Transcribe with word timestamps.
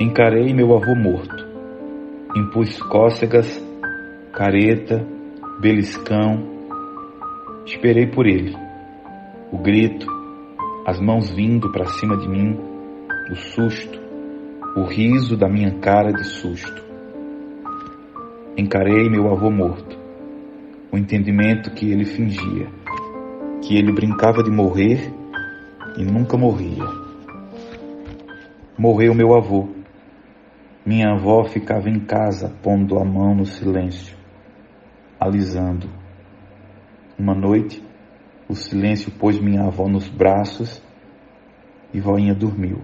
Encarei 0.00 0.54
meu 0.54 0.76
avô 0.76 0.94
morto. 0.94 1.44
Impus 2.36 2.80
cócegas, 2.82 3.60
careta, 4.32 5.04
beliscão. 5.58 6.38
Esperei 7.66 8.06
por 8.06 8.24
ele. 8.24 8.54
O 9.50 9.58
grito, 9.58 10.06
as 10.86 11.00
mãos 11.00 11.28
vindo 11.32 11.72
para 11.72 11.84
cima 11.86 12.16
de 12.16 12.28
mim, 12.28 12.56
o 13.32 13.34
susto, 13.34 13.98
o 14.76 14.84
riso 14.84 15.36
da 15.36 15.48
minha 15.48 15.80
cara 15.80 16.12
de 16.12 16.22
susto. 16.22 16.80
Encarei 18.56 19.10
meu 19.10 19.28
avô 19.32 19.50
morto. 19.50 19.98
O 20.92 20.96
entendimento 20.96 21.72
que 21.72 21.90
ele 21.90 22.04
fingia, 22.04 22.68
que 23.62 23.76
ele 23.76 23.92
brincava 23.92 24.44
de 24.44 24.50
morrer 24.50 25.12
e 25.96 26.04
nunca 26.04 26.36
morria. 26.36 26.84
Morreu 28.78 29.12
meu 29.12 29.34
avô 29.34 29.76
minha 30.88 31.10
avó 31.10 31.44
ficava 31.44 31.90
em 31.90 32.00
casa, 32.00 32.48
pondo 32.62 32.98
a 32.98 33.04
mão 33.04 33.34
no 33.34 33.44
silêncio, 33.44 34.16
alisando. 35.20 35.86
Uma 37.18 37.34
noite, 37.34 37.84
o 38.48 38.54
silêncio 38.54 39.12
pôs 39.12 39.38
minha 39.38 39.64
avó 39.64 39.86
nos 39.86 40.08
braços 40.08 40.82
e 41.92 42.00
voinha 42.00 42.34
dormiu. 42.34 42.80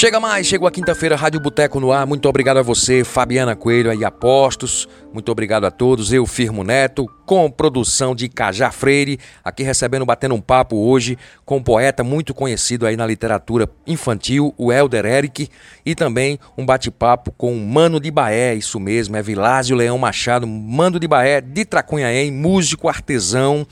Chega 0.00 0.18
mais, 0.18 0.46
chegou 0.46 0.66
a 0.66 0.70
quinta-feira, 0.70 1.14
Rádio 1.14 1.38
Boteco 1.40 1.78
no 1.78 1.92
ar. 1.92 2.06
Muito 2.06 2.26
obrigado 2.26 2.56
a 2.56 2.62
você, 2.62 3.04
Fabiana 3.04 3.54
Coelho 3.54 3.92
e 3.92 4.02
Apostos. 4.02 4.88
Muito 5.12 5.30
obrigado 5.30 5.66
a 5.66 5.70
todos. 5.70 6.10
Eu, 6.10 6.24
Firmo 6.24 6.64
Neto, 6.64 7.06
com 7.26 7.50
produção 7.50 8.14
de 8.14 8.26
Cajá 8.26 8.70
Freire, 8.70 9.18
aqui 9.44 9.62
recebendo, 9.62 10.06
batendo 10.06 10.34
um 10.34 10.40
papo 10.40 10.74
hoje 10.74 11.18
com 11.44 11.58
um 11.58 11.62
poeta 11.62 12.02
muito 12.02 12.32
conhecido 12.32 12.86
aí 12.86 12.96
na 12.96 13.06
literatura 13.06 13.68
infantil, 13.86 14.54
o 14.56 14.72
Elder 14.72 15.04
Eric, 15.04 15.50
e 15.84 15.94
também 15.94 16.40
um 16.56 16.64
bate-papo 16.64 17.30
com 17.32 17.54
o 17.54 17.60
Mano 17.60 18.00
de 18.00 18.10
Baé, 18.10 18.54
isso 18.54 18.80
mesmo, 18.80 19.18
é 19.18 19.22
Vilásio 19.22 19.76
Leão 19.76 19.98
Machado, 19.98 20.46
Mano 20.46 20.98
de 20.98 21.06
Baé, 21.06 21.42
de 21.42 21.66
Tracunhaém, 21.66 22.32
músico, 22.32 22.88
artesão, 22.88 23.66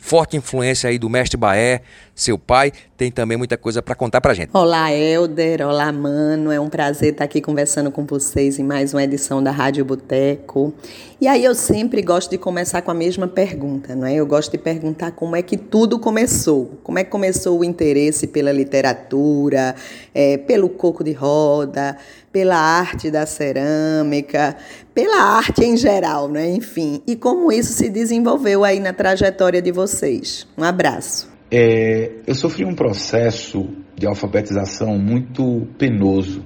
forte 0.00 0.36
influência 0.36 0.88
aí 0.88 0.98
do 0.98 1.08
mestre 1.08 1.36
Baé, 1.36 1.82
seu 2.14 2.38
pai, 2.38 2.72
tem 2.96 3.10
também 3.10 3.38
muita 3.38 3.56
coisa 3.56 3.80
para 3.80 3.94
contar 3.94 4.20
pra 4.20 4.34
gente. 4.34 4.50
Olá, 4.52 4.92
Elder. 4.92 5.66
Olá, 5.66 5.92
Mano. 5.92 6.50
É 6.50 6.58
um 6.60 6.68
prazer 6.68 7.12
estar 7.12 7.24
aqui 7.24 7.40
conversando 7.40 7.90
com 7.90 8.04
vocês 8.04 8.58
em 8.58 8.64
mais 8.64 8.92
uma 8.92 9.02
edição 9.02 9.42
da 9.42 9.50
Rádio 9.50 9.84
Boteco. 9.84 10.74
E 11.20 11.28
aí 11.28 11.44
eu 11.44 11.54
sempre 11.54 12.02
gosto 12.02 12.30
de 12.30 12.38
começar 12.38 12.82
com 12.82 12.90
a 12.90 12.94
mesma 12.94 13.28
pergunta, 13.28 13.94
não 13.94 14.06
é? 14.06 14.14
Eu 14.14 14.26
gosto 14.26 14.50
de 14.50 14.58
perguntar 14.58 15.12
como 15.12 15.36
é 15.36 15.42
que 15.42 15.56
tudo 15.56 15.98
começou. 15.98 16.78
Como 16.82 16.98
é 16.98 17.04
que 17.04 17.10
começou 17.10 17.60
o 17.60 17.64
interesse 17.64 18.26
pela 18.26 18.52
literatura, 18.52 19.74
é, 20.14 20.36
pelo 20.38 20.68
coco 20.68 21.04
de 21.04 21.12
roda, 21.12 21.96
pela 22.32 22.56
arte 22.56 23.10
da 23.10 23.26
cerâmica, 23.26 24.56
pela 24.94 25.22
arte 25.36 25.64
em 25.64 25.76
geral, 25.76 26.28
né? 26.28 26.48
Enfim, 26.50 27.02
e 27.06 27.16
como 27.16 27.50
isso 27.50 27.72
se 27.72 27.88
desenvolveu 27.88 28.64
aí 28.64 28.78
na 28.78 28.92
trajetória 28.92 29.60
de 29.60 29.72
vocês. 29.72 30.46
Um 30.56 30.62
abraço. 30.62 31.30
É, 31.50 32.12
eu 32.26 32.34
sofri 32.34 32.64
um 32.64 32.74
processo 32.74 33.68
de 33.96 34.06
alfabetização 34.06 34.96
muito 34.96 35.66
penoso. 35.76 36.44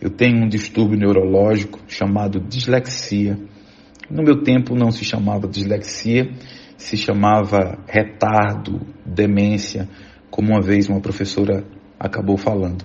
Eu 0.00 0.10
tenho 0.10 0.44
um 0.44 0.48
distúrbio 0.48 0.98
neurológico 0.98 1.80
chamado 1.88 2.40
dislexia. 2.40 3.36
No 4.08 4.22
meu 4.22 4.42
tempo 4.42 4.74
não 4.74 4.90
se 4.90 5.04
chamava 5.04 5.48
dislexia, 5.48 6.30
se 6.76 6.96
chamava 6.96 7.78
retardo, 7.86 8.80
demência, 9.04 9.88
como 10.30 10.50
uma 10.50 10.60
vez 10.60 10.88
uma 10.88 11.00
professora 11.00 11.64
acabou 11.98 12.36
falando. 12.36 12.84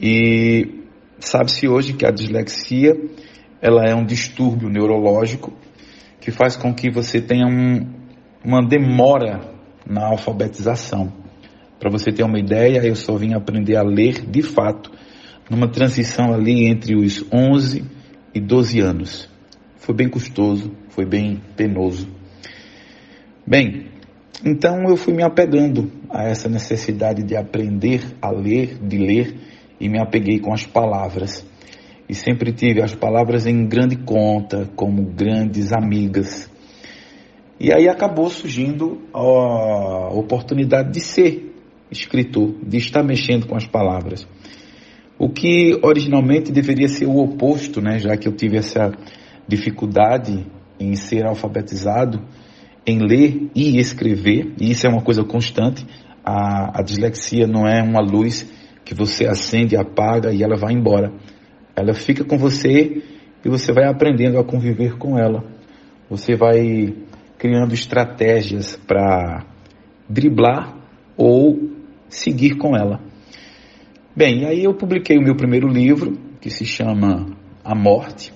E 0.00 0.81
sabe-se 1.26 1.68
hoje 1.68 1.92
que 1.92 2.04
a 2.04 2.10
dislexia 2.10 2.94
ela 3.60 3.84
é 3.86 3.94
um 3.94 4.04
distúrbio 4.04 4.68
neurológico 4.68 5.52
que 6.20 6.30
faz 6.30 6.56
com 6.56 6.74
que 6.74 6.90
você 6.90 7.20
tenha 7.20 7.46
um, 7.46 7.86
uma 8.44 8.60
demora 8.60 9.52
na 9.86 10.06
alfabetização. 10.06 11.12
Para 11.78 11.90
você 11.90 12.12
ter 12.12 12.22
uma 12.22 12.38
ideia, 12.38 12.84
eu 12.84 12.94
só 12.94 13.16
vim 13.16 13.34
aprender 13.34 13.76
a 13.76 13.82
ler 13.82 14.24
de 14.26 14.42
fato 14.42 14.90
numa 15.50 15.68
transição 15.68 16.32
ali 16.32 16.66
entre 16.66 16.94
os 16.94 17.24
11 17.32 17.84
e 18.34 18.40
12 18.40 18.80
anos. 18.80 19.28
Foi 19.76 19.94
bem 19.94 20.08
custoso, 20.08 20.72
foi 20.90 21.04
bem 21.04 21.40
penoso. 21.56 22.08
Bem, 23.46 23.86
então 24.44 24.88
eu 24.88 24.96
fui 24.96 25.12
me 25.12 25.22
apegando 25.22 25.90
a 26.08 26.24
essa 26.24 26.48
necessidade 26.48 27.22
de 27.22 27.36
aprender 27.36 28.02
a 28.20 28.30
ler, 28.30 28.78
de 28.78 28.98
ler, 28.98 29.34
e 29.82 29.88
me 29.88 29.98
apeguei 29.98 30.38
com 30.38 30.54
as 30.54 30.64
palavras. 30.64 31.44
E 32.08 32.14
sempre 32.14 32.52
tive 32.52 32.80
as 32.80 32.94
palavras 32.94 33.46
em 33.46 33.66
grande 33.66 33.96
conta, 33.96 34.70
como 34.76 35.02
grandes 35.02 35.72
amigas. 35.72 36.48
E 37.58 37.72
aí 37.72 37.88
acabou 37.88 38.30
surgindo 38.30 39.02
a 39.12 40.08
oportunidade 40.14 40.92
de 40.92 41.00
ser 41.00 41.52
escritor, 41.90 42.54
de 42.64 42.76
estar 42.76 43.02
mexendo 43.02 43.46
com 43.48 43.56
as 43.56 43.66
palavras. 43.66 44.26
O 45.18 45.28
que 45.28 45.78
originalmente 45.82 46.52
deveria 46.52 46.86
ser 46.86 47.06
o 47.06 47.18
oposto, 47.18 47.80
né, 47.80 47.98
já 47.98 48.16
que 48.16 48.28
eu 48.28 48.32
tive 48.32 48.58
essa 48.58 48.92
dificuldade 49.48 50.46
em 50.78 50.94
ser 50.94 51.26
alfabetizado, 51.26 52.22
em 52.86 52.98
ler 53.00 53.50
e 53.54 53.78
escrever, 53.78 54.54
e 54.60 54.70
isso 54.70 54.86
é 54.86 54.90
uma 54.90 55.02
coisa 55.02 55.24
constante. 55.24 55.84
A, 56.24 56.80
a 56.80 56.82
dislexia 56.82 57.46
não 57.46 57.66
é 57.66 57.82
uma 57.82 58.00
luz 58.00 58.48
que 58.84 58.94
você 58.94 59.26
acende, 59.26 59.76
apaga 59.76 60.32
e 60.32 60.42
ela 60.42 60.56
vai 60.56 60.72
embora. 60.72 61.12
Ela 61.74 61.94
fica 61.94 62.24
com 62.24 62.36
você 62.36 63.02
e 63.44 63.48
você 63.48 63.72
vai 63.72 63.84
aprendendo 63.84 64.38
a 64.38 64.44
conviver 64.44 64.96
com 64.98 65.18
ela. 65.18 65.44
Você 66.08 66.36
vai 66.36 66.94
criando 67.38 67.74
estratégias 67.74 68.76
para 68.76 69.44
driblar 70.08 70.76
ou 71.16 71.70
seguir 72.08 72.56
com 72.56 72.76
ela. 72.76 73.00
Bem, 74.14 74.44
aí 74.44 74.64
eu 74.64 74.74
publiquei 74.74 75.16
o 75.16 75.22
meu 75.22 75.34
primeiro 75.34 75.66
livro, 75.66 76.18
que 76.40 76.50
se 76.50 76.64
chama 76.64 77.26
A 77.64 77.74
Morte. 77.74 78.32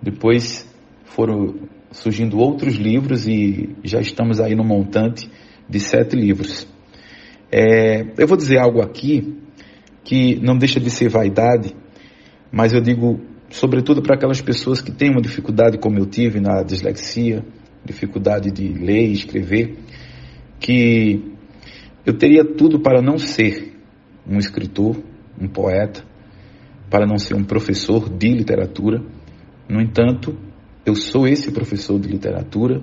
Depois 0.00 0.66
foram 1.04 1.68
surgindo 1.90 2.38
outros 2.38 2.76
livros 2.76 3.26
e 3.26 3.76
já 3.82 4.00
estamos 4.00 4.40
aí 4.40 4.54
no 4.54 4.64
montante 4.64 5.28
de 5.68 5.80
sete 5.80 6.14
livros. 6.14 6.68
É, 7.52 8.06
eu 8.16 8.26
vou 8.26 8.36
dizer 8.36 8.58
algo 8.58 8.80
aqui 8.80 9.36
que 10.04 10.36
não 10.40 10.56
deixa 10.56 10.78
de 10.78 10.90
ser 10.90 11.08
vaidade, 11.08 11.74
mas 12.52 12.72
eu 12.72 12.80
digo 12.80 13.20
sobretudo 13.50 14.00
para 14.00 14.14
aquelas 14.14 14.40
pessoas 14.40 14.80
que 14.80 14.92
têm 14.92 15.10
uma 15.10 15.20
dificuldade 15.20 15.76
como 15.78 15.98
eu 15.98 16.06
tive 16.06 16.40
na 16.40 16.62
dislexia, 16.62 17.44
dificuldade 17.84 18.50
de 18.50 18.68
ler 18.68 19.08
e 19.08 19.12
escrever, 19.12 19.76
que 20.60 21.34
eu 22.06 22.16
teria 22.16 22.44
tudo 22.44 22.80
para 22.80 23.02
não 23.02 23.18
ser 23.18 23.76
um 24.26 24.38
escritor, 24.38 25.02
um 25.40 25.48
poeta, 25.48 26.04
para 26.88 27.06
não 27.06 27.18
ser 27.18 27.34
um 27.34 27.44
professor 27.44 28.08
de 28.08 28.28
literatura. 28.28 29.02
No 29.68 29.80
entanto, 29.80 30.36
eu 30.86 30.94
sou 30.94 31.26
esse 31.26 31.50
professor 31.50 31.98
de 31.98 32.08
literatura, 32.08 32.80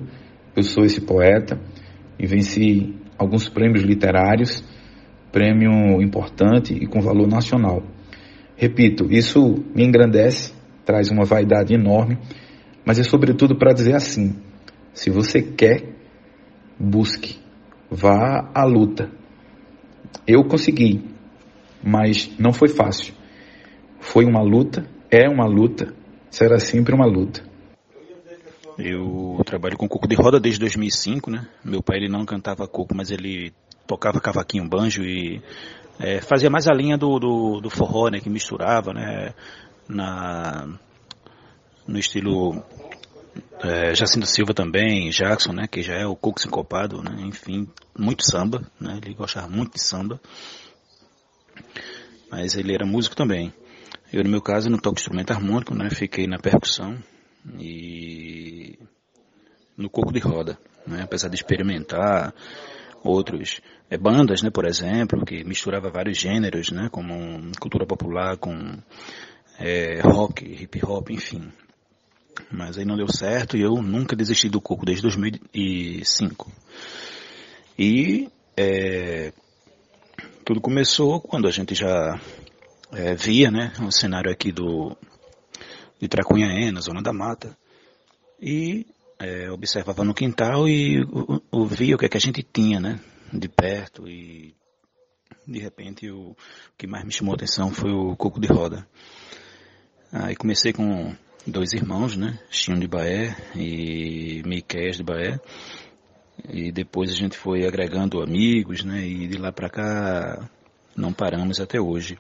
eu 0.56 0.64
sou 0.64 0.84
esse 0.84 1.02
poeta 1.02 1.60
e 2.20 2.26
venci 2.26 2.96
alguns 3.18 3.50
prêmios 3.50 3.84
literários, 3.84 4.64
prêmio 5.32 6.02
importante 6.02 6.74
e 6.74 6.86
com 6.86 7.02
valor 7.02 7.28
nacional. 7.28 7.84
Repito, 8.56 9.12
isso 9.12 9.64
me 9.76 9.86
engrandece, 9.86 10.54
traz 10.86 11.10
uma 11.12 11.26
vaidade 11.26 11.74
enorme, 11.74 12.18
mas 12.86 13.00
é 13.00 13.04
sobretudo 13.04 13.56
para 13.56 13.74
dizer 13.74 13.96
assim: 13.96 14.36
se 14.94 15.10
você 15.10 15.42
quer, 15.42 15.94
busque, 16.80 17.38
vá 17.90 18.50
à 18.54 18.64
luta. 18.64 19.12
Eu 20.26 20.44
consegui, 20.46 21.04
mas 21.84 22.32
não 22.40 22.52
foi 22.52 22.70
fácil. 22.70 23.14
Foi 24.00 24.26
uma 24.26 24.42
luta, 24.42 24.86
é 25.12 25.30
uma 25.30 25.46
luta, 25.46 25.94
será 26.30 26.60
sempre 26.60 26.96
uma 26.96 27.06
luta. 27.06 27.44
Eu 28.78 29.42
trabalho 29.44 29.76
com 29.76 29.88
coco 29.88 30.08
de 30.08 30.16
roda 30.16 30.40
desde 30.40 30.60
2005, 30.60 31.32
né? 31.32 31.48
Meu 31.64 31.82
pai 31.82 31.98
ele 31.98 32.10
não 32.10 32.24
cantava 32.26 32.68
coco, 32.68 32.94
mas 32.96 33.10
ele 33.10 33.52
tocava 33.88 34.22
cavaquinho, 34.22 34.70
banjo 34.70 35.04
e 35.04 35.42
é, 36.00 36.22
fazia 36.22 36.50
mais 36.50 36.68
a 36.68 36.74
linha 36.74 36.96
do, 36.96 37.18
do, 37.18 37.60
do, 37.60 37.70
forró, 37.72 38.10
né? 38.10 38.20
Que 38.20 38.30
misturava, 38.30 38.94
né? 38.94 39.34
Na, 39.90 40.68
no 41.88 41.98
estilo 41.98 42.64
é, 43.64 43.96
Jacinto 43.96 44.28
Silva 44.28 44.54
também, 44.54 45.10
Jackson, 45.10 45.54
né? 45.54 45.66
Que 45.66 45.82
já 45.82 45.96
é 45.96 46.06
o 46.06 46.16
coco 46.16 46.40
sincopado, 46.40 47.02
né? 47.02 47.16
Enfim, 47.22 47.68
muito 47.98 48.24
samba, 48.30 48.62
né? 48.80 49.00
Ele 49.04 49.16
gostava 49.16 49.48
muito 49.48 49.74
de 49.74 49.82
samba. 49.82 50.22
Mas 52.30 52.56
ele 52.56 52.76
era 52.76 52.86
músico 52.86 53.16
também. 53.16 53.52
Eu, 54.14 54.24
no 54.24 54.30
meu 54.30 54.42
caso, 54.42 54.70
não 54.70 54.78
toco 54.78 55.00
instrumento 55.00 55.32
harmônico, 55.32 55.74
né? 55.74 55.90
Fiquei 55.90 56.28
na 56.28 56.38
percussão 56.38 56.96
e 57.60 58.80
no 59.78 59.90
coco 59.90 60.12
de 60.12 60.20
roda, 60.20 60.58
né? 60.86 61.02
Apesar 61.04 61.30
de 61.30 61.36
experimentar 61.36 62.34
outros 63.04 63.62
é, 63.90 63.98
bandas, 63.98 64.42
né? 64.42 64.50
Por 64.50 64.66
exemplo, 64.66 65.26
que 65.26 65.44
misturava 65.44 65.90
vários 65.90 66.18
gêneros, 66.18 66.72
né? 66.72 66.90
Como 66.92 67.52
cultura 67.60 67.86
popular 67.86 68.38
com 68.38 68.78
é, 69.60 70.00
rock, 70.02 70.46
hip 70.46 70.80
hop, 70.84 71.10
enfim. 71.12 71.52
Mas 72.52 72.78
aí 72.78 72.86
não 72.86 72.98
deu 72.98 73.08
certo 73.08 73.58
e 73.58 73.62
eu 73.62 73.82
nunca 73.82 74.16
desisti 74.16 74.50
do 74.50 74.62
coco 74.62 74.86
desde 74.86 75.02
2005. 75.04 76.52
E 77.78 78.30
é, 78.56 79.34
tudo 80.46 80.62
começou 80.62 81.20
quando 81.20 81.48
a 81.48 81.52
gente 81.52 81.76
já 81.76 82.20
é, 82.92 83.14
via, 83.16 83.52
né, 83.52 83.74
o 83.86 83.92
cenário 83.92 84.32
aqui 84.32 84.52
do 84.52 84.96
de 86.00 86.08
Tracunhaé, 86.08 86.72
na 86.72 86.82
zona 86.82 87.02
da 87.02 87.12
mata, 87.12 87.58
e 88.40 88.86
é, 89.20 89.50
observava 89.52 90.04
no 90.04 90.14
quintal 90.14 90.68
e 90.68 91.04
via 91.70 91.96
o 91.96 91.98
que, 91.98 92.06
é 92.06 92.10
que 92.10 92.18
a 92.18 92.22
gente 92.22 92.44
tinha, 92.44 92.80
né, 92.80 93.00
de 93.34 93.50
perto 93.50 94.08
e 94.08 94.56
de 95.46 95.60
repente 95.60 96.10
o, 96.10 96.32
o 96.32 96.36
que 96.78 96.88
mais 96.88 97.04
me 97.04 97.12
chamou 97.12 97.34
a 97.34 97.36
atenção 97.36 97.72
foi 97.72 97.92
o 97.92 98.16
coco 98.16 98.40
de 98.40 98.48
roda. 98.48 98.88
Aí 100.12 100.36
comecei 100.36 100.72
com 100.72 101.16
dois 101.46 101.74
irmãos, 101.74 102.16
né, 102.16 102.40
Chinho 102.50 102.80
de 102.80 102.88
Baé 102.88 103.36
e 103.56 104.44
Miquel 104.46 104.92
de 104.92 105.04
Baé, 105.04 105.40
e 106.50 106.72
depois 106.72 107.12
a 107.12 107.16
gente 107.16 107.36
foi 107.36 107.66
agregando 107.66 108.22
amigos, 108.22 108.84
né, 108.84 109.06
e 109.06 109.28
de 109.28 109.38
lá 109.38 109.52
para 109.52 109.70
cá 109.70 110.50
não 110.96 111.12
paramos 111.12 111.60
até 111.60 111.80
hoje. 111.80 112.18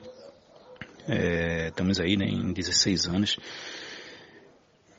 É, 1.08 1.70
estamos 1.70 2.00
aí 2.00 2.18
né, 2.18 2.26
em 2.26 2.52
16 2.52 3.08
anos. 3.08 3.38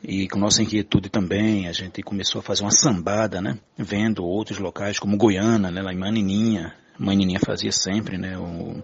E 0.02 0.28
com 0.28 0.38
nossa 0.38 0.62
inquietude 0.62 1.08
também, 1.10 1.66
a 1.68 1.72
gente 1.72 2.02
começou 2.02 2.38
a 2.38 2.42
fazer 2.42 2.62
uma 2.62 2.70
sambada, 2.70 3.40
né? 3.40 3.58
Vendo 3.76 4.24
outros 4.24 4.58
locais 4.58 4.98
como 4.98 5.16
Goiânia, 5.16 5.70
né? 5.70 5.82
Lá 5.82 5.92
em 5.92 5.98
Manininha. 5.98 6.74
Manininha 6.98 7.40
fazia 7.44 7.72
sempre, 7.72 8.16
né? 8.16 8.38
O, 8.38 8.82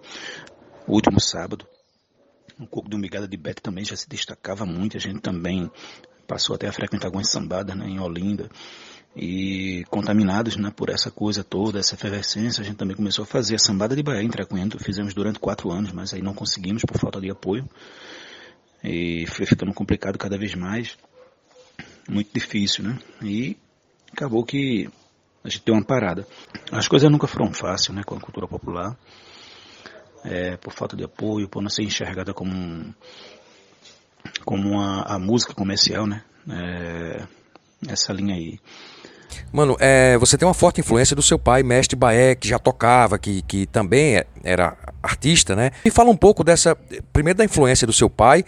o 0.87 0.93
último 0.93 1.21
sábado. 1.21 1.67
O 2.59 2.67
Coco 2.67 2.89
de 2.89 2.97
Umigada 2.97 3.29
de 3.29 3.37
Beto 3.37 3.63
também 3.63 3.85
já 3.85 3.97
se 3.97 4.09
destacava 4.09 4.67
muito. 4.67 4.97
A 4.97 5.01
gente 5.01 5.21
também 5.21 5.71
passou 6.27 6.57
até 6.57 6.67
a 6.67 6.73
frequentar 6.73 7.07
algumas 7.07 7.31
sambadas, 7.31 7.77
né? 7.77 7.87
Em 7.87 8.01
Olinda. 8.01 8.51
E 9.17 9.85
contaminados 9.91 10.57
né, 10.57 10.73
por 10.75 10.91
essa 10.91 11.11
coisa 11.11 11.45
toda, 11.45 11.79
essa 11.79 11.95
efervescência, 11.95 12.63
a 12.63 12.65
gente 12.65 12.77
também 12.77 12.97
começou 12.97 13.23
a 13.23 13.27
fazer 13.27 13.55
a 13.55 13.59
sambada 13.59 13.95
de 13.95 14.03
Bahia 14.03 14.23
em 14.23 14.29
Tracunhento. 14.29 14.83
Fizemos 14.83 15.15
durante 15.15 15.39
quatro 15.39 15.71
anos, 15.71 15.93
mas 15.93 16.13
aí 16.13 16.21
não 16.21 16.35
conseguimos 16.35 16.85
por 16.85 16.99
falta 16.99 17.21
de 17.21 17.31
apoio. 17.31 17.69
E 18.83 19.25
foi 19.29 19.47
ficando 19.47 19.73
complicado 19.73 20.19
cada 20.19 20.37
vez 20.37 20.55
mais. 20.55 20.99
Muito 22.09 22.31
difícil, 22.35 22.85
né? 22.85 22.99
E 23.23 23.57
acabou 24.13 24.45
que 24.45 24.91
a 25.45 25.49
gente 25.49 25.65
deu 25.65 25.75
uma 25.75 25.85
parada. 25.85 26.27
As 26.73 26.89
coisas 26.89 27.11
nunca 27.11 27.27
foram 27.27 27.53
fáceis, 27.53 27.95
né, 27.95 28.03
com 28.03 28.17
a 28.17 28.21
cultura 28.21 28.49
popular. 28.49 28.97
É, 30.25 30.57
por 30.57 30.73
falta 30.73 30.97
de 30.97 31.05
apoio, 31.05 31.49
por 31.49 31.63
não 31.63 31.69
ser 31.69 31.83
enxergada 31.83 32.33
como, 32.33 32.95
como 34.45 34.71
uma, 34.71 35.03
a 35.03 35.19
música 35.19 35.55
comercial, 35.55 36.07
né? 36.07 36.25
É, 36.49 37.27
essa 37.87 38.13
linha 38.13 38.35
aí. 38.35 38.59
Mano, 39.53 39.77
é, 39.79 40.19
você 40.19 40.37
tem 40.37 40.47
uma 40.47 40.55
forte 40.55 40.81
influência 40.81 41.15
do 41.15 41.23
seu 41.23 41.39
pai, 41.39 41.63
mestre 41.63 41.97
Baé, 41.97 42.35
que 42.35 42.49
já 42.49 42.59
tocava, 42.59 43.19
que, 43.19 43.41
que 43.43 43.67
também 43.67 44.17
é, 44.17 44.27
era 44.43 44.77
artista, 45.01 45.55
né? 45.55 45.71
Me 45.85 45.93
fala 45.93 46.11
um 46.11 46.17
pouco 46.17 46.43
dessa, 46.43 46.75
primeiro 47.13 47.39
da 47.39 47.45
influência 47.45 47.87
do 47.87 47.93
seu 47.93 48.11
pai 48.11 48.45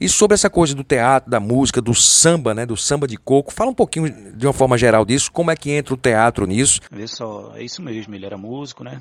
e 0.00 0.08
sobre 0.08 0.34
essa 0.34 0.50
coisa 0.50 0.74
do 0.74 0.82
teatro, 0.82 1.30
da 1.30 1.38
música, 1.38 1.80
do 1.80 1.94
samba, 1.94 2.52
né? 2.52 2.66
Do 2.66 2.76
samba 2.76 3.06
de 3.06 3.16
coco. 3.16 3.52
Fala 3.52 3.70
um 3.70 3.74
pouquinho 3.74 4.10
de 4.34 4.44
uma 4.44 4.52
forma 4.52 4.76
geral 4.76 5.04
disso, 5.04 5.30
como 5.30 5.52
é 5.52 5.56
que 5.56 5.70
entra 5.70 5.94
o 5.94 5.96
teatro 5.96 6.46
nisso? 6.46 6.80
Vê 6.90 7.06
só, 7.06 7.52
é 7.54 7.62
isso 7.62 7.80
mesmo, 7.80 8.12
ele 8.14 8.26
era 8.26 8.36
músico, 8.36 8.82
né? 8.82 9.00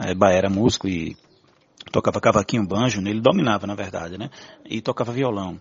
É, 0.00 0.14
Baé 0.14 0.36
era 0.36 0.48
músico 0.48 0.86
e 0.86 1.16
tocava 1.90 2.20
cavaquinho, 2.20 2.64
banjo, 2.64 3.00
né? 3.00 3.10
ele 3.10 3.20
dominava 3.20 3.66
na 3.66 3.74
verdade, 3.74 4.16
né? 4.16 4.30
E 4.64 4.80
tocava 4.80 5.10
violão. 5.10 5.60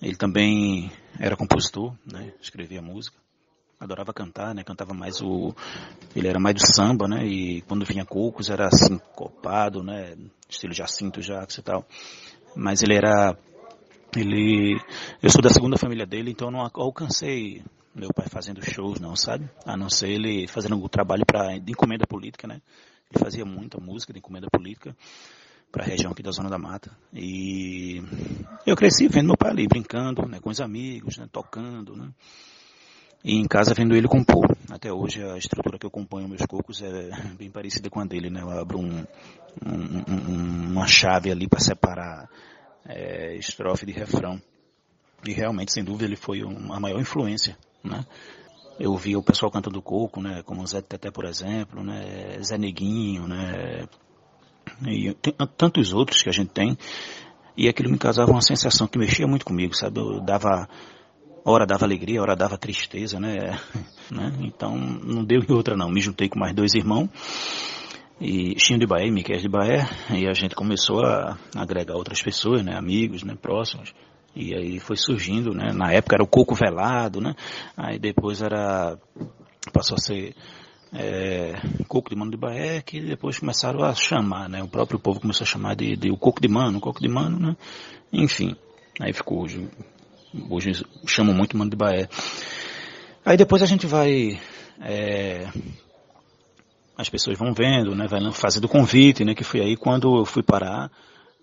Ele 0.00 0.14
também 0.14 0.90
era 1.18 1.36
compositor, 1.36 1.92
né? 2.06 2.32
Escrevia 2.40 2.80
música 2.80 3.16
adorava 3.80 4.12
cantar, 4.12 4.54
né? 4.54 4.62
Cantava 4.62 4.92
mais 4.92 5.22
o. 5.22 5.54
Ele 6.14 6.28
era 6.28 6.38
mais 6.38 6.54
do 6.54 6.66
samba, 6.66 7.08
né? 7.08 7.26
E 7.26 7.62
quando 7.62 7.86
vinha 7.86 8.04
Cocos 8.04 8.50
era 8.50 8.66
assim, 8.66 8.98
copado, 9.16 9.82
né? 9.82 10.14
Estilo 10.48 10.74
Jacinto, 10.74 11.22
Jacques 11.22 11.56
e 11.56 11.62
tal. 11.62 11.86
Mas 12.54 12.82
ele 12.82 12.94
era. 12.94 13.36
Ele. 14.14 14.78
Eu 15.22 15.30
sou 15.30 15.40
da 15.40 15.48
segunda 15.48 15.78
família 15.78 16.04
dele, 16.04 16.30
então 16.30 16.50
não 16.50 16.60
alcancei 16.74 17.62
meu 17.94 18.10
pai 18.14 18.26
fazendo 18.28 18.62
shows, 18.62 19.00
não, 19.00 19.16
sabe? 19.16 19.48
A 19.64 19.76
não 19.76 19.88
ser 19.88 20.10
ele 20.10 20.46
fazendo 20.46 20.80
o 20.80 20.88
trabalho 20.88 21.24
para 21.26 21.58
de 21.58 21.72
encomenda 21.72 22.06
política, 22.06 22.46
né? 22.46 22.60
Ele 23.10 23.24
fazia 23.24 23.44
muita 23.44 23.80
música 23.80 24.12
de 24.12 24.18
encomenda 24.18 24.46
política 24.52 24.94
para 25.72 25.84
a 25.84 25.86
região 25.86 26.12
aqui 26.12 26.22
da 26.22 26.30
Zona 26.30 26.50
da 26.50 26.58
Mata. 26.58 26.90
E 27.12 28.02
eu 28.66 28.76
cresci 28.76 29.08
vendo 29.08 29.26
meu 29.26 29.36
pai 29.36 29.50
ali 29.50 29.66
brincando, 29.66 30.26
né, 30.26 30.40
com 30.40 30.50
os 30.50 30.60
amigos, 30.60 31.16
né, 31.16 31.28
tocando, 31.30 31.96
né? 31.96 32.10
E 33.22 33.36
em 33.36 33.46
casa 33.46 33.74
vendo 33.74 33.94
ele 33.94 34.08
compor. 34.08 34.56
Até 34.70 34.92
hoje 34.92 35.22
a 35.22 35.36
estrutura 35.36 35.78
que 35.78 35.84
eu 35.84 35.90
componho 35.90 36.28
meus 36.28 36.46
cocos 36.46 36.82
é 36.82 37.10
bem 37.36 37.50
parecida 37.50 37.90
com 37.90 38.00
a 38.00 38.04
dele, 38.04 38.30
né? 38.30 38.40
Eu 38.40 38.50
abro 38.50 38.78
um, 38.78 39.04
um, 39.64 40.04
um, 40.08 40.70
uma 40.70 40.86
chave 40.86 41.30
ali 41.30 41.46
para 41.46 41.60
separar 41.60 42.28
é, 42.86 43.36
estrofe 43.36 43.84
de 43.84 43.92
refrão. 43.92 44.40
E 45.26 45.32
realmente, 45.32 45.72
sem 45.72 45.84
dúvida, 45.84 46.06
ele 46.06 46.16
foi 46.16 46.40
a 46.40 46.80
maior 46.80 46.98
influência, 46.98 47.58
né? 47.84 48.06
Eu 48.78 48.96
vi 48.96 49.14
o 49.14 49.22
pessoal 49.22 49.52
cantando 49.52 49.82
coco, 49.82 50.22
né? 50.22 50.42
Como 50.42 50.66
Zé 50.66 50.80
Teté, 50.80 51.10
por 51.10 51.26
exemplo, 51.26 51.84
né? 51.84 52.40
Zé 52.42 52.56
Neguinho, 52.56 53.28
né? 53.28 53.86
E 54.86 55.12
tem 55.12 55.34
tantos 55.58 55.92
outros 55.92 56.22
que 56.22 56.30
a 56.30 56.32
gente 56.32 56.50
tem. 56.50 56.78
E 57.54 57.68
aquilo 57.68 57.90
me 57.90 57.98
causava 57.98 58.30
uma 58.30 58.40
sensação 58.40 58.86
que 58.86 58.98
mexia 58.98 59.26
muito 59.26 59.44
comigo, 59.44 59.76
sabe? 59.76 60.00
Eu 60.00 60.20
dava 60.22 60.66
hora 61.44 61.66
dava 61.66 61.84
alegria, 61.84 62.20
hora 62.20 62.36
dava 62.36 62.58
tristeza, 62.58 63.18
né? 63.18 63.58
né? 64.10 64.32
Então 64.40 64.76
não 64.76 65.24
deu 65.24 65.40
em 65.40 65.52
outra 65.52 65.76
não. 65.76 65.90
Me 65.90 66.00
juntei 66.00 66.28
com 66.28 66.38
mais 66.38 66.54
dois 66.54 66.74
irmãos, 66.74 67.08
e 68.20 68.58
Chinho 68.58 68.78
de 68.78 68.86
Bahia 68.86 69.06
e 69.06 69.10
Miquel 69.10 69.38
de 69.38 69.48
Bahia, 69.48 69.88
e 70.10 70.26
a 70.26 70.34
gente 70.34 70.54
começou 70.54 71.04
a 71.04 71.38
agregar 71.56 71.94
outras 71.94 72.20
pessoas, 72.22 72.62
né? 72.62 72.76
Amigos, 72.76 73.22
né? 73.22 73.34
Próximos. 73.40 73.94
E 74.36 74.54
aí 74.54 74.78
foi 74.78 74.96
surgindo, 74.96 75.52
né? 75.52 75.72
Na 75.72 75.92
época 75.92 76.16
era 76.16 76.22
o 76.22 76.28
coco 76.28 76.54
velado, 76.54 77.20
né? 77.20 77.34
Aí 77.76 77.98
depois 77.98 78.42
era 78.42 78.98
passou 79.72 79.96
a 79.96 80.00
ser 80.00 80.34
é, 80.92 81.54
coco 81.88 82.10
de 82.10 82.16
mano 82.16 82.30
de 82.30 82.36
Bahia, 82.36 82.82
que 82.82 83.00
depois 83.00 83.38
começaram 83.38 83.82
a 83.82 83.94
chamar, 83.94 84.48
né? 84.48 84.62
O 84.62 84.68
próprio 84.68 84.98
povo 84.98 85.20
começou 85.20 85.44
a 85.44 85.48
chamar 85.48 85.74
de, 85.74 85.96
de 85.96 86.10
o 86.10 86.16
coco 86.16 86.40
de 86.40 86.48
mano, 86.48 86.80
coco 86.80 87.00
de 87.00 87.08
mano, 87.08 87.38
né? 87.38 87.56
Enfim, 88.12 88.54
aí 89.00 89.12
ficou 89.12 89.46
Hoje 90.48 90.84
chamam 91.06 91.34
muito 91.34 91.56
Mano 91.56 91.70
de 91.70 91.76
Baé. 91.76 92.08
Aí 93.24 93.36
depois 93.36 93.62
a 93.62 93.66
gente 93.66 93.84
vai. 93.84 94.40
É, 94.80 95.48
as 96.96 97.08
pessoas 97.08 97.36
vão 97.36 97.52
vendo, 97.52 97.96
né? 97.96 98.06
Vai 98.06 98.20
fazendo 98.32 98.68
convite, 98.68 99.24
né? 99.24 99.34
Que 99.34 99.42
foi 99.42 99.60
aí 99.60 99.76
quando 99.76 100.18
eu 100.18 100.24
fui 100.24 100.42
parar 100.42 100.88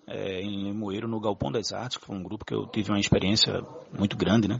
é, 0.06 0.40
em 0.40 0.64
Limoeiro, 0.64 1.06
no 1.06 1.20
Galpão 1.20 1.52
das 1.52 1.70
Artes, 1.70 1.98
que 1.98 2.06
foi 2.06 2.16
um 2.16 2.22
grupo 2.22 2.46
que 2.46 2.54
eu 2.54 2.66
tive 2.66 2.90
uma 2.90 2.98
experiência 2.98 3.60
muito 3.96 4.16
grande, 4.16 4.48
né? 4.48 4.58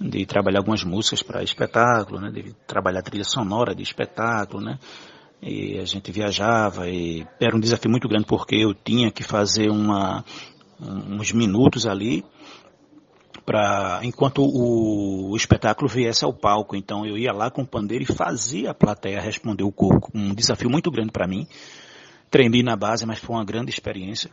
De 0.00 0.24
trabalhar 0.24 0.60
algumas 0.60 0.82
músicas 0.82 1.22
para 1.22 1.42
espetáculo, 1.42 2.18
né? 2.18 2.30
De 2.30 2.54
trabalhar 2.66 3.02
trilha 3.02 3.24
sonora 3.24 3.74
de 3.74 3.82
espetáculo, 3.82 4.62
né? 4.62 4.78
E 5.42 5.78
a 5.78 5.84
gente 5.84 6.10
viajava 6.10 6.88
e 6.88 7.26
era 7.38 7.54
um 7.54 7.60
desafio 7.60 7.90
muito 7.90 8.08
grande 8.08 8.24
porque 8.24 8.56
eu 8.56 8.72
tinha 8.72 9.10
que 9.10 9.22
fazer 9.22 9.70
uma, 9.70 10.24
uns 10.80 11.32
minutos 11.32 11.86
ali 11.86 12.24
para 13.50 13.98
enquanto 14.04 14.44
o, 14.44 15.34
espetáculo 15.34 15.88
viesse 15.88 16.24
ao 16.24 16.32
palco. 16.32 16.76
Então 16.76 17.04
eu 17.04 17.18
ia 17.18 17.32
lá 17.32 17.50
com 17.50 17.62
o 17.62 17.66
pandeiro 17.66 18.04
e 18.04 18.06
fazia 18.06 18.70
a 18.70 18.74
plateia 18.74 19.20
responder 19.20 19.64
o 19.64 19.72
corpo. 19.72 20.08
Um 20.14 20.32
desafio 20.32 20.70
muito 20.70 20.88
grande 20.88 21.10
para 21.10 21.26
mim. 21.26 21.48
Tremi 22.30 22.62
na 22.62 22.76
base, 22.76 23.04
mas 23.04 23.18
foi 23.18 23.34
uma 23.34 23.44
grande 23.44 23.68
experiência. 23.72 24.30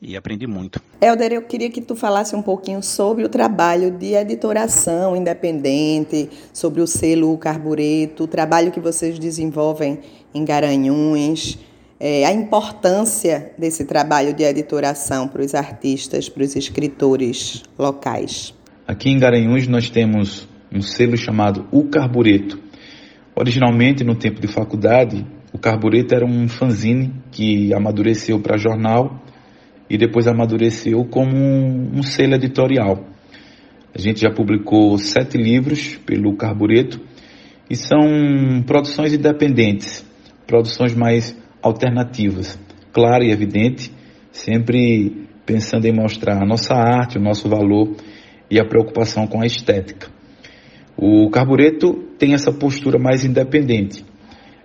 e 0.00 0.16
aprendi 0.16 0.46
muito. 0.46 0.80
Helder, 1.00 1.32
eu 1.32 1.42
queria 1.42 1.68
que 1.68 1.80
tu 1.80 1.96
falasse 1.96 2.36
um 2.36 2.42
pouquinho 2.42 2.80
sobre 2.80 3.24
o 3.24 3.28
trabalho 3.28 3.90
de 3.90 4.14
editoração 4.14 5.16
independente, 5.16 6.30
sobre 6.52 6.80
o 6.80 6.86
selo 6.86 7.36
Carbureto, 7.36 8.22
o 8.22 8.28
trabalho 8.28 8.70
que 8.70 8.78
vocês 8.78 9.18
desenvolvem 9.18 9.98
em 10.32 10.44
Garanhuns, 10.44 11.58
é, 12.00 12.24
a 12.24 12.32
importância 12.32 13.52
desse 13.58 13.84
trabalho 13.84 14.32
de 14.34 14.44
editoração 14.44 15.26
para 15.26 15.42
os 15.42 15.54
artistas, 15.54 16.28
para 16.28 16.42
os 16.42 16.54
escritores 16.54 17.62
locais. 17.78 18.54
Aqui 18.86 19.10
em 19.10 19.18
Garanhuns 19.18 19.66
nós 19.66 19.90
temos 19.90 20.48
um 20.72 20.80
selo 20.80 21.16
chamado 21.16 21.66
O 21.72 21.84
Carbureto. 21.84 22.58
Originalmente, 23.34 24.04
no 24.04 24.14
tempo 24.14 24.40
de 24.40 24.48
faculdade, 24.48 25.26
o 25.52 25.58
Carbureto 25.58 26.14
era 26.14 26.24
um 26.24 26.48
fanzine 26.48 27.12
que 27.30 27.72
amadureceu 27.72 28.40
para 28.40 28.56
jornal 28.56 29.22
e 29.88 29.96
depois 29.96 30.26
amadureceu 30.26 31.04
como 31.04 31.34
um, 31.36 31.98
um 31.98 32.02
selo 32.02 32.34
editorial. 32.34 33.04
A 33.94 33.98
gente 34.00 34.20
já 34.20 34.30
publicou 34.30 34.96
sete 34.98 35.38
livros 35.38 35.96
pelo 36.06 36.36
Carbureto 36.36 37.00
e 37.70 37.76
são 37.76 38.62
produções 38.66 39.12
independentes, 39.12 40.04
produções 40.46 40.94
mais 40.94 41.36
alternativas, 41.62 42.58
claro 42.92 43.24
e 43.24 43.30
evidente, 43.30 43.92
sempre 44.30 45.28
pensando 45.44 45.86
em 45.86 45.92
mostrar 45.92 46.42
a 46.42 46.46
nossa 46.46 46.74
arte, 46.74 47.18
o 47.18 47.22
nosso 47.22 47.48
valor 47.48 47.96
e 48.50 48.60
a 48.60 48.64
preocupação 48.64 49.26
com 49.26 49.40
a 49.40 49.46
estética. 49.46 50.08
O 50.96 51.30
Carbureto 51.30 51.94
tem 52.18 52.34
essa 52.34 52.52
postura 52.52 52.98
mais 52.98 53.24
independente. 53.24 54.04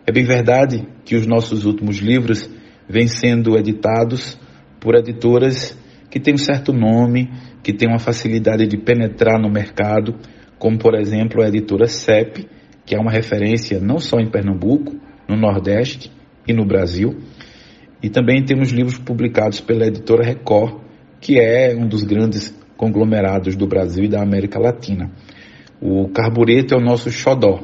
É 0.06 0.12
bem 0.12 0.24
verdade 0.24 0.88
que 1.06 1.16
os 1.16 1.26
nossos 1.26 1.66
últimos 1.66 1.98
livros 1.98 2.50
vêm 2.90 3.08
sendo 3.08 3.58
editados 3.58 4.38
por 4.80 4.96
editoras 4.96 5.78
que 6.10 6.20
têm 6.20 6.34
um 6.34 6.38
certo 6.38 6.74
nome, 6.74 7.32
que 7.64 7.74
têm 7.74 7.88
uma 7.88 8.00
facilidade 8.00 8.68
de 8.68 8.78
penetrar 8.78 9.40
no 9.40 9.50
mercado, 9.50 10.16
como 10.60 10.78
por 10.78 10.96
exemplo 10.96 11.42
a 11.42 11.48
editora 11.48 11.88
CEP, 11.88 12.48
que 12.86 12.96
é 12.96 13.00
uma 13.00 13.12
referência 13.12 13.80
não 13.80 14.00
só 14.00 14.18
em 14.20 14.30
Pernambuco, 14.30 15.00
no 15.28 15.38
Nordeste 15.38 16.12
e 16.48 16.54
no 16.54 16.66
Brasil. 16.66 17.18
E 18.02 18.10
também 18.10 18.44
temos 18.44 18.72
livros 18.72 18.98
publicados 18.98 19.62
pela 19.62 19.86
editora 19.86 20.24
Record, 20.24 20.82
que 21.22 21.40
é 21.40 21.74
um 21.76 21.88
dos 21.88 22.04
grandes 22.04 22.54
conglomerados 22.76 23.56
do 23.56 23.66
Brasil 23.66 24.06
e 24.06 24.10
da 24.10 24.22
América 24.22 24.60
Latina. 24.60 25.10
O 25.82 26.10
Carbureto 26.10 26.74
é 26.74 26.78
o 26.78 26.82
nosso 26.82 27.10
xodó. 27.10 27.62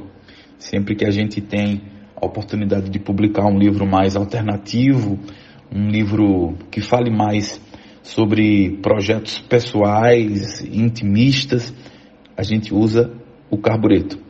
Sempre 0.57 0.95
que 0.95 1.05
a 1.05 1.11
gente 1.11 1.41
tem 1.41 1.81
a 2.15 2.25
oportunidade 2.25 2.89
de 2.89 2.99
publicar 2.99 3.45
um 3.45 3.57
livro 3.57 3.85
mais 3.85 4.15
alternativo, 4.15 5.19
um 5.73 5.89
livro 5.89 6.55
que 6.71 6.81
fale 6.81 7.09
mais 7.09 7.61
sobre 8.01 8.77
projetos 8.81 9.39
pessoais, 9.39 10.61
intimistas, 10.65 11.73
a 12.35 12.43
gente 12.43 12.73
usa 12.73 13.11
o 13.49 13.57
carbureto. 13.57 14.28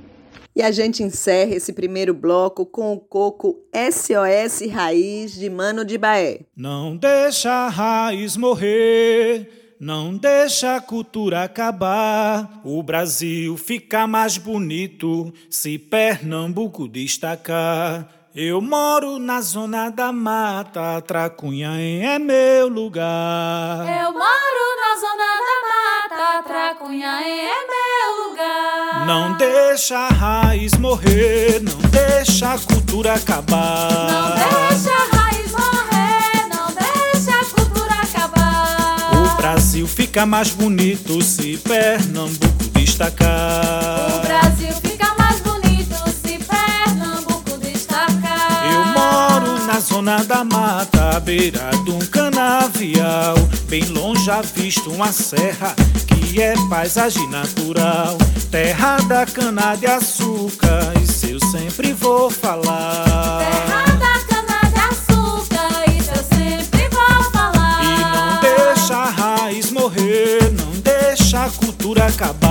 E 0.59 0.61
a 0.61 0.71
gente 0.71 1.01
encerra 1.01 1.55
esse 1.55 1.71
primeiro 1.71 2.13
bloco 2.13 2.65
com 2.65 2.91
o 2.91 2.99
coco 2.99 3.63
SOS 3.73 4.69
Raiz 4.69 5.31
de 5.35 5.49
Mano 5.49 5.85
de 5.85 5.97
Baé. 5.97 6.41
Não 6.53 6.97
deixa 6.97 7.49
a 7.49 7.69
raiz 7.69 8.35
morrer, 8.35 9.77
não 9.79 10.17
deixa 10.17 10.75
a 10.75 10.81
cultura 10.81 11.43
acabar. 11.43 12.59
O 12.65 12.83
Brasil 12.83 13.55
fica 13.55 14.05
mais 14.05 14.37
bonito 14.37 15.33
se 15.49 15.79
Pernambuco 15.79 16.89
destacar. 16.89 18.18
Eu 18.41 18.61
moro 18.61 19.19
na 19.19 19.41
zona 19.41 19.89
da 19.89 20.13
mata, 20.13 21.01
Tracunhaém 21.01 22.07
é 22.07 22.17
meu 22.17 22.69
lugar. 22.69 23.79
Eu 23.85 24.13
moro 24.13 24.63
na 24.79 24.95
zona 24.95 25.27
da 25.45 25.57
mata, 25.67 26.43
Tracunhaém 26.47 27.41
é 27.41 27.67
meu 27.67 28.29
lugar. 28.29 29.05
Não 29.05 29.35
deixa 29.35 29.97
a 29.97 30.07
raiz 30.07 30.71
morrer, 30.77 31.59
não 31.61 31.77
deixa 31.89 32.53
a 32.53 32.59
cultura 32.59 33.15
acabar. 33.15 33.89
Não 34.09 34.69
deixa 34.69 34.89
a 34.89 35.17
raiz 35.17 35.51
morrer, 35.51 36.47
não 36.47 36.67
deixa 36.67 37.41
a 37.41 37.43
cultura 37.43 37.93
acabar. 37.93 39.33
O 39.33 39.35
Brasil 39.35 39.85
fica 39.85 40.25
mais 40.25 40.51
bonito 40.51 41.21
se 41.21 41.57
Pernambuco 41.57 42.69
destacar. 42.73 44.15
O 44.15 44.25
Brasil 44.25 44.73
fica 44.75 44.88
na 49.79 49.85
zona 49.85 50.23
da 50.25 50.43
mata, 50.43 51.15
à 51.15 51.19
beira 51.21 51.71
de 51.85 51.91
um 51.91 51.99
canavial. 51.99 53.35
Bem 53.69 53.85
longe 53.85 54.29
à 54.29 54.41
vista 54.41 54.89
uma 54.89 55.11
serra 55.13 55.73
que 56.05 56.41
é 56.41 56.53
paisagem 56.69 57.25
natural. 57.29 58.17
Terra 58.51 58.97
da 59.07 59.25
cana 59.25 59.75
de 59.75 59.85
açúcar, 59.85 60.91
isso 61.01 61.27
eu 61.27 61.39
sempre 61.51 61.93
vou 61.93 62.29
falar. 62.29 63.39
Terra 63.39 63.85
da 63.95 64.19
cana 64.27 64.69
de 64.69 64.79
açúcar, 64.79 65.85
isso 65.97 66.11
eu 66.13 66.37
sempre 66.37 66.89
vou 66.89 67.23
falar. 67.31 67.81
E 67.85 67.99
não 68.17 68.75
deixa 68.75 68.95
a 68.95 69.09
raiz 69.09 69.71
morrer, 69.71 70.51
não 70.51 70.71
deixa 70.81 71.45
a 71.45 71.49
cultura 71.49 72.07
acabar. 72.07 72.48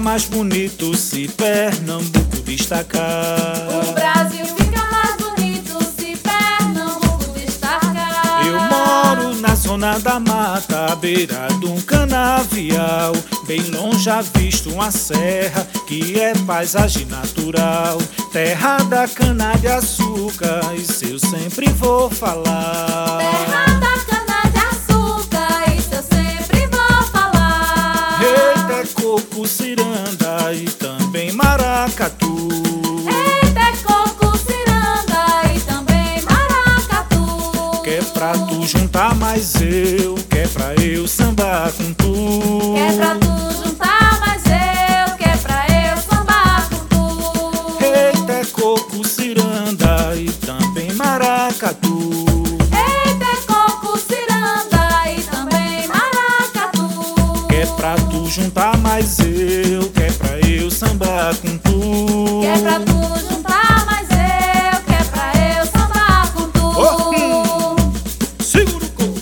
Fica 0.00 0.02
mais 0.02 0.24
bonito 0.24 0.96
se 0.96 1.28
Pernambuco 1.28 2.36
destacar. 2.44 3.68
O 3.68 3.92
Brasil 3.92 4.46
fica 4.46 4.82
mais 4.90 5.16
bonito 5.16 5.78
se 5.96 6.16
Pernambuco 6.16 7.38
destacar. 7.38 8.46
Eu 8.46 8.58
moro 8.60 9.36
na 9.40 9.54
zona 9.54 9.98
da 9.98 10.18
mata, 10.18 10.92
à 10.92 10.96
beira 10.96 11.48
de 11.60 11.66
um 11.66 11.80
canavial. 11.82 13.12
Bem 13.46 13.62
longe 13.70 14.08
à 14.08 14.22
vista 14.22 14.70
uma 14.70 14.90
serra 14.90 15.66
que 15.86 16.18
é 16.18 16.32
paisagem 16.46 17.04
natural. 17.06 17.98
Terra 18.32 18.78
da 18.78 19.06
cana 19.06 19.54
de 19.58 19.66
açúcar, 19.66 20.60
isso 20.76 21.04
eu 21.04 21.18
sempre 21.18 21.68
vou 21.70 22.08
falar. 22.08 23.18
Terra 23.18 23.66
da 23.78 24.04
cana 24.06 24.29
coco, 28.86 29.46
ciranda 29.46 30.52
e 30.54 30.64
também 30.64 31.32
maracatu. 31.32 32.48
Eita, 33.06 33.60
é 33.60 33.72
coco, 33.82 34.38
ciranda 34.38 35.54
e 35.54 35.60
também 35.60 36.22
maracatu. 36.22 37.82
Que 37.82 37.90
é 37.90 38.02
pra 38.02 38.32
tu 38.32 38.66
juntar 38.66 39.14
mais 39.14 39.54
eu, 39.60 40.14
que 40.28 40.38
é 40.38 40.48
pra 40.48 40.74
eu 40.76 41.06
sambar 41.06 41.72
com 41.72 41.92
tu. 41.94 42.74
Que 42.74 42.80
é 42.80 42.92
pra 42.96 43.14
tu 43.16 43.64
juntar 43.64 44.20
mais 44.20 44.29
juntar 58.30 58.78
mais 58.78 59.18
eu, 59.18 59.90
que 59.90 60.02
é 60.04 60.12
pra 60.12 60.38
eu 60.48 60.70
sambar 60.70 61.36
com 61.38 61.58
tu. 61.58 62.40
Que 62.40 62.46
é 62.46 62.58
pra 62.60 62.78
tu 62.78 63.28
juntar 63.28 63.84
mais 63.84 64.08
eu, 64.08 64.84
que 64.84 64.92
é 64.94 65.04
pra 65.10 65.32
eu 65.58 65.66
sambar 65.66 66.32
com 66.32 66.48
tu. 66.52 66.60
Oh, 66.64 68.40
Segura 68.40 68.84
o 68.84 68.90
coco. 68.90 69.20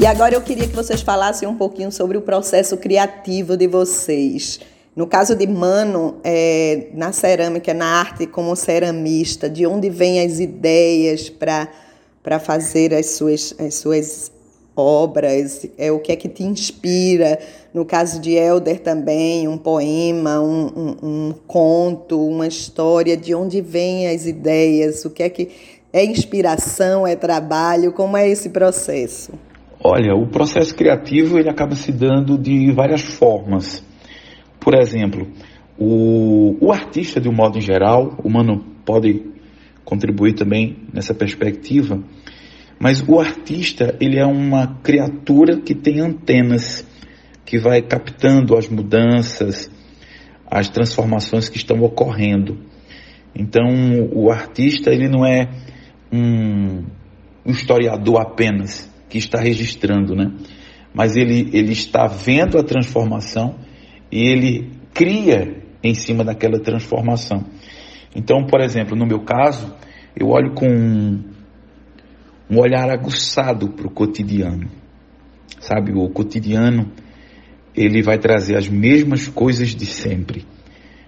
E 0.00 0.04
agora 0.04 0.34
eu 0.34 0.40
queria 0.40 0.66
que 0.66 0.74
vocês 0.74 1.00
falassem 1.00 1.46
um 1.46 1.54
pouquinho 1.54 1.92
sobre 1.92 2.18
o 2.18 2.20
processo 2.20 2.76
criativo 2.76 3.56
de 3.56 3.68
vocês. 3.68 4.58
No 4.96 5.06
caso 5.06 5.36
de 5.36 5.46
Mano, 5.46 6.16
é, 6.24 6.88
na 6.92 7.12
cerâmica, 7.12 7.72
na 7.72 7.86
arte 8.00 8.26
como 8.26 8.56
ceramista, 8.56 9.48
de 9.48 9.64
onde 9.64 9.88
vêm 9.88 10.26
as 10.26 10.40
ideias 10.40 11.30
para 11.30 11.68
fazer 12.38 12.92
as 12.92 13.10
suas, 13.10 13.54
as 13.58 13.76
suas 13.76 14.32
obras? 14.76 15.68
É, 15.78 15.92
o 15.92 15.98
que 16.00 16.12
é 16.12 16.16
que 16.16 16.28
te 16.28 16.42
inspira? 16.42 17.38
No 17.72 17.84
caso 17.84 18.20
de 18.20 18.32
Elder 18.32 18.80
também, 18.80 19.46
um 19.46 19.56
poema, 19.56 20.40
um, 20.40 20.66
um, 20.66 20.96
um 21.02 21.34
conto, 21.46 22.20
uma 22.20 22.46
história, 22.46 23.16
de 23.16 23.34
onde 23.34 23.60
vêm 23.60 24.08
as 24.08 24.26
ideias? 24.26 25.04
O 25.04 25.10
que 25.10 25.22
é 25.22 25.28
que 25.28 25.48
é 25.92 26.04
inspiração, 26.04 27.06
é 27.06 27.14
trabalho? 27.14 27.92
Como 27.92 28.16
é 28.16 28.28
esse 28.28 28.50
processo? 28.50 29.32
Olha, 29.82 30.14
o 30.14 30.26
processo 30.26 30.74
criativo 30.74 31.38
ele 31.38 31.48
acaba 31.48 31.76
se 31.76 31.92
dando 31.92 32.36
de 32.36 32.72
várias 32.72 33.02
formas. 33.02 33.84
Por 34.58 34.74
exemplo, 34.74 35.28
o, 35.78 36.56
o 36.60 36.72
artista, 36.72 37.20
de 37.20 37.28
um 37.28 37.32
modo 37.32 37.60
geral, 37.60 38.18
o 38.24 38.28
Mano 38.28 38.64
pode 38.84 39.22
contribuir 39.84 40.34
também 40.34 40.76
nessa 40.92 41.14
perspectiva, 41.14 42.02
mas 42.78 43.02
o 43.06 43.18
artista 43.18 43.96
ele 44.00 44.18
é 44.18 44.26
uma 44.26 44.78
criatura 44.82 45.60
que 45.60 45.74
tem 45.74 46.00
antenas, 46.00 46.86
que 47.44 47.58
vai 47.58 47.82
captando 47.82 48.56
as 48.56 48.68
mudanças, 48.68 49.70
as 50.50 50.68
transformações 50.68 51.48
que 51.48 51.56
estão 51.56 51.80
ocorrendo. 51.82 52.58
Então, 53.34 53.64
o 54.12 54.30
artista 54.30 54.90
ele 54.90 55.08
não 55.08 55.24
é 55.26 55.48
um, 56.12 56.84
historiador 57.44 58.20
apenas 58.20 58.90
que 59.08 59.18
está 59.18 59.40
registrando, 59.40 60.14
né? 60.14 60.32
Mas 60.94 61.16
ele, 61.16 61.50
ele 61.52 61.72
está 61.72 62.06
vendo 62.06 62.58
a 62.58 62.62
transformação 62.62 63.56
e 64.10 64.20
ele 64.20 64.70
cria 64.94 65.62
em 65.82 65.94
cima 65.94 66.24
daquela 66.24 66.58
transformação. 66.58 67.44
Então, 68.14 68.44
por 68.46 68.60
exemplo, 68.60 68.96
no 68.96 69.06
meu 69.06 69.20
caso, 69.20 69.74
eu 70.16 70.28
olho 70.28 70.52
com 70.54 71.37
um, 72.50 72.58
olhar 72.58 72.90
aguçado 72.90 73.68
para 73.70 73.86
o 73.86 73.90
cotidiano. 73.90 74.68
Sabe, 75.60 75.92
o 75.92 76.08
cotidiano 76.08 76.92
ele 77.74 78.02
vai 78.02 78.18
trazer 78.18 78.56
as 78.56 78.68
mesmas 78.68 79.28
coisas 79.28 79.74
de 79.74 79.86
sempre. 79.86 80.44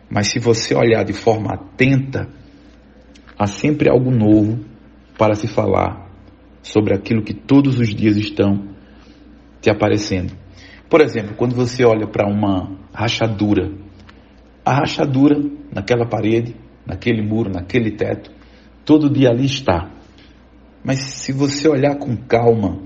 Mas 0.09 0.29
se 0.29 0.39
você 0.39 0.75
olhar 0.75 1.05
de 1.05 1.13
forma 1.13 1.55
atenta, 1.55 2.29
há 3.39 3.47
sempre 3.47 3.89
algo 3.91 4.11
novo 4.11 4.59
para 5.17 5.35
se 5.35 5.47
falar 5.47 6.11
sobre 6.63 6.95
aquilo 6.95 7.23
que 7.23 7.35
todos 7.35 7.79
os 7.79 7.95
dias 7.95 8.17
estão 8.17 8.69
te 9.61 9.71
aparecendo. 9.71 10.33
Por 10.89 11.01
exemplo, 11.01 11.35
quando 11.37 11.55
você 11.55 11.85
olha 11.85 12.07
para 12.07 12.27
uma 12.27 12.77
rachadura, 12.93 13.71
a 14.65 14.75
rachadura 14.75 15.41
naquela 15.73 16.07
parede, 16.07 16.55
naquele 16.87 17.23
muro, 17.23 17.51
naquele 17.51 17.93
teto, 17.93 18.31
todo 18.85 19.09
dia 19.09 19.31
ali 19.31 19.47
está. 19.47 19.91
Mas 20.83 20.99
se 21.01 21.33
você 21.33 21.69
olhar 21.69 21.97
com 21.97 22.17
calma, 22.17 22.79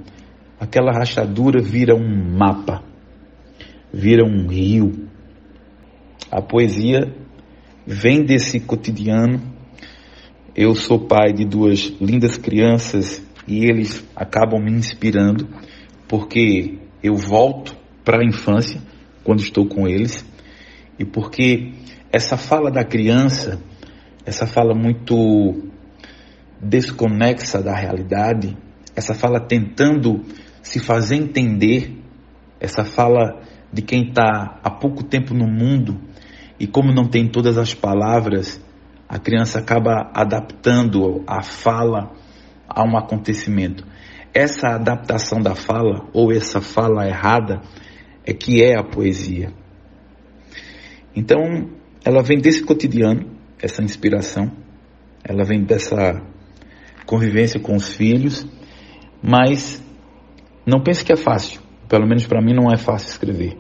aquela 0.59 0.93
rachadura 0.93 1.63
vira 1.63 1.95
um 1.95 2.37
mapa, 2.37 2.83
vira 3.93 4.25
um 4.25 4.49
rio. 4.49 5.09
A 6.31 6.43
poesia 6.43 7.15
vem 7.87 8.25
desse 8.25 8.59
cotidiano. 8.61 9.41
Eu 10.57 10.75
sou 10.75 11.07
pai 11.07 11.33
de 11.33 11.45
duas 11.45 11.93
lindas 12.01 12.37
crianças 12.37 13.25
e 13.47 13.65
eles 13.65 14.05
acabam 14.15 14.61
me 14.61 14.73
inspirando 14.73 15.49
porque 16.09 16.79
eu 17.03 17.17
volto 17.17 17.77
para 18.05 18.23
a 18.23 18.25
infância 18.25 18.81
quando 19.23 19.41
estou 19.41 19.67
com 19.67 19.87
eles 19.89 20.25
e 20.99 21.05
porque 21.05 21.73
essa 22.13 22.37
fala 22.37 22.71
da 22.71 22.85
criança, 22.85 23.61
essa 24.25 24.47
fala 24.47 24.75
muito 24.75 25.73
desconexa 26.65 27.63
da 27.63 27.75
realidade, 27.75 28.57
essa 28.97 29.15
fala 29.15 29.41
tentando 29.41 30.23
se 30.63 30.81
fazer 30.81 31.17
entender, 31.17 31.99
essa 32.59 32.85
fala 32.85 33.43
de 33.73 33.83
quem 33.83 34.09
está 34.09 34.59
há 34.63 34.71
pouco 34.71 35.05
tempo 35.05 35.35
no 35.35 35.47
mundo 35.47 36.01
e 36.59 36.67
como 36.67 36.93
não 36.93 37.07
tem 37.07 37.29
todas 37.29 37.59
as 37.59 37.75
palavras, 37.75 38.61
a 39.09 39.19
criança 39.19 39.59
acaba 39.59 40.11
adaptando 40.15 41.23
a 41.27 41.43
fala 41.43 42.13
a 42.69 42.83
um 42.83 42.97
acontecimento. 42.97 43.85
Essa 44.33 44.75
adaptação 44.75 45.41
da 45.41 45.55
fala, 45.55 46.09
ou 46.13 46.33
essa 46.33 46.61
fala 46.61 47.07
errada, 47.07 47.61
é 48.25 48.33
que 48.33 48.63
é 48.63 48.79
a 48.79 48.83
poesia. 48.83 49.53
Então, 51.15 51.39
ela 52.05 52.23
vem 52.23 52.39
desse 52.39 52.65
cotidiano, 52.65 53.31
essa 53.63 53.83
inspiração, 53.83 54.51
ela 55.23 55.45
vem 55.45 55.63
dessa 55.63 56.23
convivência 57.15 57.61
com 57.61 57.77
os 57.77 57.95
filhos, 57.95 58.45
mas 59.23 59.81
não 60.67 60.81
pense 60.81 61.05
que 61.05 61.13
é 61.13 61.17
fácil. 61.17 61.61
Pelo 61.89 62.07
menos 62.09 62.27
para 62.27 62.43
mim 62.43 62.53
não 62.53 62.73
é 62.73 62.77
fácil 62.77 63.11
escrever. 63.11 63.57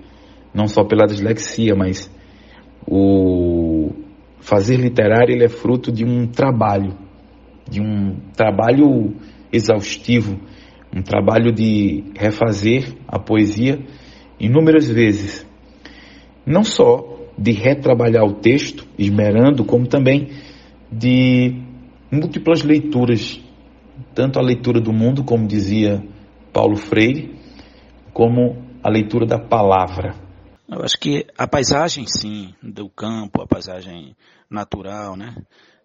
Não 0.52 0.66
só 0.66 0.82
pela 0.82 1.06
dislexia, 1.06 1.74
mas 1.76 2.10
o 2.84 3.92
fazer 4.40 4.76
literário 4.76 5.32
ele 5.32 5.44
é 5.44 5.48
fruto 5.48 5.92
de 5.92 6.04
um 6.04 6.26
trabalho, 6.26 6.98
de 7.70 7.80
um 7.80 8.16
trabalho 8.36 9.14
exaustivo, 9.52 10.40
um 10.94 11.00
trabalho 11.00 11.52
de 11.52 12.04
refazer 12.16 12.92
a 13.06 13.20
poesia 13.20 13.78
inúmeras 14.38 14.88
vezes. 14.90 15.46
Não 16.44 16.64
só 16.64 17.20
de 17.38 17.52
retrabalhar 17.52 18.24
o 18.24 18.34
texto, 18.34 18.84
esmerando, 18.98 19.64
como 19.64 19.86
também 19.86 20.30
de 20.90 21.62
múltiplas 22.10 22.62
leituras, 22.62 23.43
tanto 24.14 24.38
a 24.38 24.42
leitura 24.42 24.80
do 24.80 24.92
mundo, 24.92 25.24
como 25.24 25.46
dizia 25.46 26.02
Paulo 26.52 26.76
Freire, 26.76 27.38
como 28.12 28.64
a 28.82 28.88
leitura 28.88 29.26
da 29.26 29.38
palavra. 29.38 30.14
Eu 30.68 30.82
acho 30.82 30.98
que 30.98 31.26
a 31.36 31.46
paisagem, 31.46 32.06
sim, 32.06 32.54
do 32.62 32.88
campo, 32.88 33.42
a 33.42 33.46
paisagem 33.46 34.16
natural, 34.48 35.16
né? 35.16 35.34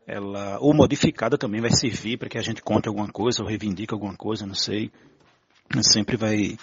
Ela, 0.07 0.57
ou 0.59 0.73
modificada 0.73 1.37
também 1.37 1.61
vai 1.61 1.71
servir 1.71 2.17
para 2.17 2.29
que 2.29 2.37
a 2.37 2.41
gente 2.41 2.61
conte 2.61 2.87
alguma 2.87 3.07
coisa, 3.07 3.43
ou 3.43 3.47
reivindique 3.47 3.93
alguma 3.93 4.15
coisa, 4.15 4.45
não 4.45 4.55
sei. 4.55 4.91
Sempre 5.81 6.17
vai 6.17 6.57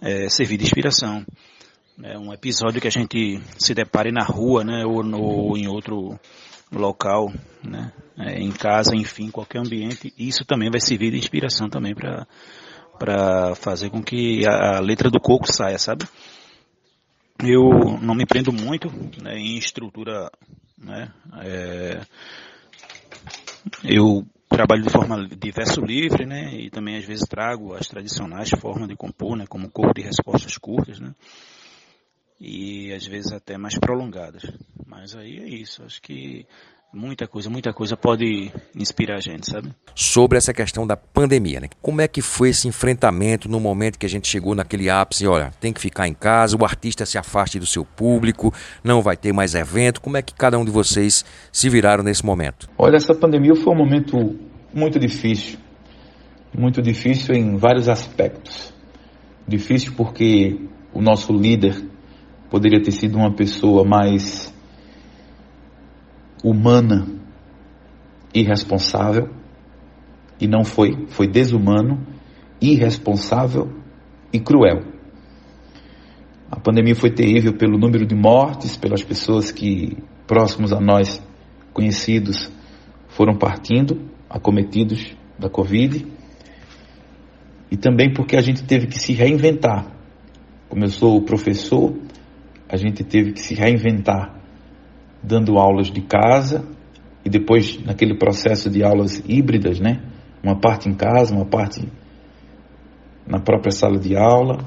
é, 0.00 0.28
servir 0.28 0.58
de 0.58 0.64
inspiração. 0.64 1.24
É 2.02 2.16
um 2.16 2.32
episódio 2.32 2.80
que 2.80 2.86
a 2.86 2.90
gente 2.90 3.40
se 3.58 3.74
depare 3.74 4.12
na 4.12 4.24
rua, 4.24 4.62
né? 4.62 4.84
Ou, 4.86 5.02
no, 5.02 5.20
ou 5.20 5.56
em 5.56 5.66
outro 5.66 6.18
local, 6.70 7.32
né? 7.62 7.92
É, 8.16 8.40
em 8.40 8.50
casa, 8.50 8.96
enfim, 8.96 9.30
qualquer 9.30 9.60
ambiente. 9.60 10.12
Isso 10.18 10.44
também 10.44 10.70
vai 10.70 10.80
servir 10.80 11.12
de 11.12 11.18
inspiração 11.18 11.68
também 11.68 11.94
para 11.94 12.26
para 12.98 13.54
fazer 13.54 13.90
com 13.90 14.02
que 14.02 14.44
a, 14.44 14.78
a 14.78 14.80
letra 14.80 15.08
do 15.08 15.20
coco 15.20 15.46
saia, 15.46 15.78
sabe? 15.78 16.04
Eu 17.40 17.96
não 18.02 18.14
me 18.14 18.26
prendo 18.26 18.52
muito 18.52 18.88
né, 19.22 19.38
em 19.38 19.56
estrutura, 19.56 20.28
né? 20.76 21.12
É, 21.40 22.00
eu 23.84 24.26
trabalho 24.48 24.82
de 24.82 24.90
forma 24.90 25.28
de 25.28 25.50
verso 25.52 25.80
livre, 25.80 26.26
né? 26.26 26.52
E 26.54 26.70
também 26.70 26.96
às 26.96 27.04
vezes 27.04 27.28
trago 27.28 27.74
as 27.74 27.86
tradicionais 27.86 28.50
formas 28.60 28.88
de 28.88 28.96
compor, 28.96 29.36
né? 29.36 29.44
Como 29.48 29.70
corpo 29.70 29.94
de 29.94 30.02
respostas 30.02 30.58
curtas, 30.58 30.98
né? 30.98 31.14
E 32.40 32.92
às 32.92 33.06
vezes 33.06 33.32
até 33.32 33.58
mais 33.58 33.78
prolongadas. 33.78 34.42
Mas 34.86 35.14
aí 35.14 35.38
é 35.38 35.48
isso. 35.48 35.82
Acho 35.82 36.00
que 36.00 36.46
Muita 36.92 37.28
coisa, 37.28 37.50
muita 37.50 37.70
coisa 37.70 37.98
pode 37.98 38.50
inspirar 38.74 39.16
a 39.16 39.20
gente, 39.20 39.46
sabe? 39.46 39.68
Sobre 39.94 40.38
essa 40.38 40.54
questão 40.54 40.86
da 40.86 40.96
pandemia, 40.96 41.60
né? 41.60 41.68
Como 41.82 42.00
é 42.00 42.08
que 42.08 42.22
foi 42.22 42.48
esse 42.48 42.66
enfrentamento 42.66 43.46
no 43.46 43.60
momento 43.60 43.98
que 43.98 44.06
a 44.06 44.08
gente 44.08 44.26
chegou 44.26 44.54
naquele 44.54 44.88
ápice? 44.88 45.26
Olha, 45.26 45.50
tem 45.60 45.70
que 45.70 45.82
ficar 45.82 46.08
em 46.08 46.14
casa, 46.14 46.56
o 46.56 46.64
artista 46.64 47.04
se 47.04 47.18
afaste 47.18 47.58
do 47.58 47.66
seu 47.66 47.84
público, 47.84 48.54
não 48.82 49.02
vai 49.02 49.18
ter 49.18 49.34
mais 49.34 49.54
evento. 49.54 50.00
Como 50.00 50.16
é 50.16 50.22
que 50.22 50.32
cada 50.32 50.58
um 50.58 50.64
de 50.64 50.70
vocês 50.70 51.26
se 51.52 51.68
viraram 51.68 52.02
nesse 52.02 52.24
momento? 52.24 52.70
Olha, 52.78 52.96
essa 52.96 53.14
pandemia 53.14 53.54
foi 53.54 53.74
um 53.74 53.76
momento 53.76 54.38
muito 54.72 54.98
difícil. 54.98 55.58
Muito 56.56 56.80
difícil 56.80 57.34
em 57.34 57.58
vários 57.58 57.86
aspectos. 57.86 58.72
Difícil 59.46 59.92
porque 59.94 60.58
o 60.94 61.02
nosso 61.02 61.34
líder 61.34 61.84
poderia 62.50 62.82
ter 62.82 62.92
sido 62.92 63.16
uma 63.18 63.32
pessoa 63.32 63.84
mais 63.84 64.52
humana 66.42 67.06
irresponsável 68.34 69.28
e 70.40 70.46
não 70.46 70.64
foi, 70.64 71.06
foi 71.08 71.26
desumano, 71.26 72.06
irresponsável 72.60 73.72
e 74.32 74.38
cruel. 74.38 74.82
A 76.50 76.58
pandemia 76.58 76.94
foi 76.94 77.10
terrível 77.10 77.52
pelo 77.54 77.78
número 77.78 78.06
de 78.06 78.14
mortes, 78.14 78.76
pelas 78.76 79.02
pessoas 79.02 79.50
que 79.50 79.98
próximos 80.26 80.72
a 80.72 80.80
nós, 80.80 81.22
conhecidos, 81.72 82.50
foram 83.08 83.36
partindo, 83.36 84.08
acometidos 84.30 85.14
da 85.38 85.50
Covid, 85.50 86.06
e 87.70 87.76
também 87.76 88.12
porque 88.12 88.36
a 88.36 88.40
gente 88.40 88.64
teve 88.64 88.86
que 88.86 88.98
se 88.98 89.12
reinventar. 89.12 89.86
Como 90.68 90.84
eu 90.84 90.88
sou 90.88 91.20
professor, 91.22 91.94
a 92.68 92.76
gente 92.76 93.02
teve 93.02 93.32
que 93.32 93.40
se 93.40 93.54
reinventar 93.54 94.38
dando 95.22 95.58
aulas 95.58 95.90
de 95.90 96.02
casa 96.02 96.64
e 97.24 97.30
depois 97.30 97.82
naquele 97.84 98.16
processo 98.16 98.70
de 98.70 98.84
aulas 98.84 99.22
híbridas, 99.26 99.80
né? 99.80 100.02
Uma 100.42 100.56
parte 100.56 100.88
em 100.88 100.94
casa, 100.94 101.34
uma 101.34 101.46
parte 101.46 101.88
na 103.26 103.40
própria 103.40 103.72
sala 103.72 103.98
de 103.98 104.16
aula. 104.16 104.58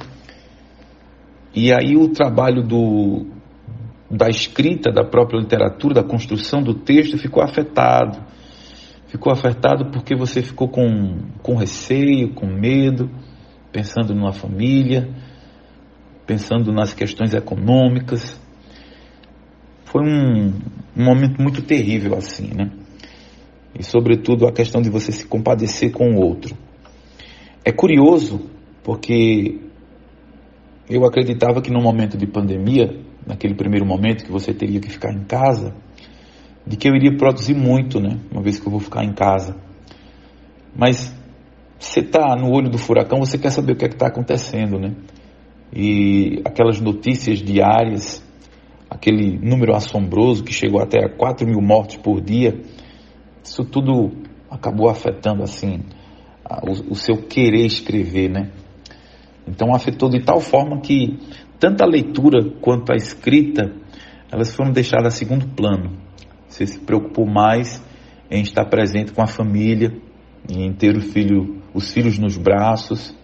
E 1.56 1.72
aí 1.74 1.96
o 1.96 2.10
trabalho 2.10 2.64
do, 2.64 3.26
da 4.10 4.30
escrita 4.30 4.92
da 4.92 5.04
própria 5.04 5.40
literatura, 5.40 5.96
da 5.96 6.04
construção 6.04 6.62
do 6.62 6.74
texto 6.74 7.18
ficou 7.18 7.44
afetado. 7.44 8.20
Ficou 9.08 9.32
afetado 9.32 9.92
porque 9.92 10.16
você 10.16 10.42
ficou 10.42 10.70
com, 10.70 11.20
com 11.42 11.56
receio, 11.56 12.34
com 12.34 12.46
medo, 12.46 13.10
pensando 13.72 14.14
numa 14.14 14.32
família, 14.32 15.10
pensando 16.26 16.72
nas 16.72 16.94
questões 16.94 17.34
econômicas 17.34 18.40
foi 19.86 20.02
um, 20.04 20.54
um 20.96 21.04
momento 21.04 21.42
muito 21.42 21.62
terrível 21.62 22.16
assim, 22.16 22.52
né? 22.54 22.72
E 23.78 23.84
sobretudo 23.84 24.48
a 24.48 24.52
questão 24.52 24.82
de 24.82 24.90
você 24.90 25.12
se 25.12 25.26
compadecer 25.26 25.92
com 25.92 26.12
o 26.14 26.22
outro. 26.22 26.56
É 27.64 27.72
curioso 27.72 28.50
porque 28.84 29.60
eu 30.90 31.06
acreditava 31.06 31.62
que 31.62 31.72
no 31.72 31.82
momento 31.82 32.18
de 32.18 32.28
pandemia 32.28 33.02
naquele 33.26 33.54
primeiro 33.54 33.86
momento 33.86 34.24
que 34.26 34.32
você 34.32 34.54
teria 34.54 34.80
que 34.80 34.90
ficar 34.90 35.14
em 35.14 35.24
casa, 35.24 35.74
de 36.66 36.78
que 36.78 36.88
eu 36.88 36.96
iria 36.96 37.16
produzir 37.16 37.54
muito, 37.54 38.00
né? 38.00 38.20
Uma 38.32 38.42
vez 38.42 38.60
que 38.60 38.68
eu 38.68 38.72
vou 38.72 38.80
ficar 38.80 39.04
em 39.04 39.14
casa. 39.14 39.56
Mas 40.76 41.14
você 41.80 42.02
está 42.02 42.36
no 42.36 42.52
olho 42.52 42.70
do 42.70 42.78
furacão, 42.78 43.20
você 43.20 43.38
quer 43.38 43.52
saber 43.52 43.74
o 43.74 43.76
que 43.76 43.86
é 43.86 43.88
está 43.88 44.08
acontecendo, 44.08 44.80
né? 44.80 44.94
E 45.74 46.42
aquelas 46.44 46.82
notícias 46.82 47.40
diárias, 47.40 48.24
aquele 48.90 49.40
número 49.40 49.74
assombroso 49.74 50.44
que 50.44 50.54
chegou 50.54 50.82
até 50.82 51.06
a 51.06 51.10
4 51.10 51.48
mil 51.48 51.62
mortes 51.62 51.96
por 51.98 52.20
dia, 52.20 52.62
isso 53.44 53.64
tudo 53.64 54.12
acabou 54.50 54.90
afetando 54.90 55.44
assim 55.44 55.82
o, 56.64 56.92
o 56.92 56.96
seu 56.96 57.18
querer 57.24 57.66
escrever, 57.66 58.30
né? 58.30 58.52
Então 59.48 59.74
afetou 59.74 60.10
de 60.10 60.22
tal 60.22 60.42
forma 60.42 60.82
que 60.82 61.18
tanto 61.60 61.82
a 61.84 61.88
leitura 61.88 62.52
quanto 62.60 62.92
a 62.92 62.96
escrita 62.96 63.74
elas 64.32 64.54
foram 64.54 64.72
deixadas 64.72 65.14
a 65.14 65.18
segundo 65.18 65.48
plano. 65.56 65.98
Você 66.48 66.66
se 66.66 66.80
preocupou 66.80 67.26
mais 67.26 67.82
em 68.30 68.42
estar 68.42 68.66
presente 68.66 69.12
com 69.14 69.22
a 69.22 69.28
família, 69.28 69.94
em 70.50 70.72
ter 70.74 70.98
o 70.98 71.02
filho, 71.02 71.62
os 71.74 71.92
filhos 71.92 72.18
nos 72.18 72.38
braços 72.38 73.16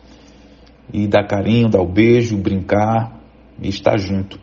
e 0.94 1.08
dar 1.08 1.28
carinho, 1.28 1.70
dar 1.70 1.82
o 1.82 1.88
beijo, 1.88 2.38
brincar 2.38 3.20
e 3.62 3.70
estar 3.70 3.98
junto. 3.98 4.40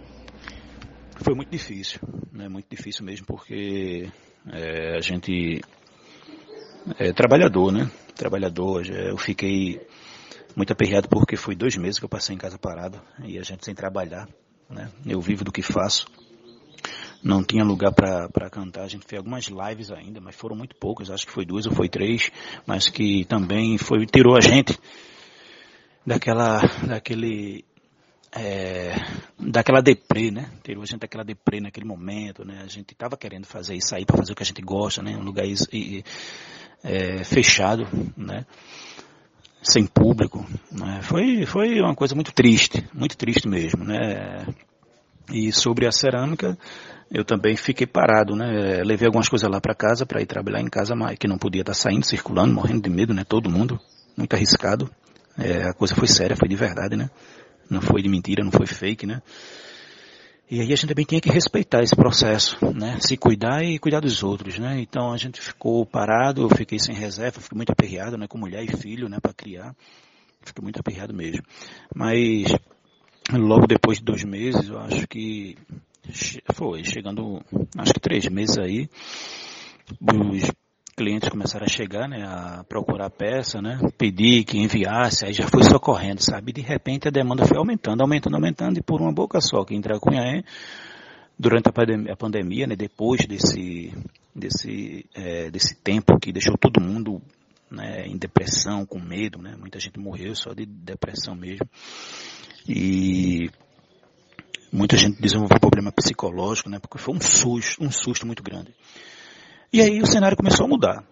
Foi 1.17 1.35
muito 1.35 1.51
difícil, 1.51 2.01
né? 2.33 2.49
Muito 2.49 2.67
difícil 2.69 3.05
mesmo, 3.05 3.27
porque 3.27 4.09
é, 4.53 4.97
a 4.97 5.01
gente 5.01 5.61
é 6.99 7.13
trabalhador, 7.13 7.73
né? 7.73 7.91
Trabalhador. 8.15 8.87
Eu 8.87 9.17
fiquei 9.17 9.81
muito 10.57 10.73
aperreado 10.73 11.09
porque 11.09 11.37
foi 11.37 11.55
dois 11.55 11.77
meses 11.77 11.99
que 11.99 12.05
eu 12.05 12.09
passei 12.09 12.35
em 12.35 12.39
casa 12.39 12.59
parado 12.59 13.01
e 13.25 13.39
a 13.39 13.43
gente 13.43 13.65
sem 13.65 13.75
trabalhar, 13.75 14.29
né? 14.69 14.91
Eu 15.07 15.21
vivo 15.21 15.45
do 15.45 15.53
que 15.53 15.63
faço. 15.63 16.07
Não 17.23 17.43
tinha 17.43 17.65
lugar 17.65 17.91
para 17.93 18.51
cantar. 18.51 18.83
A 18.83 18.89
gente 18.89 19.07
fez 19.07 19.19
algumas 19.19 19.47
lives 19.47 19.91
ainda, 19.91 20.21
mas 20.21 20.37
foram 20.37 20.55
muito 20.55 20.77
poucas. 20.77 21.11
Acho 21.11 21.27
que 21.27 21.33
foi 21.33 21.47
duas 21.47 21.65
ou 21.65 21.73
foi 21.73 21.89
três, 21.89 22.31
mas 22.67 22.91
que 22.91 23.25
também 23.25 23.79
foi 23.79 24.05
tirou 24.05 24.37
a 24.37 24.41
gente 24.41 24.79
daquela 26.07 26.61
daquele 26.87 27.65
é, 28.37 28.95
daquela 29.39 29.81
deprê, 29.81 30.31
né? 30.31 30.51
Tirou 30.63 30.83
a 30.83 30.87
gente 30.87 31.01
daquela 31.01 31.25
deprê 31.25 31.61
naquele 31.61 31.87
momento, 31.87 32.45
né? 32.45 32.63
A 32.65 32.67
gente 32.67 32.93
estava 32.93 33.17
querendo 33.17 33.47
fazer 33.47 33.77
isso 33.77 33.95
aí 33.95 34.05
para 34.05 34.17
fazer 34.17 34.33
o 34.33 34.37
que 34.37 34.43
a 34.43 34.47
gente 34.47 34.61
gosta, 34.61 35.03
né? 35.03 35.17
Um 35.17 35.23
lugar 35.23 35.47
e, 35.47 36.05
é, 36.83 37.23
fechado, 37.23 37.87
né? 38.17 38.45
Sem 39.63 39.87
público, 39.87 40.45
né? 40.71 41.01
Foi, 41.03 41.47
foi 41.47 41.81
uma 41.81 41.95
coisa 41.95 42.15
muito 42.15 42.33
triste, 42.33 42.85
muito 42.93 43.17
triste 43.17 43.49
mesmo, 43.49 43.85
né? 43.85 44.47
E 45.33 45.53
sobre 45.53 45.87
a 45.87 45.93
cerâmica, 45.93 46.59
eu 47.11 47.25
também 47.25 47.57
fiquei 47.57 47.87
parado, 47.87 48.35
né? 48.35 48.83
Levei 48.85 49.07
algumas 49.07 49.29
coisas 49.29 49.49
lá 49.49 49.61
para 49.61 49.75
casa 49.75 50.05
para 50.05 50.21
ir 50.21 50.27
trabalhar 50.27 50.61
em 50.61 50.69
casa, 50.69 50.95
mas 50.97 51.17
que 51.17 51.29
não 51.29 51.39
podia 51.39 51.63
estar 51.63 51.73
tá 51.73 51.79
saindo, 51.79 52.05
circulando, 52.05 52.53
morrendo 52.53 52.83
de 52.83 52.91
medo, 52.91 53.15
né? 53.15 53.25
Todo 53.25 53.49
mundo, 53.49 53.81
muito 54.17 54.35
arriscado. 54.35 54.91
É, 55.39 55.69
a 55.69 55.73
coisa 55.73 55.95
foi 55.95 56.07
séria, 56.07 56.37
foi 56.37 56.49
de 56.49 56.57
verdade, 56.57 56.97
né? 56.97 57.11
Não 57.69 57.81
foi 57.81 58.03
de 58.03 58.09
mentira, 58.09 58.45
não 58.45 58.53
foi 58.53 58.67
fake, 58.67 59.07
né? 59.07 59.23
E 60.51 60.61
aí 60.61 60.73
a 60.73 60.77
gente 60.77 60.87
também 60.87 61.05
tinha 61.05 61.21
que 61.21 61.31
respeitar 61.31 61.83
esse 61.83 61.97
processo, 61.97 62.57
né? 62.75 62.99
Se 63.01 63.17
cuidar 63.17 63.65
e 63.65 63.79
cuidar 63.79 64.01
dos 64.01 64.23
outros, 64.23 64.59
né? 64.59 64.79
Então 64.81 65.13
a 65.13 65.17
gente 65.17 65.41
ficou 65.41 65.87
parado, 65.87 66.43
eu 66.43 66.49
fiquei 66.51 66.79
sem 66.79 66.95
reserva, 66.95 67.41
fiquei 67.41 67.57
muito 67.57 67.73
aperreado, 67.73 68.19
né? 68.19 68.27
Com 68.29 68.39
mulher 68.39 68.63
e 68.63 68.77
filho, 68.77 69.09
né? 69.09 69.19
Para 69.21 69.33
criar. 69.33 69.75
Fiquei 70.43 70.63
muito 70.63 70.79
aperreado 70.79 71.15
mesmo. 71.15 71.43
Mas 71.95 72.53
logo 73.33 73.67
depois 73.67 73.99
de 73.99 74.05
dois 74.05 74.23
meses, 74.23 74.69
eu 74.69 74.79
acho 74.79 75.09
que 75.09 75.57
foi, 76.53 76.85
chegando, 76.85 77.43
acho 77.79 77.95
que 77.95 78.01
três 78.01 78.29
meses 78.29 78.59
aí, 78.59 78.89
os 80.01 80.51
clientes 80.95 81.29
começaram 81.29 81.67
a 81.67 81.69
chegar, 81.69 82.09
né, 82.09 82.25
a 82.25 82.65
procurar 82.69 83.11
peça, 83.11 83.61
né, 83.61 83.79
pedir 83.99 84.45
que 84.45 84.59
enviasse, 84.59 85.27
aí 85.27 85.33
já 85.33 85.47
foi 85.47 85.63
socorrendo, 85.65 86.23
sabe? 86.23 86.53
De 86.53 86.61
repente 86.61 87.09
a 87.09 87.11
demanda 87.11 87.45
foi 87.45 87.59
aumentando, 87.59 88.01
aumentando, 88.01 88.35
aumentando, 88.35 88.79
e 88.79 88.83
por 88.83 89.01
uma 89.01 89.13
boca 89.13 89.41
só, 89.41 89.65
que 89.65 89.75
entra 89.75 89.99
Cunhaém, 89.99 90.45
durante 91.39 91.69
a 91.69 91.73
pandemia, 91.73 92.13
a 92.13 92.17
pandemia, 92.17 92.67
né, 92.67 92.77
depois 92.77 93.27
desse, 93.27 93.93
desse, 94.35 95.05
é, 95.15 95.51
desse 95.51 95.75
tempo 95.75 96.19
que 96.19 96.33
deixou 96.33 96.57
todo 96.57 96.81
mundo 96.81 97.21
né, 97.71 98.07
em 98.07 98.17
depressão, 98.17 98.87
com 98.87 99.01
medo, 99.01 99.43
né, 99.43 99.57
muita 99.59 99.81
gente 99.81 99.99
morreu 99.99 100.35
só 100.35 100.53
de 100.53 100.65
depressão 100.65 101.35
mesmo, 101.35 101.69
e 102.69 103.51
muita 104.73 104.97
gente 104.97 105.21
desenvolveu 105.21 105.59
problema 105.59 105.93
psicológico, 105.93 106.71
né, 106.71 106.79
porque 106.79 106.99
foi 106.99 107.15
um 107.15 107.21
susto, 107.21 107.83
um 107.83 107.91
susto 107.91 108.27
muito 108.27 108.43
grande. 108.43 108.73
E 109.73 109.81
aí 109.81 110.01
o 110.01 110.07
cenário 110.07 110.37
começou 110.37 110.67
a 110.67 110.69
mudar. 110.69 111.05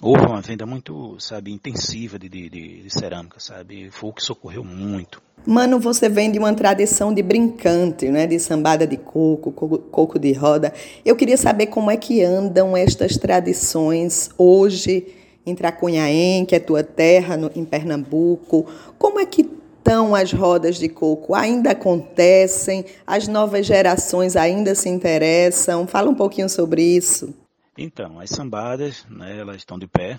Houve 0.00 0.26
uma 0.26 0.40
venda 0.40 0.64
muito, 0.64 1.16
sabe, 1.18 1.52
intensiva 1.52 2.18
de, 2.18 2.28
de, 2.28 2.48
de 2.48 2.90
cerâmica, 2.90 3.40
sabe? 3.40 3.90
Foi 3.90 4.10
o 4.10 4.12
que 4.12 4.22
socorreu 4.22 4.62
muito. 4.62 5.20
Mano, 5.44 5.80
você 5.80 6.08
vem 6.08 6.30
de 6.30 6.38
uma 6.38 6.54
tradição 6.54 7.12
de 7.12 7.20
brincante, 7.20 8.08
né? 8.08 8.26
De 8.26 8.38
sambada 8.38 8.86
de 8.86 8.96
coco, 8.96 9.50
coco 9.50 10.18
de 10.18 10.32
roda. 10.32 10.72
Eu 11.04 11.16
queria 11.16 11.36
saber 11.36 11.66
como 11.66 11.90
é 11.90 11.96
que 11.96 12.22
andam 12.22 12.76
estas 12.76 13.16
tradições 13.16 14.30
hoje 14.38 15.06
em 15.44 15.54
Tracunhaém, 15.54 16.44
que 16.44 16.54
é 16.54 16.60
tua 16.60 16.84
terra, 16.84 17.36
no, 17.36 17.50
em 17.56 17.64
Pernambuco. 17.64 18.66
Como 18.98 19.18
é 19.18 19.26
que 19.26 19.48
estão 19.78 20.14
as 20.14 20.32
rodas 20.32 20.76
de 20.76 20.88
coco? 20.88 21.34
Ainda 21.34 21.70
acontecem? 21.70 22.84
As 23.04 23.26
novas 23.26 23.66
gerações 23.66 24.36
ainda 24.36 24.76
se 24.76 24.88
interessam? 24.88 25.88
Fala 25.88 26.08
um 26.08 26.14
pouquinho 26.14 26.48
sobre 26.48 26.82
isso. 26.82 27.34
Então, 27.80 28.18
as 28.18 28.30
sambadas, 28.30 29.06
né, 29.08 29.38
elas 29.38 29.58
estão 29.58 29.78
de 29.78 29.86
pé. 29.86 30.18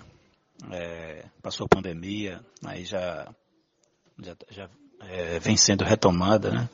É, 0.72 1.26
passou 1.42 1.66
a 1.66 1.68
pandemia, 1.68 2.40
aí 2.64 2.84
já, 2.84 3.28
já, 4.18 4.34
já 4.50 4.68
é, 5.08 5.38
vem 5.38 5.58
sendo 5.58 5.84
retomada, 5.84 6.50
né? 6.50 6.68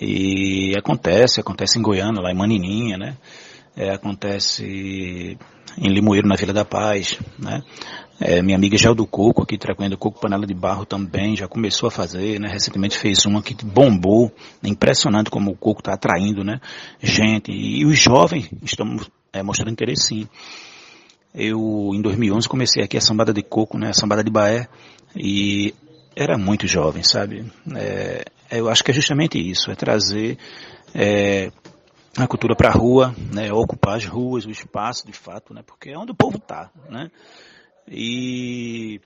E 0.00 0.74
acontece, 0.76 1.40
acontece 1.40 1.78
em 1.78 1.82
Goiânia, 1.82 2.20
lá 2.20 2.30
em 2.30 2.36
Manininha, 2.36 2.96
né? 2.96 3.16
É, 3.76 3.90
acontece 3.90 5.38
em 5.78 5.88
Limoeiro, 5.88 6.26
na 6.26 6.36
Vila 6.36 6.52
da 6.52 6.64
Paz, 6.64 7.18
né? 7.38 7.62
É, 8.18 8.42
minha 8.42 8.56
amiga 8.56 8.78
Gel 8.78 8.94
do 8.94 9.06
Coco, 9.06 9.42
aqui 9.42 9.58
Tracuendo 9.58 9.98
Coco, 9.98 10.20
Panela 10.20 10.46
de 10.46 10.54
Barro 10.54 10.86
também, 10.86 11.36
já 11.36 11.46
começou 11.46 11.88
a 11.88 11.90
fazer, 11.90 12.40
né? 12.40 12.48
Recentemente 12.48 12.96
fez 12.96 13.26
uma 13.26 13.42
que 13.42 13.54
bombou, 13.64 14.32
impressionante 14.62 15.30
como 15.30 15.50
o 15.50 15.56
coco 15.56 15.80
está 15.80 15.92
atraindo, 15.92 16.42
né? 16.42 16.58
Gente, 17.02 17.52
e 17.52 17.84
os 17.84 17.98
jovens 17.98 18.50
estão 18.62 18.96
é, 19.36 19.42
mostrando 19.42 19.72
interesse 19.72 20.08
sim. 20.08 20.28
Eu, 21.34 21.90
em 21.94 22.00
2011, 22.00 22.48
comecei 22.48 22.82
aqui 22.82 22.96
a 22.96 23.00
sambada 23.00 23.32
de 23.32 23.42
coco, 23.42 23.78
né? 23.78 23.90
A 23.90 23.94
sambada 23.94 24.24
de 24.24 24.30
Baé, 24.30 24.68
e 25.14 25.74
era 26.14 26.38
muito 26.38 26.66
jovem, 26.66 27.02
sabe? 27.02 27.44
É, 27.74 28.24
eu 28.50 28.68
acho 28.68 28.82
que 28.82 28.90
é 28.90 28.94
justamente 28.94 29.38
isso, 29.38 29.70
é 29.70 29.74
trazer 29.74 30.38
é, 30.94 31.50
a 32.16 32.26
cultura 32.26 32.56
para 32.56 32.70
a 32.70 32.72
rua, 32.72 33.14
né? 33.32 33.52
Ocupar 33.52 33.96
as 33.96 34.06
ruas, 34.06 34.46
o 34.46 34.50
espaço, 34.50 35.06
de 35.06 35.12
fato, 35.12 35.52
né? 35.52 35.62
Porque 35.66 35.90
é 35.90 35.98
onde 35.98 36.12
o 36.12 36.16
povo 36.16 36.38
está, 36.38 36.70
né? 36.88 37.10
e 37.88 39.00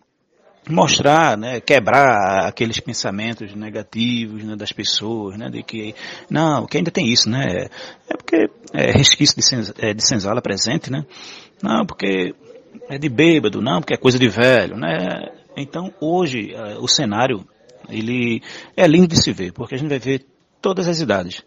mostrar, 0.69 1.37
né, 1.37 1.61
quebrar 1.61 2.47
aqueles 2.47 2.79
pensamentos 2.81 3.55
negativos 3.55 4.45
né, 4.45 4.57
das 4.57 4.73
pessoas, 4.73 5.39
né, 5.39 5.49
de 5.49 5.63
que 5.63 5.95
não, 6.29 6.67
que 6.67 6.77
ainda 6.77 6.91
tem 6.91 7.09
isso, 7.09 7.29
né, 7.29 7.69
é 8.09 8.17
porque 8.17 8.51
é 8.73 8.93
resquício 8.93 9.37
de, 9.37 9.43
senz, 9.43 9.73
é, 9.79 9.95
de 9.95 10.07
senzala 10.07 10.43
presente, 10.43 10.91
né, 10.91 11.05
não, 11.63 11.87
porque 11.87 12.35
é 12.89 12.99
de 12.99 13.09
bêbado, 13.09 13.63
não, 13.63 13.81
porque 13.81 13.95
é 13.95 13.97
coisa 13.97 14.19
de 14.19 14.29
velho, 14.29 14.77
né, 14.77 15.31
então 15.57 15.93
hoje 16.01 16.53
é, 16.55 16.79
o 16.79 16.87
cenário 16.87 17.47
ele 17.89 18.43
é 18.77 18.87
lindo 18.87 19.09
de 19.09 19.17
se 19.17 19.33
ver, 19.33 19.53
porque 19.53 19.75
a 19.75 19.79
gente 19.79 19.89
vai 19.89 19.99
ver 19.99 20.27
todas 20.61 20.87
as 20.87 21.01
idades, 21.01 21.43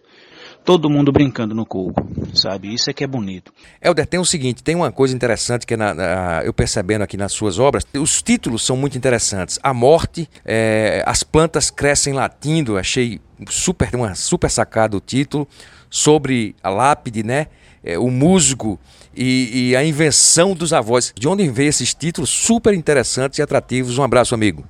todo 0.64 0.90
mundo 0.90 1.12
brincando 1.12 1.54
no 1.54 1.66
coco, 1.66 2.08
sabe? 2.34 2.74
Isso 2.74 2.90
é 2.90 2.94
que 2.94 3.04
é 3.04 3.08
bonito. 3.08 3.54
Helder, 3.82 4.08
tem 4.08 4.20
o 4.20 4.26
seguinte, 4.26 4.64
tem 4.64 4.76
uma 4.76 4.92
coisa 4.92 5.16
interessante 5.16 5.66
que 5.66 5.74
é 5.74 5.78
na, 5.78 5.94
na, 5.94 6.42
eu 6.44 6.54
percebendo 6.54 7.02
aqui 7.02 7.18
nas 7.18 7.32
suas 7.32 7.60
obras, 7.60 7.86
os 7.96 8.22
títulos 8.22 8.66
são 8.66 8.78
muito 8.78 8.98
interessantes. 8.98 9.60
A 9.62 9.74
morte, 9.74 10.30
é, 10.46 11.04
as 11.06 11.24
plantas 11.24 11.70
crescem 11.70 12.14
latindo, 12.14 12.78
achei 12.78 13.20
super, 13.50 13.94
uma 13.96 14.16
super 14.16 14.50
sacada 14.50 14.96
o 14.96 15.02
título, 15.02 15.48
sobre 15.90 16.56
a 16.64 16.70
lápide, 16.70 17.24
né? 17.24 17.48
É, 17.84 18.00
o 18.00 18.10
musgo 18.10 18.80
e, 19.16 19.70
e 19.70 19.76
a 19.76 19.84
invenção 19.84 20.56
dos 20.56 20.72
avós. 20.72 21.14
De 21.16 21.28
onde 21.28 21.48
vem 21.50 21.68
esses 21.68 21.94
títulos 21.94 22.30
super 22.30 22.74
interessantes 22.74 23.40
e 23.40 23.42
atrativos? 23.42 23.98
Um 23.98 24.04
abraço, 24.04 24.34
amigo. 24.34 24.64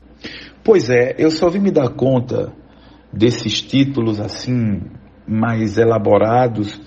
Pois 0.63 0.89
é, 0.89 1.15
eu 1.17 1.29
só 1.29 1.49
vim 1.49 1.59
me 1.59 1.71
dar 1.71 1.89
conta 1.89 2.51
desses 3.11 3.61
títulos 3.61 4.19
assim 4.19 4.81
mais 5.27 5.77
elaborados. 5.77 6.79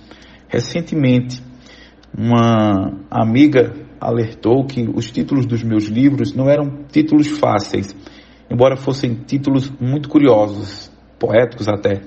Recentemente, 0.48 1.42
uma 2.16 2.98
amiga 3.10 3.72
alertou 4.00 4.64
que 4.64 4.88
os 4.88 5.10
títulos 5.10 5.46
dos 5.46 5.62
meus 5.62 5.84
livros 5.84 6.34
não 6.34 6.48
eram 6.48 6.84
títulos 6.90 7.26
fáceis, 7.38 7.94
embora 8.50 8.76
fossem 8.76 9.14
títulos 9.14 9.70
muito 9.80 10.08
curiosos, 10.08 10.90
poéticos 11.18 11.68
até. 11.68 12.02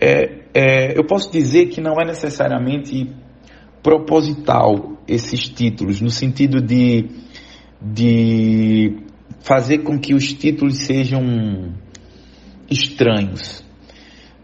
é, 0.00 0.44
é, 0.54 0.98
eu 0.98 1.04
posso 1.04 1.32
dizer 1.32 1.66
que 1.66 1.80
não 1.80 1.94
é 2.00 2.04
necessariamente 2.04 3.10
proposital 3.82 4.98
esses 5.06 5.48
títulos, 5.48 6.00
no 6.00 6.10
sentido 6.10 6.60
de, 6.60 7.10
de 7.82 8.96
fazer 9.40 9.78
com 9.78 9.98
que 9.98 10.14
os 10.14 10.32
títulos 10.32 10.78
sejam 10.78 11.74
estranhos. 12.70 13.62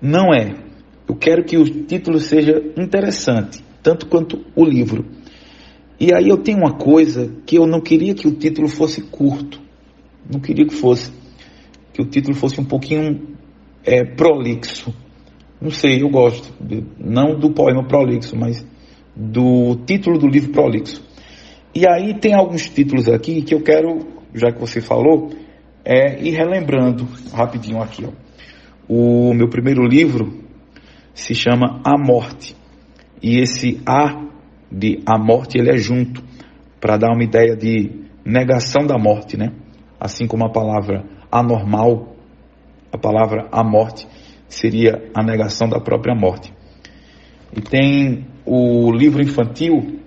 Não 0.03 0.35
é. 0.35 0.70
Eu 1.11 1.17
quero 1.17 1.43
que 1.43 1.57
o 1.57 1.65
título 1.65 2.21
seja 2.21 2.63
interessante, 2.79 3.65
tanto 3.83 4.07
quanto 4.07 4.47
o 4.55 4.65
livro. 4.65 5.05
E 5.99 6.15
aí 6.15 6.29
eu 6.29 6.37
tenho 6.37 6.59
uma 6.59 6.75
coisa 6.75 7.35
que 7.45 7.57
eu 7.57 7.67
não 7.67 7.81
queria 7.81 8.15
que 8.15 8.29
o 8.29 8.37
título 8.37 8.69
fosse 8.69 9.03
curto. 9.03 9.61
Não 10.33 10.39
queria 10.39 10.65
que 10.65 10.73
fosse. 10.73 11.11
Que 11.93 12.01
o 12.01 12.05
título 12.07 12.37
fosse 12.37 12.61
um 12.61 12.65
pouquinho 12.65 13.37
é, 13.85 14.05
prolixo. 14.05 14.95
Não 15.61 15.73
sei, 15.73 16.01
eu 16.01 16.09
gosto. 16.09 16.55
De, 16.65 16.85
não 16.97 17.37
do 17.37 17.51
poema 17.51 17.85
prolixo, 17.89 18.37
mas 18.37 18.65
do 19.17 19.75
título 19.85 20.17
do 20.17 20.29
livro 20.29 20.53
prolixo. 20.53 21.03
E 21.75 21.89
aí 21.89 22.15
tem 22.21 22.35
alguns 22.35 22.69
títulos 22.69 23.09
aqui 23.09 23.43
que 23.43 23.53
eu 23.53 23.63
quero, 23.63 23.99
já 24.33 24.53
que 24.53 24.61
você 24.61 24.81
falou, 24.81 25.31
é, 25.85 26.23
ir 26.23 26.31
relembrando 26.37 27.09
rapidinho 27.33 27.83
aqui. 27.83 28.05
Ó. 28.07 28.13
O 28.89 29.35
meu 29.35 29.49
primeiro 29.49 29.85
livro 29.85 30.49
se 31.15 31.35
chama 31.35 31.81
A 31.85 31.99
Morte. 31.99 32.57
E 33.23 33.39
esse 33.39 33.81
A 33.87 34.25
de 34.71 35.03
A 35.07 35.19
Morte 35.19 35.59
ele 35.59 35.71
é 35.71 35.77
junto, 35.77 36.23
para 36.81 36.97
dar 36.97 37.13
uma 37.13 37.23
ideia 37.23 37.55
de 37.55 37.91
negação 38.25 38.87
da 38.87 38.99
morte, 38.99 39.37
né? 39.37 39.53
Assim 40.01 40.27
como 40.27 40.47
a 40.47 40.51
palavra 40.51 41.05
anormal, 41.31 42.17
a 42.93 42.97
palavra 42.97 43.49
a 43.53 43.63
morte 43.63 44.07
seria 44.49 45.11
a 45.15 45.23
negação 45.23 45.69
da 45.69 45.79
própria 45.79 46.15
morte. 46.15 46.53
E 47.55 47.61
tem 47.61 48.27
o 48.47 48.91
livro 48.91 49.23
infantil 49.23 50.01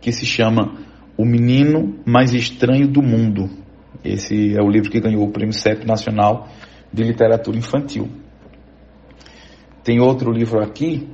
que 0.00 0.10
se 0.12 0.26
chama 0.26 0.78
O 1.16 1.24
Menino 1.24 1.98
Mais 2.04 2.34
Estranho 2.34 2.88
do 2.88 3.02
Mundo. 3.02 3.48
Esse 4.04 4.56
é 4.56 4.62
o 4.62 4.68
livro 4.68 4.90
que 4.90 5.00
ganhou 5.00 5.24
o 5.24 5.30
Prêmio 5.30 5.54
CEP 5.54 5.86
Nacional 5.86 6.48
de 6.92 7.02
Literatura 7.02 7.56
Infantil. 7.56 8.08
Tem 9.86 10.00
outro 10.00 10.32
livro 10.32 10.60
aqui, 10.60 11.08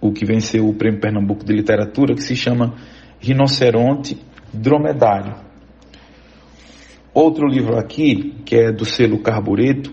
o 0.00 0.12
que 0.12 0.24
venceu 0.24 0.68
o 0.68 0.72
Prêmio 0.72 1.00
Pernambuco 1.00 1.44
de 1.44 1.52
Literatura, 1.52 2.14
que 2.14 2.22
se 2.22 2.36
chama 2.36 2.76
Rinoceronte 3.18 4.16
Dromedário. 4.54 5.34
Outro 7.12 7.48
livro 7.48 7.76
aqui, 7.76 8.36
que 8.44 8.54
é 8.54 8.70
do 8.70 8.84
selo 8.84 9.18
Carbureto, 9.18 9.92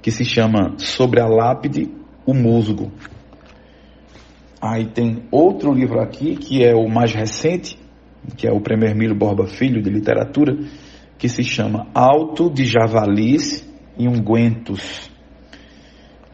que 0.00 0.10
se 0.10 0.24
chama 0.24 0.72
Sobre 0.78 1.20
a 1.20 1.26
Lápide, 1.26 1.90
o 2.24 2.32
Musgo. 2.32 2.90
Aí 4.58 4.86
tem 4.86 5.24
outro 5.30 5.70
livro 5.70 6.00
aqui, 6.00 6.36
que 6.36 6.64
é 6.64 6.74
o 6.74 6.88
mais 6.88 7.12
recente, 7.12 7.78
que 8.38 8.48
é 8.48 8.50
o 8.50 8.62
Prêmio 8.62 8.88
Hermílio 8.88 9.14
Borba 9.14 9.46
Filho 9.46 9.82
de 9.82 9.90
Literatura, 9.90 10.56
que 11.18 11.28
se 11.28 11.44
chama 11.44 11.88
Alto 11.92 12.48
de 12.48 12.64
Javalis 12.64 13.70
e 13.98 14.08
Ungüentos. 14.08 15.12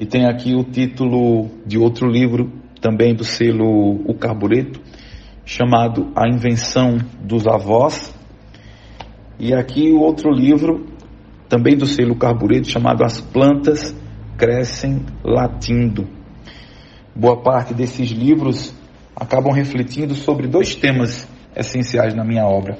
E 0.00 0.06
tem 0.06 0.24
aqui 0.24 0.54
o 0.54 0.64
título 0.64 1.50
de 1.66 1.76
outro 1.76 2.08
livro, 2.08 2.50
também 2.80 3.14
do 3.14 3.22
selo 3.22 4.00
O 4.06 4.14
Carbureto, 4.14 4.80
chamado 5.44 6.10
A 6.16 6.26
Invenção 6.26 6.96
dos 7.22 7.46
Avós. 7.46 8.10
E 9.38 9.52
aqui 9.52 9.92
o 9.92 10.00
outro 10.00 10.30
livro 10.30 10.86
também 11.50 11.76
do 11.76 11.84
selo 11.84 12.16
Carbureto, 12.16 12.66
chamado 12.66 13.04
As 13.04 13.20
Plantas 13.20 13.94
Crescem 14.38 15.04
Latindo. 15.22 16.08
Boa 17.14 17.42
parte 17.42 17.74
desses 17.74 18.08
livros 18.08 18.74
acabam 19.14 19.52
refletindo 19.52 20.14
sobre 20.14 20.48
dois 20.48 20.74
temas 20.74 21.28
essenciais 21.54 22.14
na 22.14 22.24
minha 22.24 22.46
obra. 22.46 22.78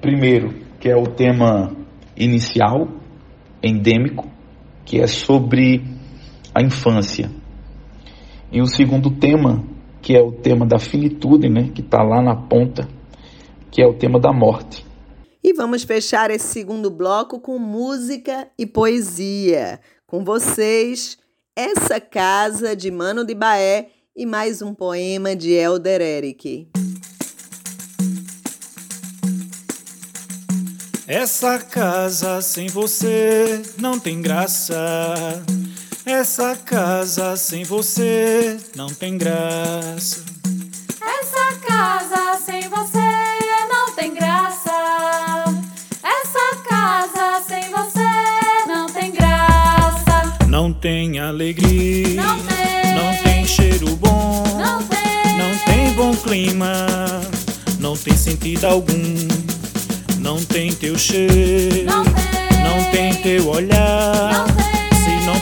Primeiro, 0.00 0.52
que 0.80 0.90
é 0.90 0.96
o 0.96 1.04
tema 1.04 1.76
inicial, 2.16 2.88
endêmico, 3.62 4.28
que 4.84 5.00
é 5.00 5.06
sobre 5.06 5.96
a 6.58 6.62
infância. 6.62 7.30
E 8.50 8.60
o 8.60 8.66
segundo 8.66 9.12
tema, 9.12 9.64
que 10.02 10.16
é 10.16 10.20
o 10.20 10.32
tema 10.32 10.66
da 10.66 10.80
finitude, 10.80 11.48
né, 11.48 11.70
que 11.72 11.80
está 11.80 12.02
lá 12.02 12.20
na 12.20 12.34
ponta, 12.34 12.88
que 13.70 13.80
é 13.80 13.86
o 13.86 13.94
tema 13.94 14.18
da 14.18 14.32
morte. 14.32 14.84
E 15.42 15.52
vamos 15.52 15.84
fechar 15.84 16.32
esse 16.32 16.48
segundo 16.48 16.90
bloco 16.90 17.38
com 17.38 17.60
música 17.60 18.48
e 18.58 18.66
poesia. 18.66 19.78
Com 20.04 20.24
vocês, 20.24 21.16
Essa 21.54 22.00
Casa 22.00 22.74
de 22.74 22.90
Mano 22.90 23.24
de 23.24 23.36
Baé 23.36 23.90
e 24.16 24.26
mais 24.26 24.60
um 24.60 24.74
poema 24.74 25.36
de 25.36 25.52
Elder 25.52 26.00
Eric. 26.00 26.66
Essa 31.06 31.58
casa 31.58 32.42
sem 32.42 32.66
você 32.66 33.62
não 33.78 33.98
tem 33.98 34.20
graça. 34.20 34.76
Essa 36.10 36.56
casa 36.56 37.36
sem 37.36 37.64
você 37.64 38.56
não 38.74 38.88
tem 38.88 39.18
graça. 39.18 40.24
Essa 41.02 41.54
casa 41.66 42.40
sem 42.46 42.66
você 42.66 42.98
não 43.70 43.92
tem 43.94 44.14
graça. 44.14 44.72
Essa 46.02 46.56
casa 46.66 47.42
sem 47.46 47.70
você 47.70 48.66
não 48.66 48.86
tem 48.86 49.12
graça. 49.12 50.38
Não 50.48 50.72
tem 50.72 51.20
alegria. 51.20 52.22
Não 52.22 52.38
tem. 52.40 52.94
Não 52.94 53.22
tem 53.22 53.46
cheiro 53.46 53.94
bom. 53.96 54.44
Não 54.56 54.82
tem. 54.84 55.36
Não 55.36 55.58
tem 55.66 55.92
bom 55.92 56.16
clima. 56.16 56.86
Não 57.78 57.94
tem 57.94 58.16
sentido 58.16 58.64
algum. 58.64 59.28
Não 60.18 60.42
tem 60.42 60.72
teu 60.72 60.98
cheiro. 60.98 61.84
Não 61.84 62.02
tem. 62.02 62.62
Não 62.64 62.90
tem 62.90 63.14
teu 63.22 63.48
olhar. 63.48 64.57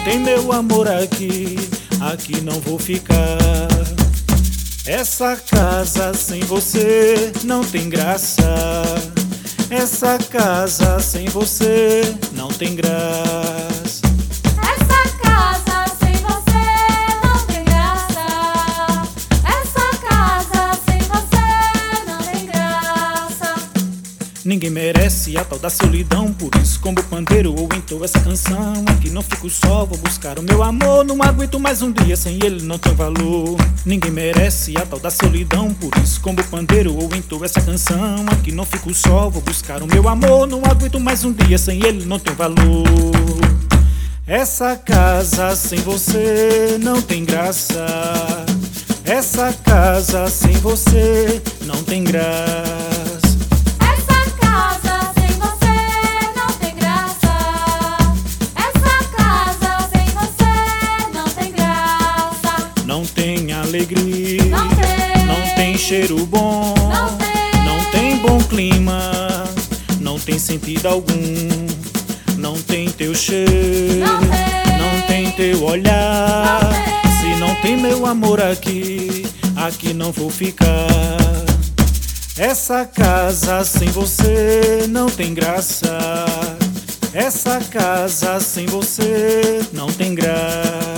Tem 0.07 0.21
meu 0.21 0.53
amor 0.53 0.87
aqui, 0.87 1.57
aqui 2.01 2.40
não 2.40 2.61
vou 2.61 2.79
ficar. 2.79 3.66
Essa 4.87 5.35
casa 5.35 6.14
sem 6.14 6.42
você 6.42 7.33
não 7.42 7.64
tem 7.64 7.88
graça. 7.88 8.45
Essa 9.69 10.16
casa 10.16 11.01
sem 11.01 11.27
você 11.27 12.03
não 12.37 12.47
tem 12.47 12.77
graça. 12.77 13.86
Ninguém 24.57 24.71
merece 24.71 25.37
a 25.37 25.45
tal 25.45 25.59
da 25.59 25.69
solidão, 25.69 26.33
por 26.33 26.51
isso 26.62 26.81
como 26.81 27.03
pandeiro 27.05 27.55
ou 27.55 27.69
então 27.77 28.03
essa 28.03 28.19
canção. 28.19 28.87
Aqui 28.87 29.11
não 29.11 29.21
fico 29.21 29.51
só, 29.51 29.85
vou 29.85 29.99
buscar 29.99 30.38
o 30.38 30.42
meu 30.42 30.62
amor. 30.62 31.05
Não 31.05 31.23
aguento 31.23 31.61
mais 31.61 31.83
um 31.83 31.92
dia 31.92 32.16
sem 32.16 32.37
ele, 32.42 32.62
não 32.62 32.79
tem 32.79 32.95
valor. 32.95 33.59
Ninguém 33.85 34.11
merece 34.11 34.75
a 34.79 34.87
tal 34.87 34.99
da 34.99 35.11
solidão, 35.11 35.75
por 35.75 35.90
isso 36.03 36.23
como 36.23 36.42
pandeiro 36.45 36.95
ou 36.95 37.11
então 37.14 37.45
essa 37.45 37.61
canção. 37.61 38.25
Aqui 38.29 38.51
não 38.51 38.64
fico 38.64 38.95
só, 38.95 39.29
vou 39.29 39.42
buscar 39.42 39.83
o 39.83 39.87
meu 39.87 40.09
amor. 40.09 40.47
Não 40.47 40.62
aguento 40.64 40.99
mais 40.99 41.23
um 41.23 41.35
dia 41.35 41.59
sem 41.59 41.85
ele, 41.85 42.07
não 42.07 42.19
tem 42.19 42.35
valor. 42.35 42.57
Essa 44.27 44.75
casa 44.75 45.55
sem 45.55 45.81
você 45.81 46.79
não 46.81 47.03
tem 47.03 47.27
graça. 47.27 47.85
Essa 49.05 49.53
casa 49.53 50.29
sem 50.29 50.53
você 50.53 51.42
não 51.66 51.85
tem 51.85 52.03
graça. 52.03 52.95
Alegria, 63.76 64.42
Não 64.44 64.68
tem. 64.68 65.26
não 65.26 65.54
tem 65.54 65.78
cheiro 65.78 66.24
bom, 66.26 66.74
Não 66.88 67.16
tem. 67.16 67.64
não 67.64 67.84
tem 67.90 68.16
bom 68.18 68.38
clima, 68.44 69.44
não 70.00 70.18
tem 70.18 70.38
sentido 70.38 70.86
algum, 70.86 71.66
não 72.38 72.54
tem 72.54 72.88
teu 72.90 73.14
cheiro, 73.14 74.00
Não 74.00 74.18
tem. 74.20 74.78
não 74.78 75.06
tem 75.06 75.30
teu 75.32 75.62
olhar. 75.64 76.60
Não. 76.62 77.12
Se 77.20 77.40
não 77.40 77.54
tem 77.56 77.76
meu 77.76 78.06
amor 78.06 78.40
aqui, 78.40 79.26
aqui 79.56 79.92
não 79.92 80.10
vou 80.10 80.30
ficar. 80.30 80.86
Essa 82.38 82.84
casa 82.84 83.64
sem 83.64 83.88
você 83.88 84.86
não 84.88 85.06
tem 85.06 85.34
graça. 85.34 85.98
Essa 87.12 87.58
casa 87.70 88.40
sem 88.40 88.66
você 88.66 89.60
não 89.72 89.86
tem 89.90 90.14
graça. 90.14 90.95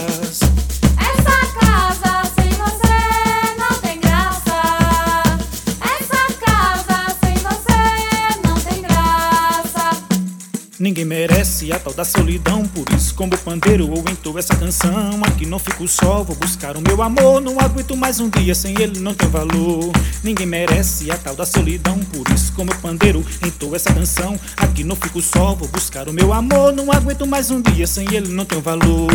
Ninguém 10.98 11.16
merece 11.16 11.70
a 11.70 11.78
tal 11.78 11.94
da 11.94 12.04
solidão, 12.04 12.66
por 12.66 12.84
isso, 12.92 13.14
como 13.14 13.38
pandeiro, 13.38 13.84
eu 13.84 14.04
entou 14.10 14.36
essa 14.36 14.56
canção. 14.56 15.20
Aqui 15.22 15.46
não 15.46 15.56
fico 15.56 15.86
só, 15.86 16.24
vou 16.24 16.34
buscar 16.34 16.76
o 16.76 16.80
meu 16.80 17.00
amor. 17.00 17.40
Não 17.40 17.60
aguento 17.60 17.96
mais 17.96 18.18
um 18.18 18.28
dia 18.28 18.52
sem 18.52 18.74
ele, 18.82 18.98
não 18.98 19.14
tem 19.14 19.28
valor. 19.28 19.92
Ninguém 20.24 20.44
merece 20.48 21.08
a 21.08 21.16
tal 21.16 21.36
da 21.36 21.46
solidão, 21.46 22.00
por 22.00 22.28
isso, 22.34 22.52
como 22.52 22.74
pandeiro, 22.78 23.24
entou 23.46 23.76
essa 23.76 23.94
canção. 23.94 24.34
Aqui 24.56 24.82
não 24.82 24.96
fico 24.96 25.20
só, 25.22 25.54
vou 25.54 25.68
buscar 25.68 26.08
o 26.08 26.12
meu 26.12 26.32
amor. 26.32 26.72
Não 26.72 26.90
aguento 26.90 27.24
mais 27.24 27.48
um 27.48 27.60
dia 27.60 27.86
sem 27.86 28.12
ele, 28.12 28.32
não 28.32 28.44
tem 28.44 28.60
valor. 28.60 29.08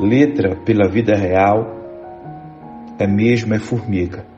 Letra 0.00 0.56
pela 0.56 0.88
vida 0.88 1.14
real 1.14 1.72
é 2.98 3.06
mesmo 3.06 3.54
é 3.54 3.60
formiga. 3.60 4.34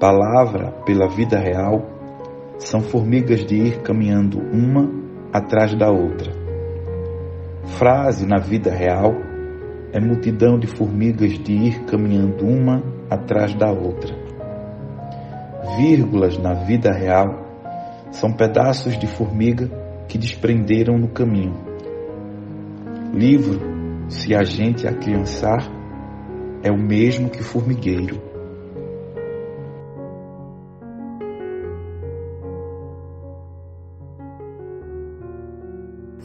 Palavra 0.00 0.72
pela 0.84 1.08
vida 1.08 1.38
real 1.38 1.86
são 2.58 2.80
formigas 2.82 3.46
de 3.46 3.56
ir 3.56 3.82
caminhando 3.82 4.38
uma 4.38 4.90
atrás 5.32 5.74
da 5.74 5.90
outra. 5.90 6.32
Frase 7.78 8.26
na 8.26 8.38
vida 8.38 8.70
real 8.70 9.14
é 9.92 9.98
multidão 9.98 10.58
de 10.58 10.66
formigas 10.66 11.38
de 11.38 11.52
ir 11.52 11.84
caminhando 11.84 12.44
uma 12.46 12.82
atrás 13.08 13.54
da 13.54 13.70
outra. 13.70 14.14
Vírgulas 15.78 16.36
na 16.36 16.52
vida 16.52 16.92
real 16.92 17.46
são 18.10 18.30
pedaços 18.30 18.98
de 18.98 19.06
formiga 19.06 19.70
que 20.08 20.18
desprenderam 20.18 20.98
no 20.98 21.08
caminho. 21.08 21.56
Livro 23.14 23.60
se 24.08 24.34
a 24.34 24.44
gente 24.44 24.86
acriançar, 24.86 25.66
é 26.62 26.70
o 26.70 26.78
mesmo 26.78 27.30
que 27.30 27.42
formigueiro. 27.42 28.25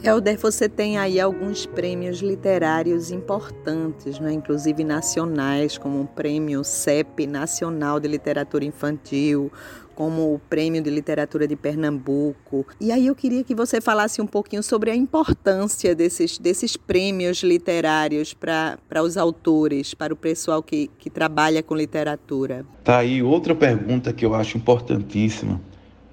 Helder, 0.04 0.36
você 0.36 0.68
tem 0.68 0.98
aí 0.98 1.20
alguns 1.20 1.64
prêmios 1.64 2.20
literários 2.20 3.12
importantes, 3.12 4.18
né? 4.18 4.32
inclusive 4.32 4.82
nacionais, 4.82 5.78
como 5.78 6.00
o 6.00 6.06
Prêmio 6.08 6.64
CEP 6.64 7.24
Nacional 7.24 8.00
de 8.00 8.08
Literatura 8.08 8.64
Infantil, 8.64 9.52
como 9.94 10.34
o 10.34 10.40
Prêmio 10.40 10.82
de 10.82 10.90
Literatura 10.90 11.46
de 11.46 11.54
Pernambuco. 11.54 12.66
E 12.80 12.90
aí 12.90 13.06
eu 13.06 13.14
queria 13.14 13.44
que 13.44 13.54
você 13.54 13.80
falasse 13.80 14.20
um 14.20 14.26
pouquinho 14.26 14.60
sobre 14.60 14.90
a 14.90 14.96
importância 14.96 15.94
desses, 15.94 16.36
desses 16.36 16.76
prêmios 16.76 17.44
literários 17.44 18.34
para 18.34 19.02
os 19.04 19.16
autores, 19.16 19.94
para 19.94 20.12
o 20.12 20.16
pessoal 20.16 20.64
que, 20.64 20.90
que 20.98 21.08
trabalha 21.08 21.62
com 21.62 21.76
literatura. 21.76 22.66
Tá 22.82 22.98
aí 22.98 23.22
outra 23.22 23.54
pergunta 23.54 24.12
que 24.12 24.26
eu 24.26 24.34
acho 24.34 24.56
importantíssima, 24.56 25.60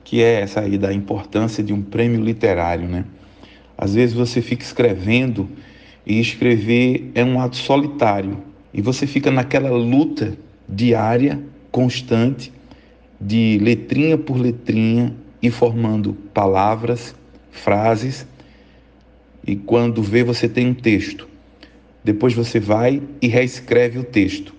que 0.03 0.21
é 0.21 0.41
essa 0.41 0.59
aí 0.59 0.77
da 0.77 0.93
importância 0.93 1.63
de 1.63 1.73
um 1.73 1.81
prêmio 1.81 2.23
literário, 2.23 2.87
né? 2.87 3.03
Às 3.81 3.95
vezes 3.95 4.13
você 4.13 4.41
fica 4.41 4.61
escrevendo 4.61 5.49
e 6.05 6.19
escrever 6.19 7.11
é 7.15 7.23
um 7.23 7.39
ato 7.39 7.55
solitário 7.55 8.43
e 8.73 8.81
você 8.81 9.07
fica 9.07 9.31
naquela 9.31 9.69
luta 9.69 10.37
diária, 10.67 11.41
constante, 11.71 12.51
de 13.21 13.57
letrinha 13.61 14.17
por 14.17 14.35
letrinha 14.35 15.15
e 15.41 15.49
formando 15.49 16.13
palavras, 16.33 17.15
frases. 17.51 18.27
E 19.47 19.55
quando 19.55 20.03
vê, 20.03 20.25
você 20.25 20.49
tem 20.49 20.67
um 20.67 20.73
texto. 20.73 21.25
Depois 22.03 22.33
você 22.33 22.59
vai 22.59 23.01
e 23.21 23.27
reescreve 23.29 23.97
o 23.97 24.03
texto. 24.03 24.53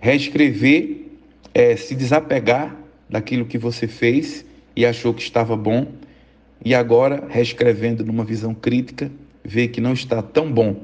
Reescrever 0.00 1.06
é 1.54 1.76
se 1.76 1.94
desapegar 1.94 2.76
daquilo 3.08 3.44
que 3.44 3.58
você 3.58 3.86
fez 3.86 4.44
e 4.74 4.84
achou 4.84 5.14
que 5.14 5.22
estava 5.22 5.56
bom 5.56 5.86
e 6.64 6.74
agora, 6.74 7.24
reescrevendo 7.28 8.04
numa 8.04 8.24
visão 8.24 8.54
crítica, 8.54 9.10
vê 9.44 9.66
que 9.66 9.80
não 9.80 9.92
está 9.92 10.20
tão 10.20 10.50
bom. 10.52 10.82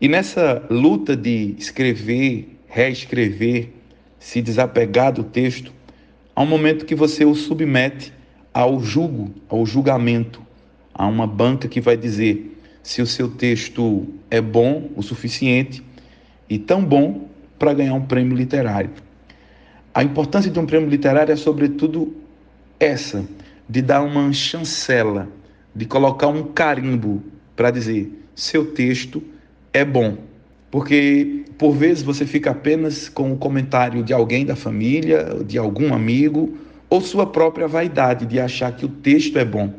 E 0.00 0.08
nessa 0.08 0.66
luta 0.68 1.16
de 1.16 1.54
escrever, 1.58 2.56
reescrever, 2.66 3.70
se 4.18 4.42
desapegar 4.42 5.12
do 5.12 5.22
texto, 5.22 5.72
há 6.34 6.42
um 6.42 6.46
momento 6.46 6.84
que 6.84 6.94
você 6.94 7.24
o 7.24 7.34
submete 7.34 8.12
ao 8.52 8.80
julgo, 8.80 9.32
ao 9.48 9.64
julgamento, 9.64 10.42
a 10.92 11.06
uma 11.06 11.26
banca 11.26 11.68
que 11.68 11.80
vai 11.80 11.96
dizer 11.96 12.58
se 12.82 13.00
o 13.00 13.06
seu 13.06 13.28
texto 13.28 14.08
é 14.30 14.40
bom 14.40 14.90
o 14.96 15.02
suficiente 15.02 15.82
e 16.48 16.58
tão 16.58 16.84
bom 16.84 17.28
para 17.58 17.72
ganhar 17.72 17.94
um 17.94 18.06
prêmio 18.06 18.36
literário. 18.36 18.90
A 19.94 20.02
importância 20.02 20.50
de 20.50 20.58
um 20.58 20.66
prêmio 20.66 20.88
literário 20.88 21.32
é, 21.32 21.36
sobretudo, 21.36 22.16
essa 22.78 23.24
de 23.70 23.80
dar 23.80 24.02
uma 24.02 24.32
chancela, 24.32 25.28
de 25.72 25.86
colocar 25.86 26.26
um 26.26 26.42
carimbo 26.42 27.22
para 27.54 27.70
dizer 27.70 28.12
seu 28.34 28.72
texto 28.72 29.22
é 29.72 29.84
bom. 29.84 30.18
Porque 30.72 31.44
por 31.56 31.70
vezes 31.72 32.02
você 32.02 32.26
fica 32.26 32.50
apenas 32.50 33.08
com 33.08 33.32
o 33.32 33.36
comentário 33.36 34.02
de 34.02 34.12
alguém 34.12 34.44
da 34.44 34.56
família, 34.56 35.36
de 35.46 35.56
algum 35.56 35.94
amigo, 35.94 36.58
ou 36.88 37.00
sua 37.00 37.24
própria 37.24 37.68
vaidade 37.68 38.26
de 38.26 38.40
achar 38.40 38.74
que 38.74 38.84
o 38.84 38.88
texto 38.88 39.38
é 39.38 39.44
bom. 39.44 39.72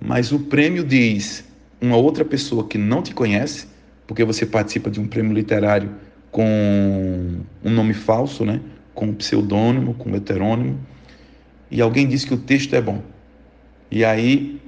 Mas 0.00 0.32
o 0.32 0.40
prêmio 0.40 0.82
diz 0.82 1.44
uma 1.80 1.96
outra 1.96 2.24
pessoa 2.24 2.66
que 2.66 2.78
não 2.78 3.00
te 3.00 3.14
conhece, 3.14 3.68
porque 4.08 4.24
você 4.24 4.44
participa 4.44 4.90
de 4.90 4.98
um 4.98 5.06
prêmio 5.06 5.32
literário 5.32 5.90
com 6.32 7.42
um 7.64 7.70
nome 7.70 7.94
falso, 7.94 8.44
né? 8.44 8.60
com 8.92 9.06
um 9.06 9.14
pseudônimo, 9.14 9.94
com 9.94 10.10
um 10.10 10.16
heterônimo, 10.16 10.80
e 11.70 11.80
alguém 11.80 12.06
diz 12.06 12.24
que 12.24 12.34
o 12.34 12.38
texto 12.38 12.74
é 12.74 12.80
bom. 12.80 13.02
E 13.90 14.04
aí 14.04 14.60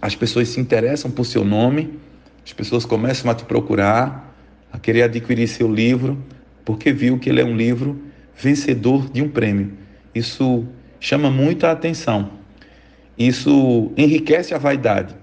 as 0.00 0.14
pessoas 0.14 0.48
se 0.48 0.60
interessam 0.60 1.10
por 1.10 1.24
seu 1.24 1.44
nome, 1.44 1.98
as 2.44 2.52
pessoas 2.52 2.84
começam 2.84 3.30
a 3.30 3.34
te 3.34 3.44
procurar, 3.44 4.34
a 4.72 4.78
querer 4.78 5.02
adquirir 5.02 5.48
seu 5.48 5.72
livro, 5.72 6.22
porque 6.64 6.92
viu 6.92 7.18
que 7.18 7.28
ele 7.28 7.40
é 7.40 7.44
um 7.44 7.56
livro 7.56 8.00
vencedor 8.36 9.10
de 9.10 9.22
um 9.22 9.28
prêmio. 9.28 9.72
Isso 10.14 10.66
chama 11.00 11.30
muito 11.30 11.66
a 11.66 11.72
atenção. 11.72 12.30
Isso 13.18 13.92
enriquece 13.96 14.54
a 14.54 14.58
vaidade, 14.58 15.14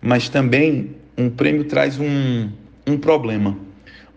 mas 0.00 0.28
também 0.28 0.94
um 1.16 1.28
prêmio 1.28 1.64
traz 1.64 1.98
um, 1.98 2.48
um 2.86 2.96
problema. 2.96 3.58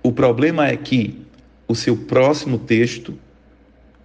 O 0.04 0.12
problema 0.12 0.68
é 0.68 0.78
que 0.78 1.26
o 1.68 1.74
seu 1.74 1.98
próximo 1.98 2.60
texto, 2.60 3.18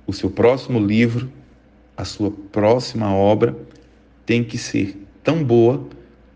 o 0.06 0.12
seu 0.12 0.30
próximo 0.30 0.78
livro, 0.78 1.30
a 2.00 2.04
sua 2.04 2.30
próxima 2.30 3.14
obra 3.14 3.54
tem 4.24 4.42
que 4.42 4.56
ser 4.56 5.06
tão 5.22 5.44
boa 5.44 5.86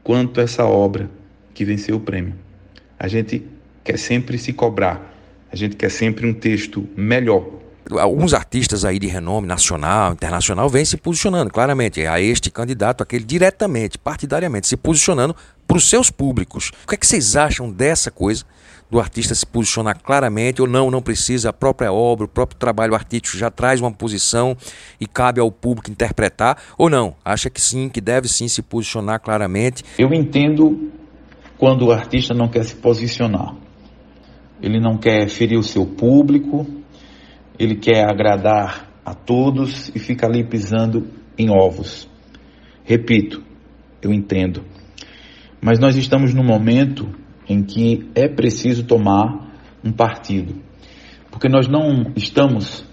quanto 0.02 0.40
essa 0.40 0.66
obra 0.66 1.10
que 1.54 1.64
venceu 1.64 1.96
o 1.96 2.00
prêmio. 2.00 2.34
A 2.98 3.08
gente 3.08 3.42
quer 3.82 3.98
sempre 3.98 4.36
se 4.36 4.52
cobrar, 4.52 5.14
a 5.50 5.56
gente 5.56 5.74
quer 5.74 5.90
sempre 5.90 6.26
um 6.26 6.34
texto 6.34 6.86
melhor. 6.94 7.48
Alguns 7.90 8.34
artistas 8.34 8.84
aí 8.84 8.98
de 8.98 9.06
renome 9.06 9.46
nacional, 9.46 10.12
internacional, 10.12 10.68
vêm 10.68 10.84
se 10.84 10.96
posicionando 10.96 11.50
claramente 11.50 12.06
a 12.06 12.20
este 12.20 12.50
candidato, 12.50 13.02
aquele 13.02 13.24
diretamente, 13.24 13.96
partidariamente, 13.98 14.66
se 14.66 14.76
posicionando 14.76 15.34
para 15.66 15.76
os 15.76 15.88
seus 15.88 16.10
públicos. 16.10 16.72
O 16.84 16.88
que 16.88 16.94
é 16.94 16.98
que 16.98 17.06
vocês 17.06 17.36
acham 17.36 17.70
dessa 17.70 18.10
coisa? 18.10 18.44
Do 18.94 19.00
artista 19.00 19.34
se 19.34 19.44
posicionar 19.44 20.00
claramente 20.00 20.62
ou 20.62 20.68
não, 20.68 20.88
não 20.88 21.02
precisa, 21.02 21.50
a 21.50 21.52
própria 21.52 21.92
obra, 21.92 22.26
o 22.26 22.28
próprio 22.28 22.56
trabalho 22.56 22.94
artístico 22.94 23.36
já 23.36 23.50
traz 23.50 23.80
uma 23.80 23.90
posição 23.90 24.56
e 25.00 25.06
cabe 25.06 25.40
ao 25.40 25.50
público 25.50 25.90
interpretar, 25.90 26.62
ou 26.78 26.88
não? 26.88 27.16
Acha 27.24 27.50
que 27.50 27.60
sim, 27.60 27.88
que 27.88 28.00
deve 28.00 28.28
sim 28.28 28.46
se 28.46 28.62
posicionar 28.62 29.18
claramente? 29.18 29.82
Eu 29.98 30.14
entendo 30.14 30.92
quando 31.58 31.86
o 31.86 31.90
artista 31.90 32.32
não 32.34 32.46
quer 32.46 32.62
se 32.62 32.76
posicionar. 32.76 33.56
Ele 34.62 34.78
não 34.78 34.96
quer 34.96 35.28
ferir 35.28 35.58
o 35.58 35.62
seu 35.64 35.84
público, 35.84 36.64
ele 37.58 37.74
quer 37.74 38.08
agradar 38.08 38.88
a 39.04 39.12
todos 39.12 39.90
e 39.92 39.98
fica 39.98 40.24
ali 40.24 40.44
pisando 40.44 41.08
em 41.36 41.50
ovos. 41.50 42.08
Repito, 42.84 43.42
eu 44.00 44.12
entendo. 44.12 44.62
Mas 45.60 45.80
nós 45.80 45.96
estamos 45.96 46.32
num 46.32 46.44
momento 46.44 47.23
em 47.48 47.62
que 47.62 48.10
é 48.14 48.28
preciso 48.28 48.84
tomar 48.84 49.52
um 49.84 49.92
partido. 49.92 50.54
Porque 51.30 51.48
nós 51.48 51.68
não 51.68 52.12
estamos 52.16 52.84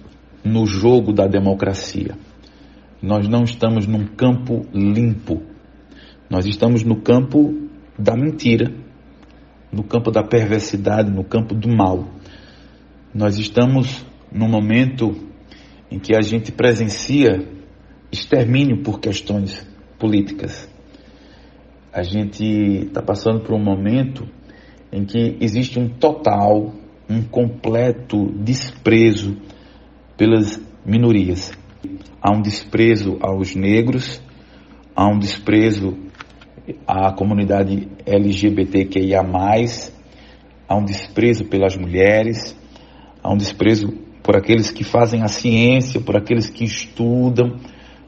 no 0.43 0.65
jogo 0.65 1.13
da 1.13 1.27
democracia. 1.27 2.17
Nós 3.01 3.27
não 3.27 3.43
estamos 3.43 3.87
num 3.87 4.05
campo 4.05 4.65
limpo. 4.73 5.41
Nós 6.29 6.45
estamos 6.45 6.83
no 6.83 7.01
campo 7.01 7.69
da 7.97 8.15
mentira, 8.15 8.73
no 9.71 9.83
campo 9.83 10.11
da 10.11 10.23
perversidade, 10.23 11.09
no 11.09 11.23
campo 11.23 11.53
do 11.53 11.69
mal. 11.69 12.07
Nós 13.13 13.37
estamos 13.37 14.05
num 14.31 14.49
momento 14.49 15.15
em 15.89 15.99
que 15.99 16.15
a 16.15 16.21
gente 16.21 16.51
presencia 16.51 17.47
extermínio 18.11 18.81
por 18.81 18.99
questões 18.99 19.67
políticas. 19.99 20.69
A 21.93 22.03
gente 22.03 22.43
está 22.87 23.01
passando 23.01 23.41
por 23.41 23.53
um 23.53 23.63
momento 23.63 24.25
em 24.91 25.05
que 25.05 25.37
existe 25.39 25.79
um 25.79 25.87
total, 25.87 26.73
um 27.09 27.21
completo 27.21 28.31
desprezo 28.33 29.37
pelas 30.17 30.61
minorias. 30.85 31.51
Há 32.21 32.31
um 32.35 32.41
desprezo 32.41 33.17
aos 33.21 33.55
negros, 33.55 34.21
há 34.95 35.07
um 35.07 35.17
desprezo 35.17 35.97
à 36.85 37.11
comunidade 37.13 37.87
LGBTQIA, 38.05 39.21
há 40.67 40.75
um 40.75 40.85
desprezo 40.85 41.45
pelas 41.45 41.75
mulheres, 41.75 42.55
há 43.23 43.31
um 43.31 43.37
desprezo 43.37 43.93
por 44.23 44.35
aqueles 44.35 44.69
que 44.71 44.83
fazem 44.83 45.23
a 45.23 45.27
ciência, 45.27 45.99
por 45.99 46.15
aqueles 46.15 46.49
que 46.49 46.63
estudam, 46.63 47.57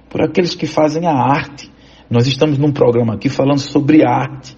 por 0.10 0.22
aqueles 0.22 0.54
que 0.54 0.68
fazem 0.68 1.08
a 1.08 1.14
arte. 1.14 1.72
Nós 2.10 2.28
estamos 2.28 2.60
num 2.60 2.72
programa 2.72 3.16
aqui 3.16 3.30
falando 3.30 3.60
sobre 3.60 4.06
arte. 4.06 4.56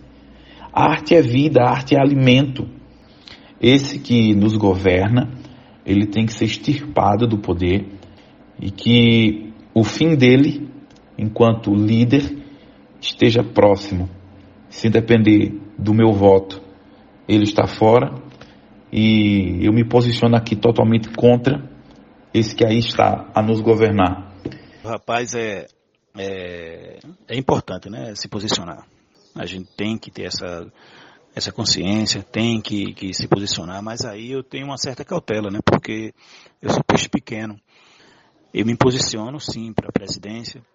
Arte 0.76 1.16
é 1.16 1.22
vida, 1.22 1.64
arte 1.64 1.96
é 1.96 2.02
alimento. 2.02 2.68
Esse 3.62 3.98
que 3.98 4.36
nos 4.36 4.58
governa, 4.58 5.32
ele 5.86 6.06
tem 6.06 6.26
que 6.26 6.34
ser 6.34 6.44
extirpado 6.44 7.26
do 7.26 7.38
poder 7.38 7.88
e 8.60 8.70
que 8.70 9.54
o 9.74 9.86
fim 9.86 10.18
dele, 10.18 10.70
enquanto 11.18 11.74
líder, 11.74 12.44
esteja 13.00 13.42
próximo. 13.42 14.10
Se 14.68 14.90
depender 14.90 15.58
do 15.80 15.94
meu 15.94 16.12
voto, 16.12 16.62
ele 17.26 17.44
está 17.44 17.68
fora 17.68 18.14
e 18.92 19.66
eu 19.66 19.72
me 19.72 19.88
posiciono 19.88 20.36
aqui 20.36 20.58
totalmente 20.58 21.10
contra 21.10 21.70
esse 22.34 22.54
que 22.54 22.66
aí 22.66 22.80
está 22.80 23.32
a 23.34 23.42
nos 23.42 23.62
governar. 23.62 24.34
Rapaz, 24.84 25.34
é, 25.36 25.68
é, 26.18 27.00
é 27.30 27.38
importante 27.38 27.90
né, 27.90 28.14
se 28.14 28.28
posicionar. 28.28 28.86
A 29.36 29.46
gente 29.46 29.70
tem 29.76 29.98
que 29.98 30.10
ter 30.10 30.24
essa, 30.24 30.72
essa 31.36 31.52
consciência, 31.52 32.24
tem 32.24 32.62
que, 32.62 32.94
que 32.94 33.14
se 33.14 33.28
posicionar, 33.28 33.84
mas 33.84 34.06
aí 34.06 34.32
eu 34.32 34.42
tenho 34.42 34.66
uma 34.66 34.78
certa 34.78 35.04
cautela, 35.04 35.52
né? 35.52 35.60
Porque 35.64 36.14
eu 36.62 36.70
sou 36.70 36.84
peixe 36.84 37.10
pequeno. 37.10 37.60
Eu 38.54 38.66
me 38.66 38.76
posiciono 38.78 39.38
sim 39.40 39.74
para 39.74 39.90
a 39.90 39.92
presidência, 39.92 40.66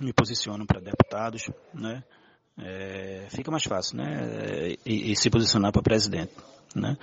me 0.00 0.12
posiciono 0.12 0.64
para 0.64 0.80
deputados, 0.80 1.50
né? 1.74 2.04
É, 2.56 3.26
fica 3.30 3.50
mais 3.50 3.64
fácil, 3.64 3.96
né? 3.96 4.76
E, 4.86 5.12
e 5.12 5.16
se 5.16 5.28
posicionar 5.28 5.72
para 5.72 5.82
presidente, 5.82 6.32
né? 6.76 6.96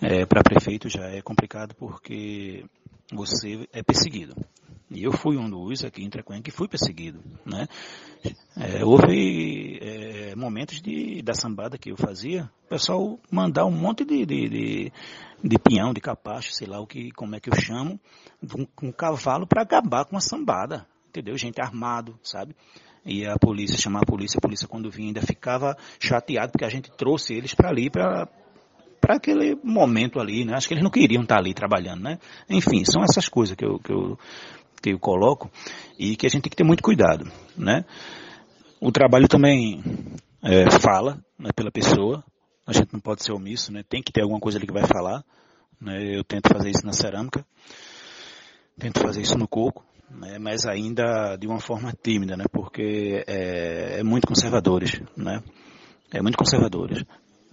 É, 0.00 0.24
para 0.24 0.42
prefeito 0.42 0.88
já 0.88 1.04
é 1.06 1.20
complicado 1.20 1.74
porque 1.74 2.64
você 3.12 3.68
é 3.72 3.82
perseguido. 3.82 4.34
E 4.94 5.04
eu 5.04 5.12
fui 5.12 5.36
um 5.36 5.48
dos 5.48 5.84
aqui 5.84 6.02
em 6.02 6.10
Treconha 6.10 6.42
que 6.42 6.50
fui 6.50 6.68
perseguido, 6.68 7.22
né? 7.44 7.66
É, 8.56 8.84
houve 8.84 9.78
é, 9.80 10.36
momentos 10.36 10.80
de, 10.80 11.22
da 11.22 11.34
sambada 11.34 11.78
que 11.78 11.90
eu 11.90 11.96
fazia, 11.96 12.50
o 12.66 12.68
pessoal 12.68 13.18
mandar 13.30 13.64
um 13.64 13.70
monte 13.70 14.04
de, 14.04 14.26
de, 14.26 14.48
de, 14.48 14.92
de 15.42 15.58
pinhão, 15.58 15.92
de 15.92 16.00
capacho, 16.00 16.52
sei 16.52 16.68
lá 16.68 16.78
o 16.80 16.86
que, 16.86 17.10
como 17.12 17.34
é 17.34 17.40
que 17.40 17.48
eu 17.48 17.58
chamo, 17.58 17.98
um, 18.56 18.88
um 18.88 18.92
cavalo 18.92 19.46
para 19.46 19.62
acabar 19.62 20.04
com 20.04 20.16
a 20.16 20.20
sambada, 20.20 20.86
entendeu? 21.08 21.36
Gente 21.38 21.60
armado, 21.60 22.18
sabe? 22.22 22.54
E 23.04 23.26
a 23.26 23.36
polícia, 23.36 23.78
chamar 23.78 24.02
a 24.02 24.06
polícia, 24.06 24.38
a 24.38 24.40
polícia 24.40 24.68
quando 24.68 24.90
vinha 24.90 25.08
ainda 25.08 25.22
ficava 25.22 25.76
chateado 25.98 26.52
porque 26.52 26.64
a 26.64 26.70
gente 26.70 26.90
trouxe 26.92 27.34
eles 27.34 27.54
para 27.54 27.70
ali 27.70 27.90
para 27.90 28.28
para 29.00 29.16
aquele 29.16 29.58
momento 29.64 30.20
ali, 30.20 30.44
né? 30.44 30.54
Acho 30.54 30.68
que 30.68 30.74
eles 30.74 30.84
não 30.84 30.90
queriam 30.90 31.24
estar 31.24 31.38
ali 31.38 31.52
trabalhando, 31.52 32.02
né? 32.02 32.20
Enfim, 32.48 32.84
são 32.84 33.02
essas 33.02 33.28
coisas 33.28 33.56
que 33.56 33.64
eu, 33.64 33.80
que 33.80 33.92
eu 33.92 34.16
que 34.82 34.90
eu 34.90 34.98
coloco 34.98 35.50
e 35.98 36.16
que 36.16 36.26
a 36.26 36.28
gente 36.28 36.42
tem 36.42 36.50
que 36.50 36.56
ter 36.56 36.64
muito 36.64 36.82
cuidado, 36.82 37.30
né? 37.56 37.84
O 38.80 38.90
trabalho 38.90 39.28
também 39.28 39.80
é, 40.42 40.68
fala 40.80 41.24
né, 41.38 41.50
pela 41.54 41.70
pessoa, 41.70 42.24
a 42.66 42.72
gente 42.72 42.92
não 42.92 43.00
pode 43.00 43.22
ser 43.22 43.32
omisso, 43.32 43.72
né? 43.72 43.84
Tem 43.88 44.02
que 44.02 44.12
ter 44.12 44.22
alguma 44.22 44.40
coisa 44.40 44.58
ali 44.58 44.66
que 44.66 44.72
vai 44.72 44.86
falar, 44.86 45.24
né? 45.80 46.16
Eu 46.18 46.24
tento 46.24 46.48
fazer 46.48 46.70
isso 46.70 46.84
na 46.84 46.92
cerâmica, 46.92 47.46
tento 48.78 49.00
fazer 49.00 49.20
isso 49.20 49.38
no 49.38 49.46
coco, 49.46 49.84
né? 50.10 50.38
Mas 50.38 50.66
ainda 50.66 51.36
de 51.36 51.46
uma 51.46 51.60
forma 51.60 51.92
tímida, 51.92 52.36
né? 52.36 52.44
Porque 52.50 53.24
é, 53.26 54.00
é 54.00 54.02
muito 54.02 54.26
conservadores, 54.26 55.00
né? 55.16 55.42
É 56.12 56.20
muito 56.20 56.36
conservadores. 56.36 57.04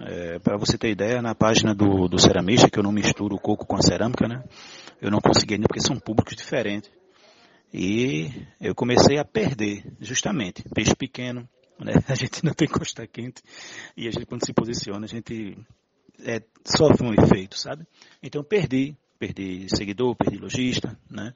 É, 0.01 0.39
para 0.39 0.57
você 0.57 0.77
ter 0.77 0.89
ideia, 0.89 1.21
na 1.21 1.35
página 1.35 1.75
do, 1.75 2.07
do 2.07 2.17
ceramista, 2.17 2.69
que 2.69 2.79
eu 2.79 2.83
não 2.83 2.91
misturo 2.91 3.35
o 3.35 3.39
coco 3.39 3.65
com 3.65 3.75
a 3.75 3.81
cerâmica, 3.81 4.27
né? 4.27 4.43
Eu 5.01 5.11
não 5.11 5.19
consegui 5.19 5.55
ainda 5.55 5.67
porque 5.67 5.85
são 5.85 5.99
públicos 5.99 6.35
diferentes. 6.35 6.89
E 7.73 8.31
eu 8.59 8.73
comecei 8.73 9.17
a 9.19 9.25
perder, 9.25 9.83
justamente, 9.99 10.63
peixe 10.73 10.95
pequeno, 10.95 11.47
né? 11.79 11.93
A 12.07 12.15
gente 12.15 12.43
não 12.43 12.53
tem 12.53 12.67
costa 12.67 13.07
quente 13.07 13.41
e 13.95 14.07
a 14.07 14.11
gente 14.11 14.25
quando 14.25 14.45
se 14.45 14.53
posiciona, 14.53 15.05
a 15.05 15.07
gente 15.07 15.57
é, 16.25 16.41
sofre 16.65 17.07
um 17.07 17.13
efeito, 17.13 17.57
sabe? 17.57 17.85
Então 18.21 18.43
perdi, 18.43 18.97
perdi 19.17 19.67
seguidor, 19.75 20.15
perdi 20.15 20.37
lojista, 20.37 20.97
né? 21.09 21.33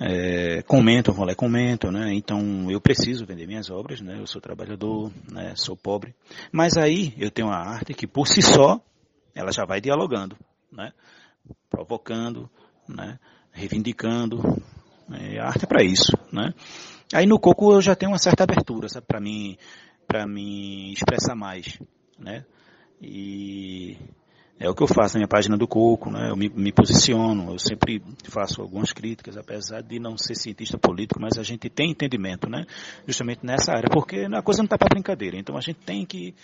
É, 0.00 0.62
comentam, 0.62 1.12
vão 1.12 1.24
lá 1.24 1.32
e 1.32 1.36
comentam, 1.36 1.90
né? 1.90 2.14
Então 2.14 2.70
eu 2.70 2.80
preciso 2.80 3.26
vender 3.26 3.46
minhas 3.46 3.70
obras, 3.70 4.00
né? 4.00 4.18
Eu 4.18 4.26
sou 4.26 4.40
trabalhador, 4.40 5.12
né? 5.30 5.54
Sou 5.56 5.76
pobre. 5.76 6.14
Mas 6.52 6.76
aí 6.76 7.14
eu 7.18 7.30
tenho 7.30 7.48
uma 7.48 7.56
arte 7.56 7.94
que 7.94 8.06
por 8.06 8.26
si 8.26 8.42
só 8.42 8.80
ela 9.34 9.52
já 9.52 9.64
vai 9.64 9.80
dialogando, 9.80 10.36
né? 10.72 10.92
Provocando, 11.68 12.50
né? 12.88 13.18
Reivindicando, 13.52 14.40
a 15.12 15.46
arte 15.46 15.64
é 15.64 15.68
para 15.68 15.82
isso, 15.82 16.12
né? 16.32 16.52
Aí 17.12 17.26
no 17.26 17.38
coco 17.38 17.72
eu 17.72 17.80
já 17.80 17.94
tenho 17.94 18.12
uma 18.12 18.18
certa 18.18 18.44
abertura, 18.44 18.88
sabe, 18.88 19.06
para 19.06 19.20
mim, 19.20 19.56
para 20.06 20.26
mim 20.26 20.92
expressar 20.92 21.34
mais, 21.34 21.78
né? 22.18 22.44
E 23.02 23.96
é 24.60 24.68
o 24.68 24.74
que 24.74 24.82
eu 24.82 24.86
faço 24.86 25.14
na 25.14 25.20
minha 25.20 25.28
página 25.28 25.56
do 25.56 25.66
Coco, 25.66 26.10
né? 26.10 26.28
Eu 26.28 26.36
me, 26.36 26.50
me, 26.50 26.70
posiciono, 26.70 27.50
eu 27.50 27.58
sempre 27.58 28.02
faço 28.24 28.60
algumas 28.60 28.92
críticas, 28.92 29.38
apesar 29.38 29.80
de 29.80 29.98
não 29.98 30.18
ser 30.18 30.34
cientista 30.34 30.76
político, 30.76 31.18
mas 31.18 31.38
a 31.38 31.42
gente 31.42 31.70
tem 31.70 31.92
entendimento, 31.92 32.46
né? 32.46 32.66
Justamente 33.06 33.40
nessa 33.44 33.72
área, 33.72 33.88
porque 33.90 34.26
a 34.30 34.42
coisa 34.42 34.58
não 34.60 34.66
está 34.66 34.76
para 34.76 34.90
brincadeira. 34.90 35.38
Então 35.38 35.56
a 35.56 35.62
gente 35.62 35.78
tem 35.78 36.04
que, 36.04 36.34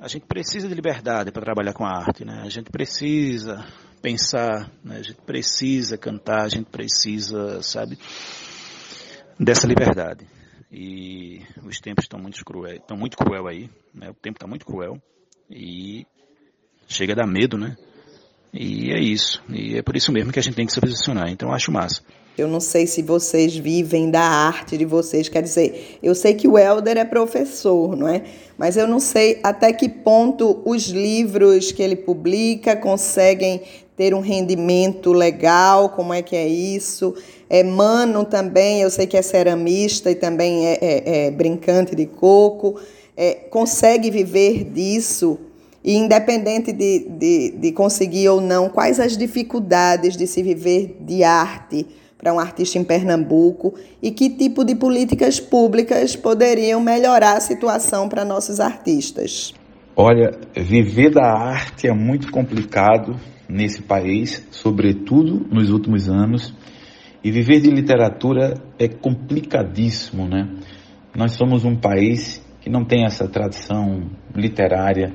a 0.00 0.08
gente 0.08 0.26
precisa 0.26 0.68
de 0.68 0.74
liberdade 0.74 1.30
para 1.30 1.42
trabalhar 1.42 1.72
com 1.72 1.86
a 1.86 1.90
arte, 1.90 2.24
né? 2.24 2.42
A 2.44 2.48
gente 2.48 2.72
precisa 2.72 3.64
pensar, 4.02 4.70
né? 4.84 4.96
a 4.98 5.02
gente 5.02 5.20
precisa 5.22 5.96
cantar, 5.96 6.42
a 6.42 6.48
gente 6.48 6.66
precisa, 6.66 7.62
sabe, 7.62 7.96
dessa 9.38 9.66
liberdade. 9.66 10.26
E 10.70 11.40
os 11.64 11.78
tempos 11.80 12.04
estão 12.04 12.18
muito 12.18 12.42
cruel, 12.44 12.76
estão 12.76 12.96
muito 12.96 13.16
cruel 13.16 13.46
aí, 13.46 13.70
né? 13.94 14.10
O 14.10 14.14
tempo 14.14 14.36
está 14.36 14.46
muito 14.46 14.64
cruel 14.64 15.00
e 15.50 16.06
chega 16.88 17.12
a 17.12 17.16
dar 17.16 17.26
medo, 17.26 17.58
né? 17.58 17.76
E 18.52 18.90
é 18.90 18.98
isso. 18.98 19.42
E 19.48 19.76
é 19.76 19.82
por 19.82 19.96
isso 19.96 20.10
mesmo 20.10 20.32
que 20.32 20.38
a 20.38 20.42
gente 20.42 20.54
tem 20.54 20.66
que 20.66 20.72
se 20.72 20.80
posicionar. 20.80 21.28
Então 21.28 21.52
acho 21.52 21.70
massa. 21.70 22.02
Eu 22.36 22.48
não 22.48 22.60
sei 22.60 22.86
se 22.86 23.02
vocês 23.02 23.54
vivem 23.54 24.10
da 24.10 24.22
arte 24.22 24.78
de 24.78 24.86
vocês. 24.86 25.28
Quer 25.28 25.42
dizer, 25.42 25.98
eu 26.02 26.14
sei 26.14 26.32
que 26.32 26.48
o 26.48 26.58
Helder 26.58 26.96
é 26.96 27.04
professor, 27.04 27.94
não 27.94 28.08
é? 28.08 28.22
Mas 28.56 28.76
eu 28.78 28.86
não 28.86 28.98
sei 28.98 29.38
até 29.42 29.70
que 29.72 29.88
ponto 29.88 30.62
os 30.64 30.88
livros 30.88 31.72
que 31.72 31.82
ele 31.82 31.96
publica 31.96 32.74
conseguem 32.74 33.62
ter 33.96 34.14
um 34.14 34.20
rendimento 34.20 35.12
legal, 35.12 35.90
como 35.90 36.12
é 36.14 36.22
que 36.22 36.34
é 36.34 36.46
isso. 36.46 37.14
É 37.48 37.62
Mano 37.62 38.24
também, 38.24 38.80
eu 38.80 38.90
sei 38.90 39.06
que 39.06 39.16
é 39.16 39.22
ceramista 39.22 40.10
e 40.10 40.14
também 40.14 40.66
é, 40.66 40.78
é, 40.80 41.26
é 41.26 41.30
brincante 41.30 41.94
de 41.94 42.06
coco. 42.06 42.80
É, 43.16 43.34
consegue 43.34 44.10
viver 44.10 44.64
disso? 44.64 45.38
E 45.84 45.96
independente 45.96 46.72
de, 46.72 47.06
de, 47.10 47.50
de 47.50 47.72
conseguir 47.72 48.28
ou 48.28 48.40
não, 48.40 48.68
quais 48.68 49.00
as 49.00 49.16
dificuldades 49.16 50.16
de 50.16 50.26
se 50.26 50.42
viver 50.42 50.96
de 51.00 51.22
arte? 51.22 51.86
para 52.22 52.32
um 52.32 52.38
artista 52.38 52.78
em 52.78 52.84
Pernambuco 52.84 53.74
e 54.00 54.12
que 54.12 54.30
tipo 54.30 54.64
de 54.64 54.76
políticas 54.76 55.40
públicas 55.40 56.14
poderiam 56.14 56.80
melhorar 56.80 57.36
a 57.36 57.40
situação 57.40 58.08
para 58.08 58.24
nossos 58.24 58.60
artistas? 58.60 59.52
Olha, 59.94 60.30
viver 60.56 61.10
da 61.10 61.30
arte 61.30 61.86
é 61.86 61.92
muito 61.92 62.32
complicado 62.32 63.14
nesse 63.46 63.82
país, 63.82 64.48
sobretudo 64.50 65.46
nos 65.50 65.70
últimos 65.70 66.08
anos, 66.08 66.54
e 67.22 67.30
viver 67.30 67.60
de 67.60 67.70
literatura 67.70 68.54
é 68.78 68.88
complicadíssimo, 68.88 70.26
né? 70.26 70.48
Nós 71.14 71.32
somos 71.32 71.66
um 71.66 71.76
país 71.76 72.42
que 72.62 72.70
não 72.70 72.86
tem 72.86 73.04
essa 73.04 73.28
tradição 73.28 74.10
literária, 74.34 75.14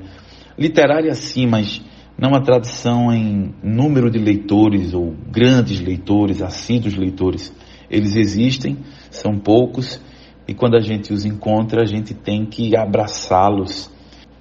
literária 0.56 1.12
sim, 1.12 1.48
mas 1.48 1.82
não 2.16 2.36
a 2.36 2.40
tradição 2.40 3.12
em 3.12 3.52
número 3.60 4.08
de 4.08 4.18
leitores 4.20 4.94
ou 4.94 5.12
grandes 5.28 5.80
leitores, 5.80 6.40
assíduos 6.40 6.94
leitores. 6.94 7.52
Eles 7.90 8.14
existem, 8.14 8.78
são 9.10 9.38
poucos, 9.38 10.00
e 10.46 10.54
quando 10.54 10.76
a 10.76 10.80
gente 10.80 11.12
os 11.12 11.24
encontra, 11.24 11.82
a 11.82 11.86
gente 11.86 12.14
tem 12.14 12.46
que 12.46 12.76
abraçá-los. 12.76 13.97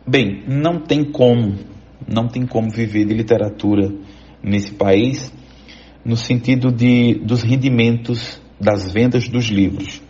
Bem, 0.09 0.43
não 0.47 0.79
tem 0.79 1.03
como, 1.03 1.55
não 2.07 2.29
tem 2.29 2.45
como 2.45 2.69
viver 2.71 3.05
de 3.05 3.13
literatura 3.13 3.93
nesse 4.41 4.71
país 4.71 5.33
no 6.05 6.15
sentido 6.15 6.71
de 6.71 7.15
dos 7.15 7.43
rendimentos 7.43 8.41
das 8.57 8.89
vendas 8.93 9.27
dos 9.27 9.47
livros. 9.47 10.01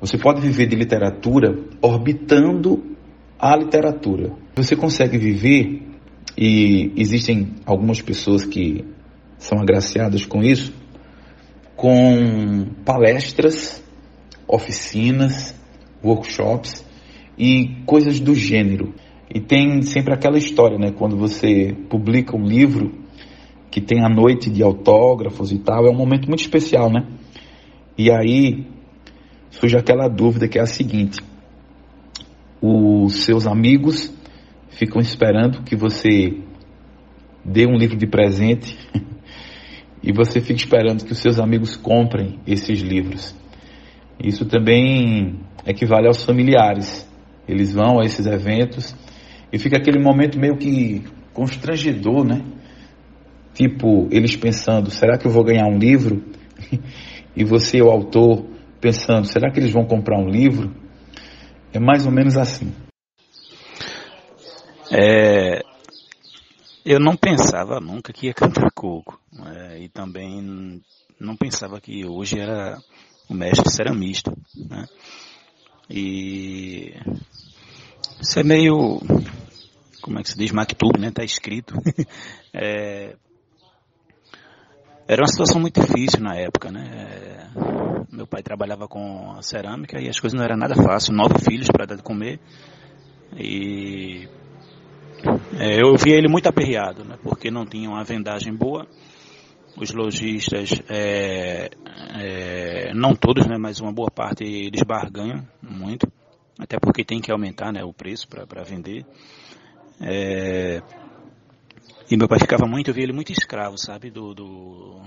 Você 0.00 0.16
pode 0.16 0.40
viver 0.40 0.66
de 0.66 0.74
literatura 0.74 1.54
orbitando 1.82 2.96
a 3.38 3.54
literatura. 3.54 4.32
Você 4.56 4.74
consegue 4.74 5.18
viver 5.18 5.82
e 6.34 6.92
existem 6.96 7.56
algumas 7.66 8.00
pessoas 8.00 8.42
que 8.42 8.86
são 9.36 9.58
agraciadas 9.58 10.24
com 10.24 10.42
isso, 10.42 10.72
com 11.76 12.68
palestras, 12.86 13.84
oficinas, 14.48 15.54
workshops 16.02 16.82
e 17.36 17.82
coisas 17.84 18.18
do 18.18 18.34
gênero. 18.34 18.94
E 19.32 19.40
tem 19.40 19.82
sempre 19.82 20.14
aquela 20.14 20.38
história, 20.38 20.78
né? 20.78 20.92
Quando 20.92 21.16
você 21.16 21.76
publica 21.88 22.36
um 22.36 22.44
livro 22.44 22.92
que 23.70 23.80
tem 23.80 24.04
a 24.04 24.08
noite 24.08 24.48
de 24.48 24.62
autógrafos 24.62 25.52
e 25.52 25.58
tal, 25.58 25.86
é 25.86 25.90
um 25.90 25.96
momento 25.96 26.28
muito 26.28 26.40
especial, 26.40 26.90
né? 26.90 27.06
E 27.98 28.10
aí 28.10 28.66
surge 29.50 29.76
aquela 29.76 30.08
dúvida 30.08 30.48
que 30.48 30.58
é 30.58 30.62
a 30.62 30.66
seguinte: 30.66 31.18
os 32.60 33.24
seus 33.24 33.46
amigos 33.46 34.14
ficam 34.70 35.00
esperando 35.00 35.62
que 35.62 35.74
você 35.74 36.38
dê 37.44 37.66
um 37.66 37.76
livro 37.76 37.96
de 37.96 38.06
presente 38.06 38.78
e 40.02 40.12
você 40.12 40.40
fica 40.40 40.60
esperando 40.60 41.04
que 41.04 41.12
os 41.12 41.18
seus 41.18 41.38
amigos 41.40 41.76
comprem 41.76 42.38
esses 42.46 42.80
livros. 42.80 43.34
Isso 44.22 44.46
também 44.46 45.40
equivale 45.66 46.06
aos 46.06 46.24
familiares. 46.24 47.06
Eles 47.48 47.72
vão 47.72 48.00
a 48.00 48.04
esses 48.04 48.26
eventos 48.26 48.94
e 49.56 49.58
fica 49.58 49.78
aquele 49.78 49.98
momento 49.98 50.38
meio 50.38 50.58
que 50.58 51.02
constrangedor, 51.32 52.26
né? 52.26 52.44
Tipo, 53.54 54.06
eles 54.10 54.36
pensando, 54.36 54.90
será 54.90 55.16
que 55.16 55.26
eu 55.26 55.30
vou 55.30 55.42
ganhar 55.42 55.64
um 55.64 55.78
livro? 55.78 56.22
e 57.34 57.42
você, 57.42 57.80
o 57.80 57.90
autor, 57.90 58.44
pensando, 58.82 59.24
será 59.26 59.50
que 59.50 59.58
eles 59.58 59.72
vão 59.72 59.86
comprar 59.86 60.18
um 60.18 60.28
livro? 60.28 60.76
É 61.72 61.80
mais 61.80 62.04
ou 62.04 62.12
menos 62.12 62.36
assim. 62.36 62.70
É, 64.92 65.62
eu 66.84 67.00
não 67.00 67.16
pensava 67.16 67.80
nunca 67.80 68.12
que 68.12 68.26
ia 68.26 68.34
cantar 68.34 68.70
coco. 68.72 69.18
É, 69.54 69.78
e 69.78 69.88
também 69.88 70.82
não 71.18 71.34
pensava 71.34 71.80
que 71.80 72.04
hoje 72.04 72.38
era 72.38 72.76
o 73.26 73.32
mestre 73.32 73.70
ceramista. 73.70 74.36
Né? 74.54 74.84
E 75.88 76.92
isso 78.20 78.40
é 78.40 78.42
meio, 78.42 78.98
como 80.00 80.18
é 80.18 80.22
que 80.22 80.30
se 80.30 80.38
diz, 80.38 80.52
Mactub, 80.52 80.98
né? 80.98 81.10
Tá 81.10 81.24
escrito. 81.24 81.74
é, 82.52 83.16
era 85.08 85.22
uma 85.22 85.28
situação 85.28 85.60
muito 85.60 85.80
difícil 85.80 86.20
na 86.20 86.34
época, 86.34 86.70
né? 86.70 86.84
É, 86.84 87.46
meu 88.10 88.26
pai 88.26 88.42
trabalhava 88.42 88.88
com 88.88 89.40
cerâmica 89.42 90.00
e 90.00 90.08
as 90.08 90.18
coisas 90.18 90.36
não 90.36 90.44
eram 90.44 90.56
nada 90.56 90.74
fácil. 90.74 91.14
Nove 91.14 91.38
filhos 91.44 91.68
para 91.68 91.86
dar 91.86 91.96
de 91.96 92.02
comer. 92.02 92.40
E 93.36 94.28
é, 95.58 95.80
eu 95.80 95.96
via 95.96 96.16
ele 96.16 96.28
muito 96.28 96.48
aperreado, 96.48 97.04
né? 97.04 97.16
Porque 97.22 97.50
não 97.50 97.64
tinha 97.64 97.88
uma 97.88 98.04
vendagem 98.04 98.54
boa. 98.54 98.86
Os 99.76 99.92
lojistas, 99.92 100.70
é, 100.88 101.68
é, 102.14 102.94
não 102.94 103.14
todos, 103.14 103.46
né? 103.46 103.56
Mas 103.58 103.80
uma 103.80 103.92
boa 103.92 104.10
parte 104.10 104.42
eles 104.44 104.82
barganham 104.82 105.46
muito. 105.62 106.10
Até 106.58 106.78
porque 106.80 107.04
tem 107.04 107.20
que 107.20 107.30
aumentar 107.30 107.72
né, 107.72 107.84
o 107.84 107.92
preço 107.92 108.26
para 108.28 108.62
vender. 108.64 109.04
É, 110.00 110.82
e 112.10 112.16
meu 112.16 112.28
pai 112.28 112.38
ficava 112.38 112.66
muito, 112.66 112.88
eu 112.88 112.94
via 112.94 113.04
ele 113.04 113.12
muito 113.12 113.32
escravo, 113.32 113.76
sabe, 113.76 114.10
do, 114.10 114.32
do, 114.32 115.00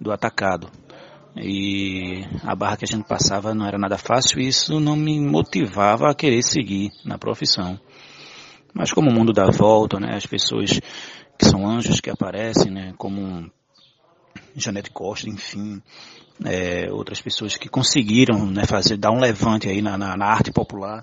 do 0.00 0.12
atacado. 0.12 0.70
E 1.36 2.24
a 2.44 2.54
barra 2.54 2.76
que 2.76 2.84
a 2.84 2.88
gente 2.88 3.06
passava 3.06 3.54
não 3.54 3.66
era 3.66 3.76
nada 3.76 3.98
fácil 3.98 4.40
e 4.40 4.46
isso 4.46 4.78
não 4.78 4.94
me 4.94 5.20
motivava 5.20 6.08
a 6.08 6.14
querer 6.14 6.42
seguir 6.42 6.90
na 7.04 7.18
profissão. 7.18 7.78
Mas 8.72 8.92
como 8.92 9.10
o 9.10 9.12
mundo 9.12 9.32
dá 9.32 9.50
volta, 9.50 9.98
né, 9.98 10.16
as 10.16 10.26
pessoas 10.26 10.80
que 11.36 11.44
são 11.44 11.68
anjos 11.68 12.00
que 12.00 12.08
aparecem, 12.08 12.70
né, 12.70 12.94
como 12.96 13.50
Janete 14.56 14.90
Costa, 14.90 15.28
enfim, 15.28 15.82
é, 16.44 16.90
outras 16.90 17.20
pessoas 17.20 17.56
que 17.56 17.68
conseguiram 17.68 18.46
né, 18.46 18.64
fazer, 18.66 18.96
dar 18.96 19.10
um 19.10 19.20
levante 19.20 19.68
aí 19.68 19.82
na, 19.82 19.98
na, 19.98 20.16
na 20.16 20.26
arte 20.26 20.52
popular, 20.52 21.02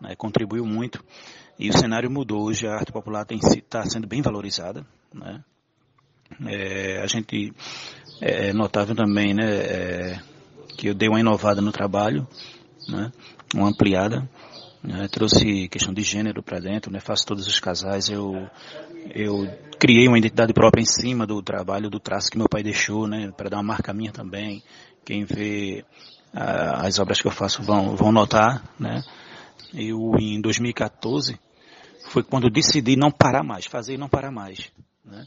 né, 0.00 0.14
contribuiu 0.16 0.64
muito. 0.64 1.04
E 1.58 1.68
o 1.68 1.72
cenário 1.76 2.10
mudou. 2.10 2.44
Hoje 2.44 2.66
a 2.66 2.74
arte 2.74 2.92
popular 2.92 3.26
está 3.30 3.84
sendo 3.84 4.06
bem 4.06 4.22
valorizada. 4.22 4.84
Né? 5.14 5.42
É, 6.46 7.00
a 7.02 7.06
gente 7.06 7.52
é, 8.20 8.48
é 8.48 8.52
notável 8.52 8.94
também 8.94 9.34
né, 9.34 9.44
é, 9.44 10.20
que 10.76 10.88
eu 10.88 10.94
dei 10.94 11.08
uma 11.08 11.20
inovada 11.20 11.60
no 11.60 11.72
trabalho, 11.72 12.26
né, 12.88 13.12
uma 13.54 13.68
ampliada. 13.68 14.28
Né, 14.82 15.06
trouxe 15.12 15.68
questão 15.68 15.94
de 15.94 16.02
gênero 16.02 16.42
para 16.42 16.58
dentro, 16.58 16.90
né, 16.90 16.98
faço 16.98 17.24
todos 17.24 17.46
os 17.46 17.60
casais. 17.60 18.08
Eu, 18.08 18.48
eu 19.14 19.48
criei 19.78 20.08
uma 20.08 20.18
identidade 20.18 20.52
própria 20.52 20.82
em 20.82 20.86
cima 20.86 21.26
do 21.26 21.40
trabalho, 21.40 21.88
do 21.88 22.00
traço 22.00 22.30
que 22.30 22.38
meu 22.38 22.48
pai 22.48 22.62
deixou, 22.62 23.06
né, 23.06 23.30
para 23.36 23.50
dar 23.50 23.58
uma 23.58 23.62
marca 23.62 23.92
minha 23.92 24.10
também. 24.10 24.62
Quem 25.04 25.24
vê 25.24 25.84
uh, 26.34 26.84
as 26.84 26.98
obras 26.98 27.20
que 27.20 27.26
eu 27.26 27.32
faço 27.32 27.62
vão, 27.62 27.94
vão 27.96 28.10
notar, 28.10 28.62
né. 28.78 29.02
Eu, 29.74 30.12
em 30.18 30.40
2014, 30.40 31.38
foi 32.08 32.22
quando 32.22 32.50
decidi 32.50 32.96
não 32.96 33.10
parar 33.10 33.42
mais, 33.42 33.66
fazer 33.66 33.94
e 33.94 33.98
não 33.98 34.08
parar 34.08 34.30
mais, 34.30 34.70
né. 35.04 35.26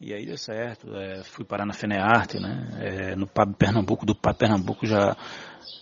E 0.00 0.12
aí 0.12 0.26
deu 0.26 0.36
certo, 0.36 0.94
é, 0.94 1.22
fui 1.22 1.44
parar 1.44 1.64
na 1.64 1.72
Fenearte, 1.72 2.38
né, 2.38 2.68
é, 2.80 3.16
no 3.16 3.26
Pab 3.26 3.54
Pernambuco, 3.54 4.04
do 4.04 4.14
Pab 4.14 4.36
Pernambuco 4.36 4.84
já 4.84 5.16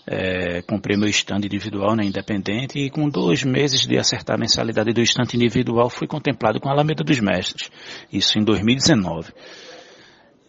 é, 0.07 0.62
comprei 0.62 0.97
meu 0.97 1.09
stand 1.09 1.40
individual, 1.45 1.97
né, 1.97 2.05
independente, 2.05 2.78
e 2.78 2.90
com 2.90 3.09
dois 3.09 3.43
meses 3.43 3.86
de 3.86 3.99
acertar 3.99 4.36
a 4.36 4.38
mensalidade 4.38 4.93
do 4.93 5.01
stand 5.03 5.34
individual, 5.34 5.88
fui 5.88 6.07
contemplado 6.07 6.61
com 6.61 6.68
a 6.68 6.72
Alameda 6.72 7.03
dos 7.03 7.18
Mestres. 7.20 7.70
Isso 8.12 8.38
em 8.38 8.45
2019. 8.45 9.32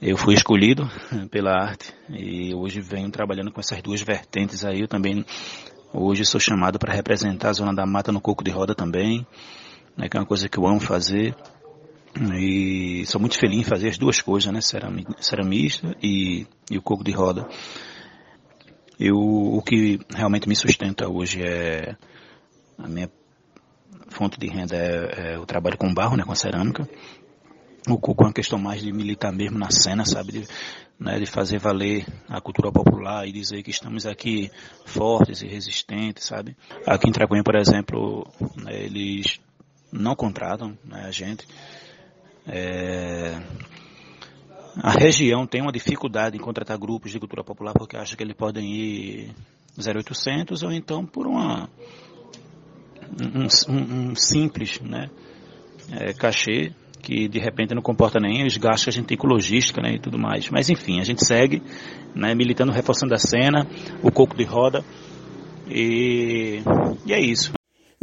Eu 0.01 0.17
fui 0.17 0.33
escolhido 0.33 0.83
pela 1.31 1.51
arte 1.51 1.93
e 2.09 2.53
hoje 2.53 2.81
venho 2.81 3.09
trabalhando 3.09 3.51
com 3.51 3.61
essas 3.61 3.81
duas 3.81 4.01
vertentes 4.01 4.65
aí. 4.65 4.81
Eu 4.81 4.87
também 4.87 5.25
hoje 5.93 6.25
sou 6.25 6.39
chamado 6.39 6.79
para 6.79 6.93
representar 6.93 7.49
a 7.49 7.53
Zona 7.53 7.73
da 7.73 7.85
Mata 7.85 8.11
no 8.11 8.19
Coco 8.19 8.43
de 8.43 8.51
Roda 8.51 8.73
também, 8.73 9.25
né, 9.95 10.09
que 10.09 10.17
é 10.17 10.19
uma 10.19 10.25
coisa 10.25 10.49
que 10.49 10.57
eu 10.57 10.65
amo 10.65 10.79
fazer. 10.79 11.35
E 12.35 13.03
sou 13.07 13.19
muito 13.19 13.39
feliz 13.39 13.59
em 13.59 13.63
fazer 13.63 13.89
as 13.89 13.97
duas 13.97 14.21
coisas, 14.21 14.51
né, 14.53 14.59
ceramista 15.19 15.95
e, 16.01 16.45
e 16.69 16.77
o 16.77 16.81
Coco 16.81 17.03
de 17.03 17.11
Roda. 17.11 17.47
Eu, 18.99 19.17
o 19.17 19.61
que 19.61 19.99
realmente 20.13 20.47
me 20.47 20.55
sustenta 20.55 21.09
hoje 21.09 21.41
é 21.41 21.95
a 22.77 22.87
minha 22.87 23.09
fonte 24.09 24.39
de 24.39 24.47
renda 24.47 24.75
é, 24.75 25.33
é 25.33 25.39
o 25.39 25.45
trabalho 25.45 25.77
com 25.77 25.93
barro, 25.93 26.15
né, 26.15 26.23
com 26.23 26.35
cerâmica. 26.35 26.87
O 27.87 27.97
coco 27.97 28.23
é 28.23 28.27
uma 28.27 28.33
questão 28.33 28.57
mais 28.57 28.81
de 28.81 28.93
militar 28.93 29.33
mesmo 29.33 29.59
na 29.59 29.69
cena, 29.69 30.05
sabe, 30.05 30.31
de, 30.31 30.47
né, 30.99 31.19
de 31.19 31.25
fazer 31.25 31.59
valer 31.59 32.05
a 32.29 32.39
cultura 32.39 32.71
popular 32.71 33.27
e 33.27 33.31
dizer 33.31 33.61
que 33.63 33.71
estamos 33.71 34.05
aqui 34.05 34.49
fortes 34.85 35.41
e 35.41 35.47
resistentes, 35.47 36.25
sabe. 36.25 36.55
Aqui 36.85 37.09
em 37.09 37.11
Tragonha, 37.11 37.43
por 37.43 37.55
exemplo, 37.55 38.27
né, 38.55 38.83
eles 38.83 39.39
não 39.91 40.15
contratam 40.15 40.77
né, 40.83 41.03
a 41.05 41.11
gente. 41.11 41.47
É, 42.47 43.41
a 44.81 44.91
região 44.91 45.45
tem 45.45 45.61
uma 45.61 45.71
dificuldade 45.71 46.35
em 46.35 46.39
contratar 46.39 46.77
grupos 46.77 47.11
de 47.11 47.19
cultura 47.19 47.43
popular 47.43 47.73
porque 47.73 47.95
acha 47.95 48.15
que 48.15 48.23
eles 48.23 48.35
podem 48.35 48.69
ir 48.73 49.35
0800 49.77 50.63
ou 50.63 50.71
então 50.71 51.05
por 51.05 51.27
uma 51.27 51.69
um, 53.21 53.73
um, 53.73 54.09
um 54.11 54.15
simples 54.15 54.79
né, 54.81 55.09
é, 55.91 56.13
cachê 56.13 56.73
que 57.03 57.27
de 57.27 57.37
repente 57.37 57.75
não 57.75 57.81
comporta 57.81 58.17
nem 58.19 58.47
os 58.47 58.55
gastos 58.55 58.85
que 58.85 58.89
a 58.89 58.93
gente 58.93 59.07
tem 59.07 59.17
com 59.17 59.27
logística 59.27 59.81
né, 59.81 59.95
e 59.95 59.99
tudo 59.99 60.17
mais. 60.17 60.49
Mas 60.49 60.69
enfim, 60.69 60.99
a 61.01 61.03
gente 61.03 61.23
segue 61.23 61.61
né, 62.15 62.33
militando, 62.33 62.71
reforçando 62.71 63.13
a 63.13 63.19
cena, 63.19 63.67
o 64.01 64.09
coco 64.09 64.35
de 64.35 64.45
roda 64.45 64.83
e, 65.67 66.61
e 67.05 67.13
é 67.13 67.19
isso. 67.19 67.51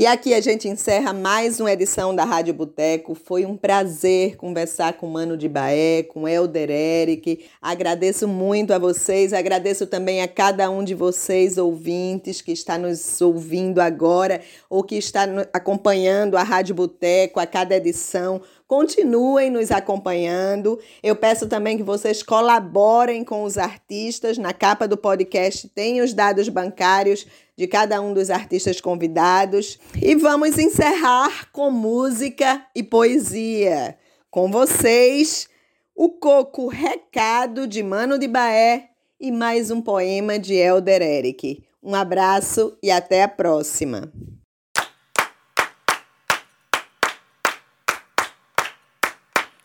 E 0.00 0.06
aqui 0.06 0.32
a 0.32 0.40
gente 0.40 0.66
encerra 0.66 1.12
mais 1.12 1.60
uma 1.60 1.70
edição 1.70 2.14
da 2.14 2.24
Rádio 2.24 2.54
Boteco. 2.54 3.14
Foi 3.14 3.44
um 3.44 3.54
prazer 3.54 4.34
conversar 4.36 4.94
com 4.94 5.06
Mano 5.06 5.36
de 5.36 5.46
Baé, 5.46 6.02
com 6.02 6.26
Elder 6.26 6.70
Eric. 6.70 7.44
Agradeço 7.60 8.26
muito 8.26 8.72
a 8.72 8.78
vocês, 8.78 9.34
agradeço 9.34 9.86
também 9.86 10.22
a 10.22 10.28
cada 10.28 10.70
um 10.70 10.82
de 10.82 10.94
vocês, 10.94 11.58
ouvintes, 11.58 12.40
que 12.40 12.50
está 12.50 12.78
nos 12.78 13.20
ouvindo 13.20 13.78
agora 13.78 14.40
ou 14.70 14.82
que 14.82 14.96
está 14.96 15.26
acompanhando 15.52 16.38
a 16.38 16.42
Rádio 16.42 16.74
Boteco 16.74 17.38
a 17.38 17.44
cada 17.44 17.76
edição. 17.76 18.40
Continuem 18.70 19.50
nos 19.50 19.72
acompanhando. 19.72 20.78
Eu 21.02 21.16
peço 21.16 21.48
também 21.48 21.76
que 21.76 21.82
vocês 21.82 22.22
colaborem 22.22 23.24
com 23.24 23.42
os 23.42 23.58
artistas. 23.58 24.38
Na 24.38 24.52
capa 24.52 24.86
do 24.86 24.96
podcast 24.96 25.66
tem 25.70 26.00
os 26.00 26.14
dados 26.14 26.48
bancários 26.48 27.26
de 27.56 27.66
cada 27.66 28.00
um 28.00 28.14
dos 28.14 28.30
artistas 28.30 28.80
convidados. 28.80 29.76
E 30.00 30.14
vamos 30.14 30.56
encerrar 30.56 31.50
com 31.50 31.68
música 31.68 32.64
e 32.72 32.80
poesia. 32.80 33.98
Com 34.30 34.52
vocês, 34.52 35.48
o 35.92 36.08
Coco 36.08 36.68
Recado 36.68 37.66
de 37.66 37.82
Mano 37.82 38.20
de 38.20 38.28
Baé 38.28 38.90
e 39.18 39.32
mais 39.32 39.72
um 39.72 39.82
poema 39.82 40.38
de 40.38 40.54
Elder 40.54 41.02
Eric. 41.02 41.60
Um 41.82 41.96
abraço 41.96 42.78
e 42.80 42.88
até 42.88 43.24
a 43.24 43.28
próxima. 43.28 44.12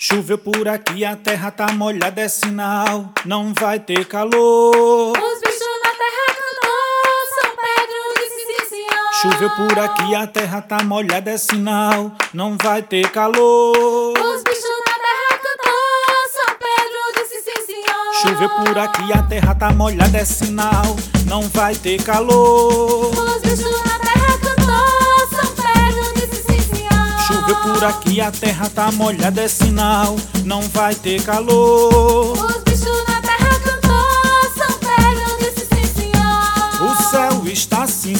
Choveu 0.07 0.37
por 0.37 0.67
aqui, 0.67 1.03
a 1.03 1.15
terra 1.15 1.49
tá 1.49 1.71
molhada, 1.73 2.21
é 2.21 2.27
sinal, 2.27 3.09
não 3.25 3.51
vai 3.59 3.79
ter 3.79 4.05
calor. 4.05 5.17
Os 5.17 5.39
bichos 5.41 5.79
na 5.83 5.89
terra 5.89 6.25
cantou, 6.29 7.25
São 7.33 7.49
Pedro 7.57 8.13
disse 8.19 8.41
sim, 8.45 8.69
senhor. 8.69 9.13
Choveu 9.19 9.49
por 9.49 9.79
aqui, 9.79 10.13
a 10.13 10.27
terra 10.27 10.61
tá 10.61 10.83
molhada, 10.83 11.31
é 11.31 11.37
sinal, 11.39 12.11
não 12.35 12.55
vai 12.61 12.83
ter 12.83 13.09
calor. 13.09 14.13
Os 14.15 14.43
bichos 14.43 14.79
na 14.85 14.93
terra 14.93 15.39
cantou, 15.41 16.13
São 16.35 16.53
Pedro 16.59 16.99
disse 17.15 17.41
sim, 17.41 17.65
senhor. 17.65 18.13
Choveu 18.21 18.49
por 18.49 18.77
aqui, 18.77 19.11
a 19.11 19.23
terra 19.23 19.55
tá 19.55 19.71
molhada, 19.73 20.19
é 20.19 20.25
sinal, 20.25 20.95
não 21.25 21.41
vai 21.49 21.73
ter 21.73 21.99
calor. 22.03 23.09
Os 23.09 23.41
bichos 23.41 23.84
por 27.65 27.83
aqui, 27.83 28.21
a 28.21 28.31
terra 28.31 28.69
tá 28.69 28.91
molhada, 28.91 29.41
é 29.41 29.47
sinal, 29.47 30.15
não 30.45 30.61
vai 30.61 30.93
ter 30.93 31.21
calor. 31.23 32.54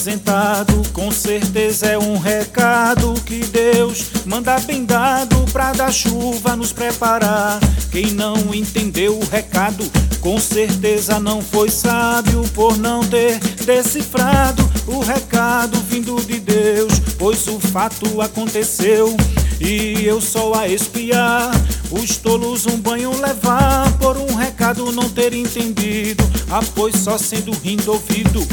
Cinzentado, 0.05 0.83
com 0.93 1.11
certeza 1.11 1.87
é 1.87 1.97
um 1.97 2.19
recado 2.19 3.15
que 3.25 3.39
Deus 3.39 4.05
manda 4.23 4.59
bem 4.59 4.85
dado 4.85 5.35
pra 5.51 5.73
dar 5.73 5.91
chuva 5.91 6.55
nos 6.55 6.71
preparar. 6.71 7.59
Quem 7.91 8.11
não 8.11 8.53
entendeu 8.53 9.17
o 9.17 9.25
recado, 9.25 9.83
com 10.21 10.39
certeza 10.39 11.19
não 11.19 11.41
foi 11.41 11.71
sábio 11.71 12.43
por 12.53 12.77
não 12.77 13.03
ter 13.03 13.39
decifrado 13.65 14.69
o 14.85 14.99
recado 14.99 15.75
vindo 15.89 16.15
de 16.23 16.39
Deus, 16.39 16.93
pois 17.17 17.47
o 17.47 17.59
fato 17.59 18.21
aconteceu. 18.21 19.17
E 19.59 20.05
eu 20.05 20.21
só 20.21 20.53
a 20.53 20.67
espiar, 20.67 21.49
os 21.89 22.17
tolos 22.17 22.67
um 22.67 22.77
banho 22.77 23.09
levar, 23.19 23.91
por 23.97 24.17
um 24.17 24.35
recado 24.35 24.91
não 24.91 25.09
ter 25.09 25.33
entendido, 25.33 26.23
ah, 26.51 26.59
só 26.95 27.17
sendo 27.17 27.51
rindo 27.63 27.91
ouvido 27.91 28.45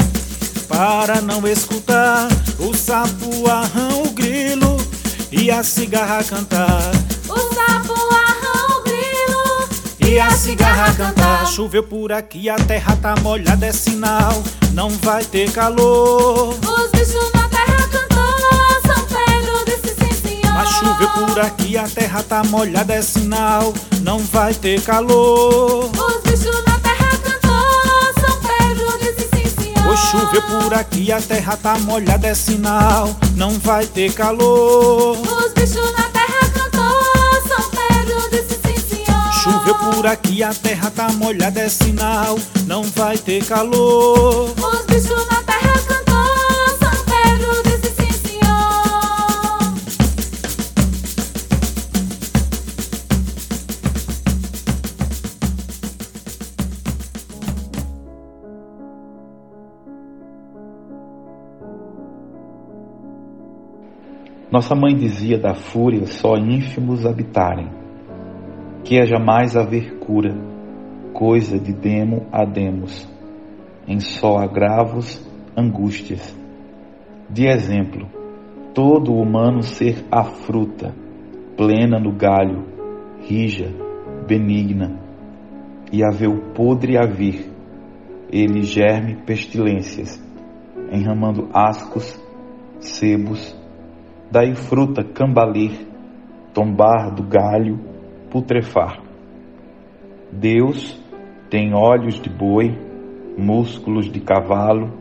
para 0.67 1.21
não 1.21 1.47
escutar 1.47 2.27
o 2.59 2.73
sapo 2.75 3.49
arrã 3.49 3.89
o 4.05 4.11
grilo 4.11 4.77
e 5.31 5.49
a 5.51 5.63
cigarra 5.63 6.23
cantar. 6.23 6.91
O 7.27 7.37
sapo 7.53 7.93
arrã 8.13 8.77
o 8.77 8.83
grilo. 8.83 9.67
E 9.99 10.19
a 10.19 10.31
cigarra 10.31 10.93
cantar. 10.93 11.47
Choveu 11.47 11.83
por 11.83 12.11
aqui, 12.11 12.49
a 12.49 12.55
terra 12.55 12.95
tá 13.01 13.15
molhada, 13.21 13.65
é 13.65 13.71
sinal, 13.71 14.43
não 14.73 14.89
vai 14.89 15.23
ter 15.23 15.51
calor. 15.51 16.49
Os 16.53 16.91
bichos 16.91 17.31
na 17.33 17.47
terra 17.49 17.87
cantou, 17.87 18.93
São 18.93 19.05
Pedro 19.05 19.65
disse 19.65 19.95
sim, 19.95 20.27
senhor. 20.27 20.53
Mas 20.53 20.69
choveu 20.69 21.09
por 21.09 21.39
aqui, 21.39 21.77
a 21.77 21.87
terra 21.87 22.23
tá 22.23 22.43
molhada, 22.43 22.93
é 22.93 23.01
sinal, 23.01 23.73
não 24.01 24.19
vai 24.19 24.53
ter 24.53 24.81
calor. 24.81 25.89
Os 25.91 26.22
Pois 29.93 30.05
choveu 30.05 30.41
por 30.41 30.73
aqui, 30.73 31.11
a 31.11 31.21
terra 31.21 31.55
tá 31.55 31.77
molhada, 31.77 32.25
é 32.25 32.33
sinal, 32.33 33.15
não 33.35 33.51
vai 33.59 33.85
ter 33.85 34.11
calor. 34.11 35.19
Os 35.19 35.53
bichos 35.53 35.91
na 35.91 36.09
terra 36.09 36.49
cantou, 36.51 37.47
São 37.47 37.69
Pedro 37.69 38.27
disse 38.31 38.59
sim, 38.65 38.75
senhor. 38.95 39.33
Choveu 39.43 39.75
por 39.75 40.07
aqui, 40.07 40.41
a 40.41 40.51
terra 40.51 40.89
tá 40.89 41.09
molhada, 41.09 41.59
é 41.59 41.69
sinal, 41.69 42.39
não 42.65 42.81
vai 42.81 43.19
ter 43.19 43.45
calor. 43.45 44.55
Os 44.57 44.85
bichos 44.87 45.27
na 45.29 45.43
terra 45.43 45.73
cantou, 45.73 45.92
Nossa 64.53 64.75
mãe 64.75 64.93
dizia 64.93 65.39
da 65.39 65.55
fúria 65.55 66.05
só 66.05 66.35
ínfimos 66.37 67.07
habitarem, 67.07 67.71
que 68.83 68.99
é 68.99 69.03
jamais 69.03 69.57
haver 69.57 69.97
cura, 69.97 70.37
coisa 71.11 71.57
de 71.57 71.73
demo 71.73 72.27
a 72.31 72.45
demos, 72.45 73.09
em 73.87 73.99
só 73.99 74.37
agravos, 74.37 75.27
angústias. 75.57 76.37
De 77.27 77.47
exemplo, 77.47 78.07
todo 78.75 79.15
humano 79.15 79.63
ser 79.63 80.05
a 80.11 80.23
fruta, 80.23 80.93
plena 81.57 81.99
no 81.99 82.15
galho, 82.15 82.63
rija, 83.21 83.73
benigna, 84.27 84.99
e 85.91 86.05
haver 86.05 86.29
o 86.29 86.53
podre 86.53 86.95
a 86.95 87.07
vir, 87.07 87.51
ele 88.31 88.61
germe 88.61 89.15
pestilências, 89.15 90.23
enramando 90.91 91.49
ascos, 91.51 92.21
sebos, 92.79 93.62
daí 94.31 94.55
fruta 94.55 95.03
cambalir, 95.03 95.87
tombar 96.53 97.11
do 97.11 97.23
galho, 97.23 97.79
putrefar. 98.29 99.01
Deus 100.31 100.99
tem 101.49 101.73
olhos 101.73 102.19
de 102.19 102.29
boi, 102.29 102.75
músculos 103.37 104.11
de 104.11 104.19
cavalo 104.19 104.91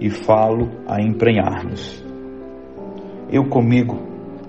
e 0.00 0.08
falo 0.08 0.70
a 0.86 1.02
emprenhar-nos. 1.02 2.02
Eu 3.30 3.48
comigo, 3.48 3.98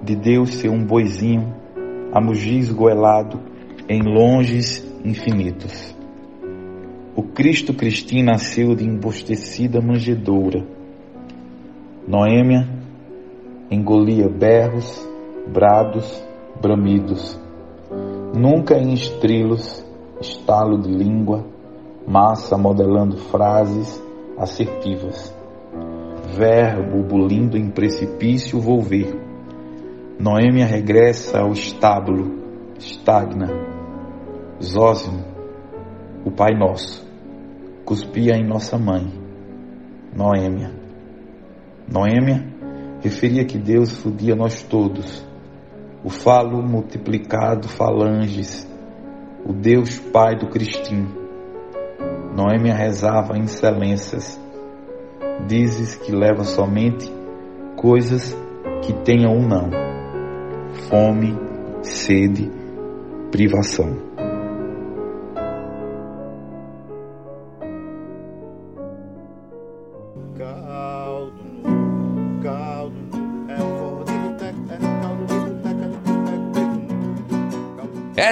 de 0.02 0.16
Deus 0.16 0.54
ser 0.54 0.70
um 0.70 0.84
boizinho, 0.86 1.54
a 2.14 2.22
mugir 2.22 2.58
esgoelado 2.58 3.42
em 3.90 4.02
longes 4.02 4.86
infinitos. 5.04 5.96
O 7.16 7.24
Cristo 7.24 7.74
Cristim 7.74 8.24
nasceu 8.24 8.74
de 8.74 8.86
embostecida 8.86 9.82
manjedoura. 9.82 10.66
Noêmia 12.08 12.79
engolia 13.72 14.28
berros, 14.28 15.08
brados, 15.48 16.24
bramidos. 16.60 17.40
Nunca 18.36 18.78
em 18.78 18.94
estrilos, 18.94 19.86
estalo 20.20 20.80
de 20.80 20.90
língua, 20.90 21.46
massa 22.08 22.58
modelando 22.58 23.18
frases 23.18 24.02
assertivas. 24.38 25.36
Verbo 26.36 27.04
bulindo 27.04 27.58
em 27.58 27.70
precipício 27.70 28.60
volver. 28.60 29.14
Noêmia 30.20 30.66
regressa 30.66 31.40
ao 31.40 31.52
estábulo, 31.52 32.40
estagna. 32.78 33.48
Zósimo, 34.62 35.24
o 36.26 36.32
Pai 36.32 36.54
Nosso, 36.54 37.08
cuspia 37.86 38.36
em 38.36 38.46
nossa 38.46 38.78
mãe. 38.78 39.08
Noêmia. 40.14 40.72
Noêmia 41.88 42.59
referia 43.02 43.46
que 43.46 43.58
Deus 43.58 43.92
fodia 43.92 44.36
nós 44.36 44.62
todos, 44.62 45.26
o 46.04 46.10
falo 46.10 46.62
multiplicado 46.62 47.68
falanges, 47.68 48.68
o 49.46 49.54
Deus 49.54 50.00
Pai 50.00 50.36
do 50.36 50.48
Cristim. 50.48 51.08
Noêmia 52.36 52.74
rezava 52.74 53.38
em 53.38 53.44
excelências, 53.44 54.40
dizes 55.48 55.96
que 55.96 56.12
leva 56.12 56.44
somente 56.44 57.12
coisas 57.76 58.36
que 58.82 58.94
tenham 58.94 59.34
um 59.34 59.48
não, 59.48 59.70
fome, 60.90 61.38
sede, 61.82 62.52
privação. 63.32 64.09